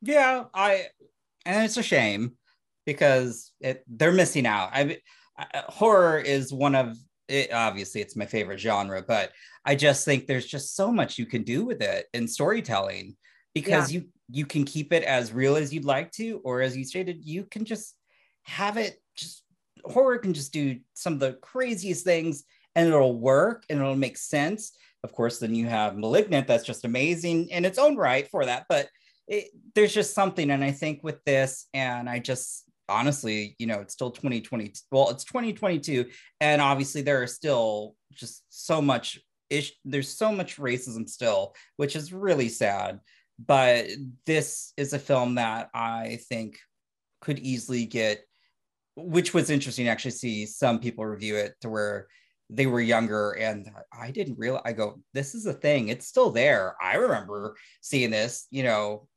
Yeah 0.00 0.44
i 0.54 0.86
and 1.44 1.64
it's 1.64 1.76
a 1.76 1.82
shame 1.82 2.36
because 2.86 3.52
it, 3.60 3.84
they're 3.88 4.12
missing 4.12 4.46
out 4.46 4.70
I, 4.72 4.98
I 5.36 5.62
horror 5.68 6.18
is 6.18 6.52
one 6.52 6.74
of 6.74 6.96
it, 7.28 7.52
obviously 7.52 8.00
it's 8.00 8.16
my 8.16 8.26
favorite 8.26 8.60
genre 8.60 9.02
but 9.06 9.32
i 9.64 9.74
just 9.74 10.04
think 10.04 10.26
there's 10.26 10.46
just 10.46 10.76
so 10.76 10.92
much 10.92 11.18
you 11.18 11.26
can 11.26 11.42
do 11.42 11.64
with 11.64 11.80
it 11.80 12.06
in 12.12 12.26
storytelling 12.28 13.16
because 13.54 13.92
yeah. 13.92 14.00
you 14.00 14.06
you 14.30 14.46
can 14.46 14.64
keep 14.64 14.92
it 14.92 15.02
as 15.04 15.32
real 15.32 15.56
as 15.56 15.72
you'd 15.72 15.84
like 15.84 16.10
to 16.12 16.40
or 16.44 16.60
as 16.60 16.76
you 16.76 16.84
stated 16.84 17.18
you 17.22 17.44
can 17.44 17.64
just 17.64 17.94
have 18.42 18.76
it 18.76 19.00
just 19.16 19.44
horror 19.84 20.18
can 20.18 20.34
just 20.34 20.52
do 20.52 20.78
some 20.94 21.14
of 21.14 21.20
the 21.20 21.34
craziest 21.34 22.04
things 22.04 22.44
and 22.74 22.88
it'll 22.88 23.18
work 23.18 23.64
and 23.68 23.78
it'll 23.78 23.94
make 23.94 24.16
sense 24.16 24.72
of 25.04 25.12
course 25.12 25.38
then 25.38 25.54
you 25.54 25.66
have 25.66 25.96
malignant 25.96 26.46
that's 26.46 26.64
just 26.64 26.84
amazing 26.84 27.48
in 27.48 27.64
its 27.64 27.78
own 27.78 27.96
right 27.96 28.28
for 28.30 28.44
that 28.44 28.64
but 28.68 28.88
it, 29.28 29.48
there's 29.74 29.94
just 29.94 30.14
something 30.14 30.50
and 30.50 30.64
i 30.64 30.70
think 30.70 31.02
with 31.02 31.22
this 31.24 31.66
and 31.74 32.08
i 32.08 32.18
just 32.18 32.64
honestly 32.92 33.56
you 33.58 33.66
know 33.66 33.80
it's 33.80 33.94
still 33.94 34.10
2020 34.10 34.72
well 34.90 35.10
it's 35.10 35.24
2022 35.24 36.06
and 36.40 36.60
obviously 36.60 37.02
there 37.02 37.22
are 37.22 37.26
still 37.26 37.94
just 38.12 38.44
so 38.48 38.80
much 38.80 39.20
ish 39.50 39.72
there's 39.84 40.08
so 40.08 40.32
much 40.32 40.58
racism 40.58 41.08
still 41.08 41.54
which 41.76 41.96
is 41.96 42.12
really 42.12 42.48
sad 42.48 43.00
but 43.44 43.86
this 44.26 44.72
is 44.76 44.92
a 44.92 44.98
film 44.98 45.36
that 45.36 45.68
i 45.74 46.18
think 46.28 46.58
could 47.20 47.38
easily 47.38 47.86
get 47.86 48.24
which 48.96 49.32
was 49.32 49.50
interesting 49.50 49.86
to 49.86 49.90
actually 49.90 50.10
see 50.10 50.44
some 50.46 50.78
people 50.78 51.04
review 51.04 51.36
it 51.36 51.54
to 51.60 51.68
where 51.68 52.06
they 52.50 52.66
were 52.66 52.80
younger 52.80 53.32
and 53.32 53.70
I 53.98 54.10
didn't 54.10 54.38
realize 54.38 54.62
I 54.64 54.72
go, 54.72 55.00
this 55.14 55.34
is 55.34 55.46
a 55.46 55.54
thing. 55.54 55.88
It's 55.88 56.06
still 56.06 56.30
there. 56.30 56.76
I 56.82 56.96
remember 56.96 57.56
seeing 57.80 58.10
this, 58.10 58.46
you 58.50 58.62
know. 58.62 59.08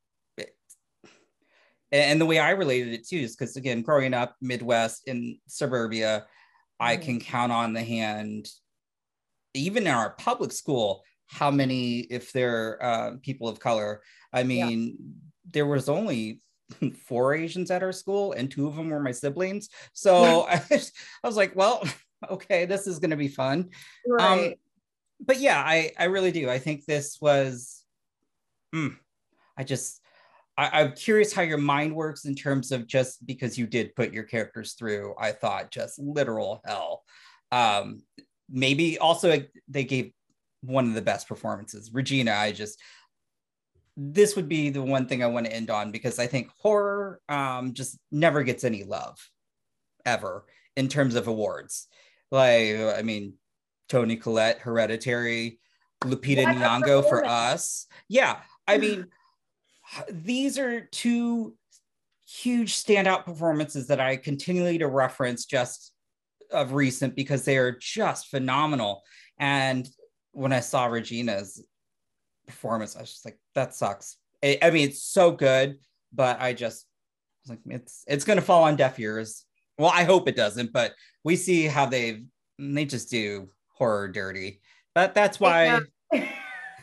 And 1.92 2.20
the 2.20 2.26
way 2.26 2.38
I 2.38 2.50
related 2.50 2.92
it 2.92 3.06
too 3.06 3.18
is 3.18 3.36
because 3.36 3.56
again, 3.56 3.82
growing 3.82 4.14
up 4.14 4.36
Midwest 4.40 5.06
in 5.06 5.38
suburbia, 5.46 6.20
mm-hmm. 6.20 6.86
I 6.86 6.96
can 6.96 7.20
count 7.20 7.52
on 7.52 7.72
the 7.72 7.82
hand, 7.82 8.48
even 9.54 9.86
in 9.86 9.92
our 9.92 10.10
public 10.10 10.52
school, 10.52 11.02
how 11.26 11.50
many, 11.50 12.00
if 12.00 12.32
they're 12.32 12.82
uh, 12.82 13.10
people 13.22 13.48
of 13.48 13.60
color. 13.60 14.02
I 14.32 14.42
mean, 14.42 14.96
yeah. 14.98 15.06
there 15.52 15.66
was 15.66 15.88
only 15.88 16.40
four 17.06 17.34
Asians 17.34 17.70
at 17.70 17.82
our 17.82 17.92
school, 17.92 18.32
and 18.32 18.50
two 18.50 18.66
of 18.66 18.76
them 18.76 18.90
were 18.90 19.00
my 19.00 19.12
siblings. 19.12 19.68
So 19.92 20.46
I, 20.48 20.54
I 20.70 21.26
was 21.26 21.36
like, 21.36 21.54
well, 21.54 21.82
okay, 22.30 22.66
this 22.66 22.86
is 22.86 22.98
going 22.98 23.10
to 23.10 23.16
be 23.16 23.28
fun. 23.28 23.70
Um, 24.06 24.16
right. 24.16 24.46
Um, 24.46 24.54
but 25.20 25.40
yeah, 25.40 25.62
I 25.64 25.92
I 25.98 26.04
really 26.04 26.30
do. 26.30 26.50
I 26.50 26.58
think 26.58 26.84
this 26.84 27.18
was. 27.20 27.82
Mm, 28.74 28.96
I 29.56 29.64
just. 29.64 30.02
I, 30.56 30.82
I'm 30.82 30.92
curious 30.92 31.32
how 31.32 31.42
your 31.42 31.58
mind 31.58 31.94
works 31.94 32.24
in 32.24 32.34
terms 32.34 32.72
of 32.72 32.86
just 32.86 33.24
because 33.26 33.58
you 33.58 33.66
did 33.66 33.94
put 33.94 34.12
your 34.12 34.24
characters 34.24 34.74
through. 34.74 35.14
I 35.18 35.32
thought 35.32 35.70
just 35.70 35.98
literal 35.98 36.62
hell. 36.64 37.02
Um, 37.52 38.02
maybe 38.50 38.98
also 38.98 39.42
they 39.68 39.84
gave 39.84 40.12
one 40.62 40.88
of 40.88 40.94
the 40.94 41.02
best 41.02 41.28
performances. 41.28 41.90
Regina, 41.92 42.32
I 42.32 42.52
just 42.52 42.80
this 43.96 44.36
would 44.36 44.48
be 44.48 44.68
the 44.68 44.82
one 44.82 45.06
thing 45.06 45.22
I 45.22 45.26
want 45.26 45.46
to 45.46 45.52
end 45.52 45.70
on 45.70 45.90
because 45.90 46.18
I 46.18 46.26
think 46.26 46.50
horror 46.58 47.20
um, 47.28 47.72
just 47.72 47.98
never 48.12 48.42
gets 48.42 48.62
any 48.62 48.84
love 48.84 49.18
ever 50.04 50.44
in 50.76 50.88
terms 50.88 51.14
of 51.14 51.28
awards. 51.28 51.88
Like, 52.30 52.76
I 52.76 53.00
mean, 53.02 53.34
Toni 53.88 54.16
Collette, 54.16 54.58
Hereditary, 54.58 55.60
Lupita 56.04 56.44
Nyong'o 56.44 57.08
for 57.08 57.24
us. 57.24 57.86
Yeah, 58.08 58.40
I 58.68 58.76
mean, 58.76 59.06
these 60.10 60.58
are 60.58 60.80
two 60.80 61.54
huge 62.28 62.74
standout 62.74 63.24
performances 63.24 63.86
that 63.86 64.00
I 64.00 64.16
continually 64.16 64.78
to 64.78 64.88
reference 64.88 65.44
just 65.44 65.92
of 66.50 66.72
recent 66.72 67.14
because 67.14 67.44
they 67.44 67.56
are 67.56 67.72
just 67.72 68.28
phenomenal. 68.28 69.02
And 69.38 69.88
when 70.32 70.52
I 70.52 70.60
saw 70.60 70.86
Regina's 70.86 71.64
performance, 72.46 72.96
I 72.96 73.00
was 73.00 73.10
just 73.10 73.24
like, 73.24 73.38
that 73.54 73.74
sucks. 73.74 74.16
I, 74.42 74.58
I 74.62 74.70
mean, 74.70 74.88
it's 74.88 75.02
so 75.02 75.32
good, 75.32 75.78
but 76.12 76.40
I 76.40 76.52
just 76.52 76.86
like 77.48 77.60
it's 77.66 78.04
it's 78.06 78.24
gonna 78.24 78.40
fall 78.40 78.64
on 78.64 78.76
deaf 78.76 78.98
ears. 78.98 79.44
Well, 79.78 79.90
I 79.92 80.04
hope 80.04 80.28
it 80.28 80.36
doesn't, 80.36 80.72
but 80.72 80.94
we 81.24 81.36
see 81.36 81.66
how 81.66 81.86
they 81.86 82.24
they 82.58 82.84
just 82.84 83.10
do 83.10 83.50
horror 83.74 84.08
dirty. 84.08 84.60
But 84.94 85.14
that's 85.14 85.38
why 85.38 85.80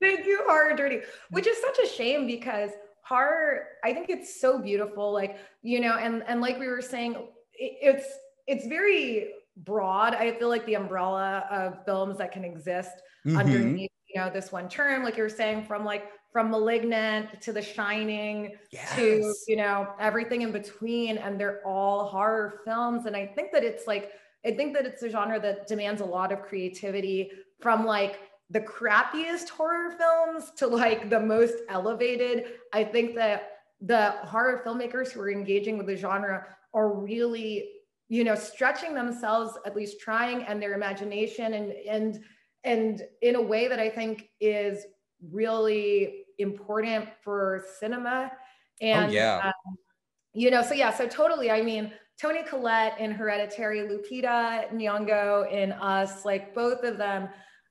they 0.00 0.24
you, 0.24 0.44
horror 0.46 0.74
dirty, 0.76 1.00
which 1.30 1.46
is 1.46 1.58
such 1.60 1.78
a 1.78 1.86
shame 1.86 2.26
because 2.26 2.70
horror, 3.02 3.64
I 3.84 3.92
think 3.92 4.10
it's 4.10 4.40
so 4.40 4.58
beautiful. 4.60 5.12
Like, 5.12 5.38
you 5.62 5.80
know, 5.80 5.94
and 5.94 6.22
and 6.26 6.40
like 6.40 6.58
we 6.58 6.68
were 6.68 6.82
saying, 6.82 7.16
it's 7.54 8.06
it's 8.46 8.66
very 8.66 9.32
broad. 9.56 10.14
I 10.14 10.32
feel 10.32 10.48
like 10.48 10.64
the 10.66 10.74
umbrella 10.74 11.44
of 11.50 11.84
films 11.84 12.18
that 12.18 12.32
can 12.32 12.44
exist 12.44 12.92
mm-hmm. 13.26 13.36
underneath 13.36 13.90
you 14.08 14.20
know 14.20 14.30
this 14.30 14.50
one 14.50 14.68
term 14.68 15.04
like 15.04 15.16
you 15.16 15.22
were 15.22 15.28
saying 15.28 15.64
from 15.64 15.84
like 15.84 16.10
from 16.32 16.50
malignant 16.50 17.40
to 17.42 17.52
the 17.52 17.62
shining 17.62 18.54
yes. 18.70 18.94
to 18.96 19.34
you 19.46 19.56
know 19.56 19.88
everything 20.00 20.42
in 20.42 20.52
between 20.52 21.18
and 21.18 21.38
they're 21.38 21.60
all 21.66 22.06
horror 22.06 22.60
films 22.64 23.06
and 23.06 23.16
i 23.16 23.26
think 23.26 23.52
that 23.52 23.64
it's 23.64 23.86
like 23.86 24.12
i 24.44 24.50
think 24.50 24.74
that 24.74 24.86
it's 24.86 25.02
a 25.02 25.10
genre 25.10 25.38
that 25.38 25.66
demands 25.66 26.00
a 26.00 26.04
lot 26.04 26.32
of 26.32 26.42
creativity 26.42 27.30
from 27.60 27.84
like 27.84 28.18
the 28.50 28.60
crappiest 28.60 29.48
horror 29.48 29.94
films 29.98 30.52
to 30.56 30.66
like 30.66 31.10
the 31.10 31.20
most 31.20 31.54
elevated 31.68 32.46
i 32.72 32.82
think 32.82 33.14
that 33.14 33.50
the 33.80 34.10
horror 34.24 34.62
filmmakers 34.64 35.12
who 35.12 35.20
are 35.20 35.30
engaging 35.30 35.78
with 35.78 35.86
the 35.86 35.96
genre 35.96 36.44
are 36.74 36.92
really 36.92 37.68
you 38.08 38.24
know 38.24 38.34
stretching 38.34 38.94
themselves 38.94 39.58
at 39.66 39.76
least 39.76 40.00
trying 40.00 40.42
and 40.44 40.60
their 40.62 40.74
imagination 40.74 41.54
and 41.54 41.72
and 41.88 42.24
and 42.64 43.02
in 43.22 43.36
a 43.36 43.42
way 43.42 43.68
that 43.68 43.78
I 43.78 43.88
think 43.88 44.28
is 44.40 44.84
really 45.32 46.24
important 46.38 47.08
for 47.22 47.64
cinema. 47.78 48.30
And 48.80 49.10
oh, 49.10 49.12
yeah. 49.12 49.52
Um, 49.66 49.76
you 50.34 50.50
know, 50.50 50.62
so 50.62 50.74
yeah, 50.74 50.92
so 50.92 51.08
totally. 51.08 51.50
I 51.50 51.62
mean, 51.62 51.92
Toni 52.20 52.42
Collette 52.42 52.98
in 53.00 53.10
Hereditary, 53.10 53.80
Lupita 53.80 54.70
Nyong'o 54.72 55.50
in 55.50 55.72
Us, 55.72 56.24
like 56.24 56.54
both 56.54 56.84
of 56.84 56.98
them, 56.98 57.28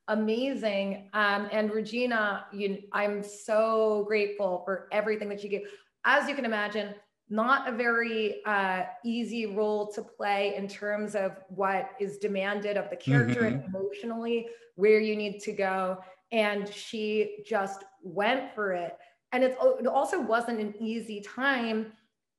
amazing. 0.08 1.08
Um, 1.12 1.48
and 1.52 1.70
Regina, 1.72 2.46
you, 2.52 2.82
I'm 2.92 3.22
so 3.22 4.04
grateful 4.08 4.62
for 4.64 4.88
everything 4.92 5.28
that 5.28 5.40
she 5.40 5.48
gave. 5.48 5.62
As 6.04 6.28
you 6.28 6.34
can 6.34 6.44
imagine, 6.44 6.94
not 7.30 7.68
a 7.68 7.72
very 7.72 8.42
uh, 8.46 8.84
easy 9.04 9.46
role 9.46 9.92
to 9.92 10.02
play 10.02 10.54
in 10.56 10.66
terms 10.66 11.14
of 11.14 11.32
what 11.48 11.90
is 12.00 12.18
demanded 12.18 12.76
of 12.76 12.88
the 12.90 12.96
character 12.96 13.42
mm-hmm. 13.42 13.60
and 13.60 13.74
emotionally 13.74 14.46
where 14.76 15.00
you 15.00 15.14
need 15.14 15.40
to 15.40 15.52
go 15.52 15.98
and 16.32 16.72
she 16.72 17.38
just 17.46 17.84
went 18.02 18.54
for 18.54 18.72
it 18.72 18.96
and 19.32 19.44
it 19.44 19.56
also 19.86 20.20
wasn't 20.20 20.58
an 20.58 20.74
easy 20.80 21.20
time 21.20 21.92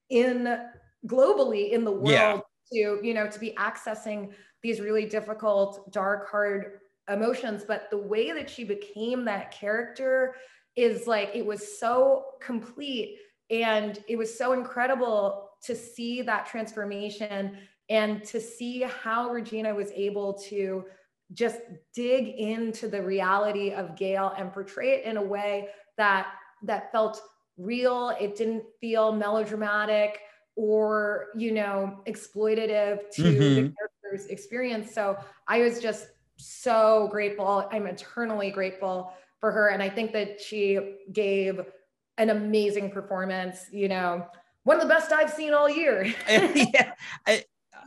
in 0.09 0.59
globally 1.05 1.71
in 1.71 1.83
the 1.83 1.91
world 1.91 2.07
yeah. 2.09 2.39
to 2.71 2.99
you 3.03 3.13
know 3.13 3.27
to 3.27 3.39
be 3.39 3.51
accessing 3.51 4.29
these 4.63 4.79
really 4.79 5.05
difficult 5.05 5.91
dark 5.91 6.29
hard 6.29 6.79
emotions 7.09 7.63
but 7.67 7.89
the 7.89 7.97
way 7.97 8.31
that 8.31 8.49
she 8.49 8.63
became 8.63 9.25
that 9.25 9.51
character 9.51 10.35
is 10.75 11.07
like 11.07 11.29
it 11.33 11.45
was 11.45 11.79
so 11.79 12.25
complete 12.41 13.17
and 13.49 14.03
it 14.07 14.15
was 14.15 14.35
so 14.35 14.53
incredible 14.53 15.49
to 15.63 15.75
see 15.75 16.21
that 16.21 16.45
transformation 16.45 17.57
and 17.89 18.23
to 18.23 18.39
see 18.39 18.81
how 18.81 19.31
Regina 19.31 19.73
was 19.73 19.91
able 19.91 20.33
to 20.33 20.85
just 21.33 21.59
dig 21.93 22.27
into 22.27 22.87
the 22.87 23.01
reality 23.01 23.71
of 23.71 23.95
Gail 23.95 24.33
and 24.37 24.53
portray 24.53 24.91
it 24.91 25.05
in 25.05 25.17
a 25.17 25.21
way 25.21 25.69
that 25.97 26.27
that 26.63 26.91
felt 26.91 27.21
real. 27.57 28.15
It 28.19 28.35
didn't 28.35 28.63
feel 28.79 29.11
melodramatic 29.11 30.19
or 30.55 31.27
you 31.35 31.51
know 31.51 31.99
exploitative 32.07 33.09
to 33.11 33.21
mm-hmm. 33.23 33.39
the 33.39 33.73
character's 33.73 34.27
experience. 34.27 34.93
So 34.93 35.17
I 35.47 35.61
was 35.61 35.79
just 35.79 36.07
so 36.39 37.07
grateful. 37.11 37.67
I'm 37.71 37.85
eternally 37.85 38.51
grateful 38.51 39.13
for 39.39 39.51
her, 39.51 39.69
and 39.69 39.83
I 39.83 39.89
think 39.89 40.11
that 40.13 40.41
she 40.41 40.97
gave 41.11 41.61
an 42.17 42.29
amazing 42.29 42.91
performance. 42.91 43.65
You 43.71 43.89
know, 43.89 44.25
one 44.63 44.77
of 44.77 44.83
the 44.83 44.89
best 44.89 45.11
I've 45.11 45.31
seen 45.31 45.53
all 45.53 45.69
year. 45.69 46.03
yeah, 46.29 46.93
I, 47.25 47.43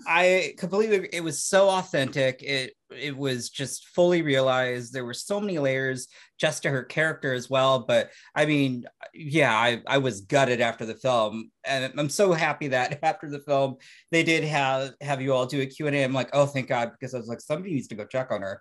I 0.06 0.54
completely 0.58 1.08
it 1.12 1.22
was 1.22 1.44
so 1.44 1.68
authentic. 1.68 2.42
It 2.42 2.74
it 2.90 3.16
was 3.16 3.50
just 3.50 3.88
fully 3.88 4.22
realized. 4.22 4.92
There 4.92 5.04
were 5.04 5.14
so 5.14 5.40
many 5.40 5.58
layers 5.58 6.08
just 6.38 6.62
to 6.62 6.70
her 6.70 6.82
character 6.82 7.32
as 7.32 7.48
well. 7.48 7.80
But 7.80 8.10
I 8.34 8.46
mean, 8.46 8.84
yeah, 9.14 9.54
I, 9.54 9.82
I 9.86 9.98
was 9.98 10.22
gutted 10.22 10.60
after 10.60 10.84
the 10.84 10.94
film. 10.94 11.50
And 11.64 11.92
I'm 11.98 12.08
so 12.08 12.32
happy 12.32 12.68
that 12.68 12.98
after 13.02 13.30
the 13.30 13.40
film 13.40 13.76
they 14.10 14.22
did 14.22 14.44
have 14.44 14.92
have 15.00 15.22
you 15.22 15.32
all 15.32 15.46
do 15.46 15.60
a 15.60 15.66
Q&A. 15.66 16.02
I'm 16.02 16.12
like, 16.12 16.30
oh 16.32 16.46
thank 16.46 16.68
God, 16.68 16.92
because 16.92 17.14
I 17.14 17.18
was 17.18 17.28
like, 17.28 17.40
somebody 17.40 17.74
needs 17.74 17.88
to 17.88 17.94
go 17.94 18.04
check 18.04 18.30
on 18.30 18.42
her. 18.42 18.60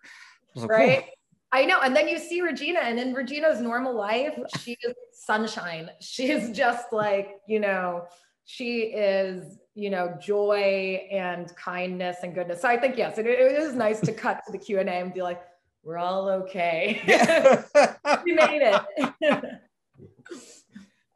Like, 0.55 0.69
right. 0.69 1.05
I 1.53 1.65
know. 1.65 1.79
And 1.81 1.95
then 1.95 2.07
you 2.07 2.17
see 2.17 2.41
Regina, 2.41 2.79
and 2.79 2.97
in 2.97 3.13
Regina's 3.13 3.59
normal 3.59 3.93
life, 3.93 4.37
she 4.59 4.77
is 4.83 4.93
sunshine. 5.11 5.89
She 5.99 6.31
is 6.31 6.55
just 6.55 6.93
like, 6.93 7.31
you 7.45 7.59
know, 7.59 8.05
she 8.45 8.83
is 8.83 9.57
you 9.73 9.89
know 9.89 10.17
joy 10.21 11.07
and 11.11 11.55
kindness 11.55 12.17
and 12.23 12.35
goodness. 12.35 12.61
So 12.61 12.67
i 12.67 12.77
think 12.77 12.97
yes 12.97 13.17
it, 13.17 13.25
it 13.25 13.39
is 13.39 13.73
nice 13.73 13.99
to 14.01 14.11
cut 14.11 14.41
to 14.45 14.51
the 14.51 14.57
q&a 14.57 14.83
and 14.83 15.13
be 15.13 15.21
like 15.21 15.41
we're 15.83 15.97
all 15.97 16.29
okay. 16.29 17.01
We 18.25 18.33
made 18.33 18.61
it. 18.61 19.43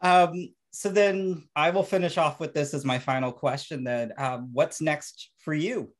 Um, 0.02 0.54
so 0.72 0.90
then 0.90 1.48
i 1.56 1.72
will 1.72 1.82
finish 1.82 2.20
off 2.20 2.40
with 2.40 2.54
this 2.54 2.76
as 2.76 2.86
my 2.86 3.00
final 3.00 3.32
question 3.32 3.84
then. 3.84 4.12
Um, 4.18 4.52
what's 4.54 4.80
next 4.80 5.32
for 5.40 5.54
you? 5.54 5.92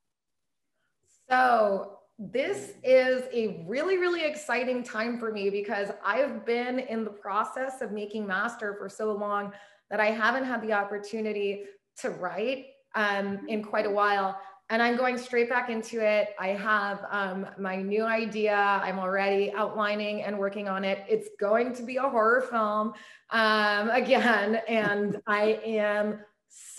So 1.28 2.00
this 2.20 2.74
is 2.84 3.24
a 3.34 3.66
really 3.68 3.98
really 3.98 4.24
exciting 4.24 4.84
time 4.84 5.20
for 5.20 5.32
me 5.34 5.50
because 5.50 5.90
i've 6.06 6.46
been 6.46 6.80
in 6.80 7.04
the 7.04 7.10
process 7.10 7.82
of 7.82 7.92
making 7.92 8.26
master 8.26 8.74
for 8.80 8.88
so 8.88 9.12
long 9.12 9.52
that 9.90 10.00
I 10.00 10.08
haven't 10.08 10.46
had 10.46 10.62
the 10.62 10.74
opportunity 10.74 11.64
to 12.02 12.10
write 12.10 12.68
um, 12.96 13.42
in 13.48 13.64
quite 13.64 13.86
a 13.86 13.90
while. 13.90 14.40
And 14.70 14.82
I'm 14.82 14.98
going 14.98 15.18
straight 15.20 15.48
back 15.48 15.70
into 15.70 16.04
it. 16.04 16.30
I 16.40 16.50
have 16.50 17.06
um, 17.12 17.46
my 17.60 17.76
new 17.76 18.04
idea. 18.04 18.56
I'm 18.56 18.98
already 18.98 19.54
outlining 19.54 20.24
and 20.24 20.40
working 20.40 20.68
on 20.68 20.84
it. 20.84 21.04
It's 21.08 21.30
going 21.40 21.76
to 21.76 21.84
be 21.84 21.98
a 21.98 22.10
horror 22.10 22.42
film 22.42 22.94
um, 23.30 23.90
again. 23.94 24.62
And 24.68 25.22
I 25.28 25.60
am 25.64 26.20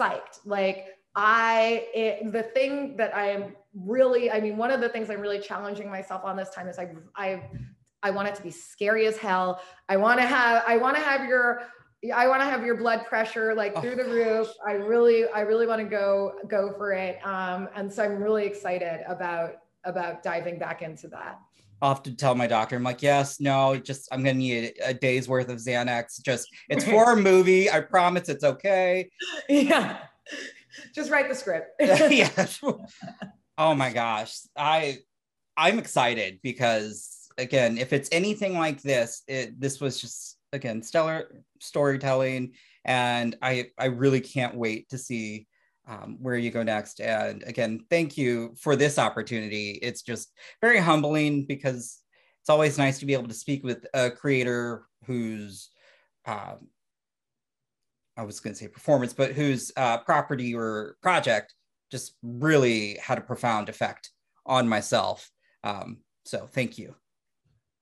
psyched. 0.01 0.41
Like, 0.45 0.87
I, 1.15 1.87
it, 1.95 2.33
the 2.33 2.43
thing 2.43 2.97
that 2.97 3.17
I 3.17 3.31
am 3.31 3.57
really, 3.75 4.31
I 4.31 4.41
mean, 4.41 4.57
one 4.57 4.71
of 4.71 4.81
the 4.81 4.89
things 4.89 5.09
I'm 5.09 5.21
really 5.21 5.39
challenging 5.39 5.89
myself 5.89 6.25
on 6.25 6.37
this 6.37 6.51
time 6.51 6.69
is 6.69 6.79
I, 6.79 6.91
I, 7.15 7.43
I 8.03 8.11
want 8.11 8.29
it 8.29 8.35
to 8.35 8.43
be 8.43 8.51
scary 8.51 9.07
as 9.07 9.17
hell. 9.17 9.61
I 9.89 9.97
want 9.97 10.21
to 10.21 10.27
have, 10.27 10.65
I 10.67 10.77
want 10.77 10.97
to 10.97 11.03
have 11.03 11.27
your 11.27 11.63
I 12.15 12.29
want 12.29 12.43
to 12.43 12.47
have 12.47 12.65
your 12.65 12.77
blood 12.77 13.07
pressure 13.07 13.55
like 13.55 13.73
oh, 13.77 13.81
through 13.81 13.97
the 13.97 14.05
roof. 14.05 14.49
I 14.67 14.73
really, 14.73 15.27
I 15.29 15.41
really 15.41 15.67
want 15.67 15.81
to 15.81 15.89
go 15.89 16.33
go 16.49 16.73
for 16.77 16.93
it. 16.93 17.19
Um, 17.27 17.69
and 17.75 17.93
so 17.93 18.05
I'm 18.05 18.23
really 18.23 18.47
excited 18.47 19.01
about 19.07 19.57
about 19.85 20.23
diving 20.23 20.59
back 20.59 20.83
into 20.83 21.09
that. 21.09 21.39
I'll 21.83 21.95
have 21.95 22.03
to 22.05 22.17
tell 22.17 22.35
my 22.35 22.47
doctor. 22.47 22.77
I'm 22.77 22.83
like, 22.83 23.03
yes, 23.03 23.39
no, 23.39 23.77
just 23.77 24.09
I'm 24.11 24.23
gonna 24.23 24.35
need 24.35 24.75
a, 24.85 24.95
day's 24.95 25.29
worth 25.29 25.49
of 25.49 25.59
Xanax. 25.59 26.23
Just 26.23 26.49
it's 26.69 26.85
for 26.85 27.13
a 27.13 27.17
movie. 27.17 27.71
I 27.71 27.81
promise 27.81 28.29
it's 28.29 28.45
okay. 28.45 29.11
Yeah. 29.49 29.99
Just 30.95 31.11
write 31.11 31.29
the 31.29 31.35
script. 31.35 31.71
yeah. 31.81 32.47
Oh 33.59 33.75
my 33.75 33.91
gosh. 33.91 34.41
I 34.55 34.99
I'm 35.57 35.79
excited 35.79 36.41
because 36.43 37.31
again, 37.39 37.79
if 37.79 37.95
it's 37.95 38.11
anything 38.13 38.59
like 38.59 38.83
this, 38.83 39.23
it 39.27 39.59
this 39.59 39.81
was 39.81 39.99
just 39.99 40.36
again 40.53 40.83
stellar 40.83 41.43
storytelling 41.61 42.53
and 42.85 43.37
i 43.43 43.67
i 43.79 43.87
really 43.87 44.21
can't 44.21 44.55
wait 44.55 44.89
to 44.89 44.99
see 44.99 45.47
um, 45.89 46.19
where 46.21 46.37
you 46.37 46.51
go 46.51 46.63
next. 46.63 47.01
And 47.01 47.43
again 47.47 47.85
thank 47.91 48.17
you 48.17 48.55
for 48.61 48.77
this 48.77 48.99
opportunity. 48.99 49.79
It's 49.83 50.03
just 50.03 50.33
very 50.61 50.79
humbling 50.79 51.47
because 51.47 52.01
it's 52.41 52.51
always 52.51 52.79
nice 52.79 52.99
to 53.01 53.07
be 53.07 53.13
able 53.13 53.29
to 53.29 53.35
speak 53.35 53.65
with 53.65 53.87
a 53.95 54.11
creator 54.11 54.87
whose 55.05 55.71
um, 56.27 56.69
i 58.17 58.23
was 58.23 58.41
going 58.41 58.53
to 58.55 58.59
say 58.59 58.67
performance 58.67 59.13
but 59.13 59.33
whose 59.33 59.71
uh, 59.77 59.99
property 59.99 60.55
or 60.55 60.97
project 61.03 61.55
just 61.91 62.15
really 62.23 62.99
had 63.01 63.19
a 63.19 63.21
profound 63.21 63.69
effect 63.69 64.11
on 64.45 64.69
myself. 64.69 65.31
Um, 65.63 65.99
so 66.25 66.49
thank 66.53 66.79
you 66.79 66.97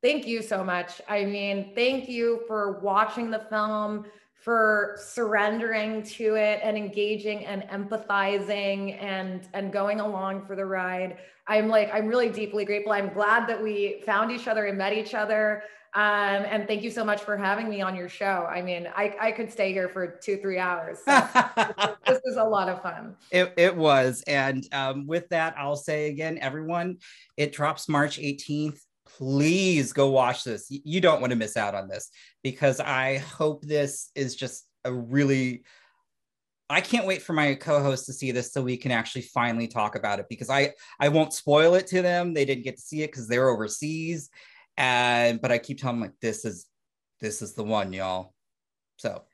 Thank 0.04 0.26
you 0.26 0.42
so 0.42 0.62
much. 0.62 1.00
I 1.08 1.24
mean, 1.24 1.72
thank 1.74 2.10
you 2.10 2.42
for 2.46 2.78
watching 2.80 3.30
the 3.30 3.38
film, 3.48 4.04
for 4.34 4.98
surrendering 4.98 6.02
to 6.02 6.34
it 6.34 6.60
and 6.62 6.76
engaging 6.76 7.46
and 7.46 7.62
empathizing 7.62 9.02
and 9.02 9.48
and 9.54 9.72
going 9.72 10.00
along 10.00 10.44
for 10.44 10.56
the 10.56 10.66
ride. 10.66 11.16
I'm 11.46 11.68
like 11.68 11.88
I'm 11.90 12.06
really 12.06 12.28
deeply 12.28 12.66
grateful. 12.66 12.92
I'm 12.92 13.14
glad 13.14 13.48
that 13.48 13.62
we 13.62 14.02
found 14.04 14.30
each 14.30 14.46
other 14.46 14.66
and 14.66 14.76
met 14.76 14.92
each 14.92 15.14
other. 15.14 15.62
Um, 15.94 16.02
and 16.02 16.66
thank 16.66 16.82
you 16.82 16.90
so 16.90 17.02
much 17.02 17.22
for 17.22 17.38
having 17.38 17.70
me 17.70 17.80
on 17.80 17.96
your 17.96 18.10
show. 18.10 18.46
I 18.50 18.60
mean, 18.60 18.86
I, 18.94 19.14
I 19.18 19.32
could 19.32 19.50
stay 19.50 19.72
here 19.72 19.88
for 19.88 20.18
two, 20.22 20.36
three 20.36 20.58
hours. 20.58 20.98
So 21.02 21.12
this 22.06 22.20
is 22.24 22.36
a 22.36 22.44
lot 22.44 22.68
of 22.68 22.82
fun. 22.82 23.14
It, 23.30 23.54
it 23.56 23.74
was. 23.74 24.22
And 24.26 24.66
um, 24.72 25.06
with 25.06 25.28
that, 25.28 25.54
I'll 25.56 25.76
say 25.76 26.08
again, 26.08 26.36
everyone, 26.42 26.98
it 27.36 27.52
drops 27.52 27.88
March 27.88 28.18
18th 28.18 28.80
please 29.18 29.92
go 29.92 30.10
watch 30.10 30.44
this. 30.44 30.66
You 30.70 31.00
don't 31.00 31.20
want 31.20 31.30
to 31.30 31.36
miss 31.36 31.56
out 31.56 31.74
on 31.74 31.88
this 31.88 32.10
because 32.42 32.80
I 32.80 33.18
hope 33.18 33.62
this 33.62 34.10
is 34.14 34.36
just 34.36 34.66
a 34.84 34.92
really 34.92 35.64
I 36.70 36.80
can't 36.80 37.06
wait 37.06 37.20
for 37.20 37.34
my 37.34 37.54
co-host 37.54 38.06
to 38.06 38.12
see 38.12 38.32
this 38.32 38.52
so 38.52 38.62
we 38.62 38.78
can 38.78 38.90
actually 38.90 39.22
finally 39.22 39.68
talk 39.68 39.96
about 39.96 40.18
it 40.18 40.26
because 40.28 40.48
I 40.48 40.72
I 40.98 41.08
won't 41.08 41.32
spoil 41.32 41.74
it 41.74 41.86
to 41.88 42.02
them. 42.02 42.32
They 42.32 42.44
didn't 42.44 42.64
get 42.64 42.76
to 42.76 42.82
see 42.82 43.02
it 43.02 43.08
because 43.12 43.28
they're 43.28 43.48
overseas. 43.48 44.30
And 44.76 45.40
but 45.40 45.52
I 45.52 45.58
keep 45.58 45.80
telling 45.80 46.00
them 46.00 46.08
like 46.08 46.20
this 46.20 46.44
is 46.44 46.66
this 47.20 47.42
is 47.42 47.54
the 47.54 47.64
one, 47.64 47.92
y'all. 47.92 48.34
So 48.96 49.24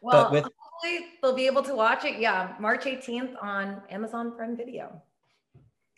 well, 0.00 0.24
but 0.24 0.32
with 0.32 0.44
hopefully 0.44 1.06
they'll 1.20 1.34
be 1.34 1.46
able 1.46 1.64
to 1.64 1.74
watch 1.74 2.04
it. 2.04 2.20
Yeah, 2.20 2.54
March 2.60 2.84
18th 2.84 3.34
on 3.42 3.82
Amazon 3.90 4.36
Prime 4.36 4.56
Video. 4.56 5.02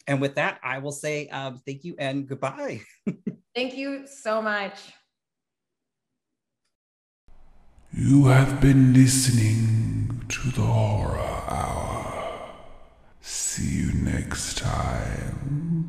And 0.06 0.20
with 0.20 0.34
that, 0.36 0.58
I 0.62 0.78
will 0.78 0.92
say 0.92 1.28
um, 1.28 1.60
thank 1.66 1.84
you 1.84 1.94
and 1.98 2.26
goodbye. 2.26 2.80
thank 3.54 3.76
you 3.76 4.06
so 4.06 4.42
much. 4.42 4.92
You 7.92 8.26
have 8.26 8.60
been 8.60 8.94
listening 8.94 10.22
to 10.28 10.50
the 10.50 10.62
Horror 10.62 11.18
Hour. 11.18 12.54
See 13.20 13.80
you 13.80 13.92
next 13.92 14.58
time. 14.58 15.79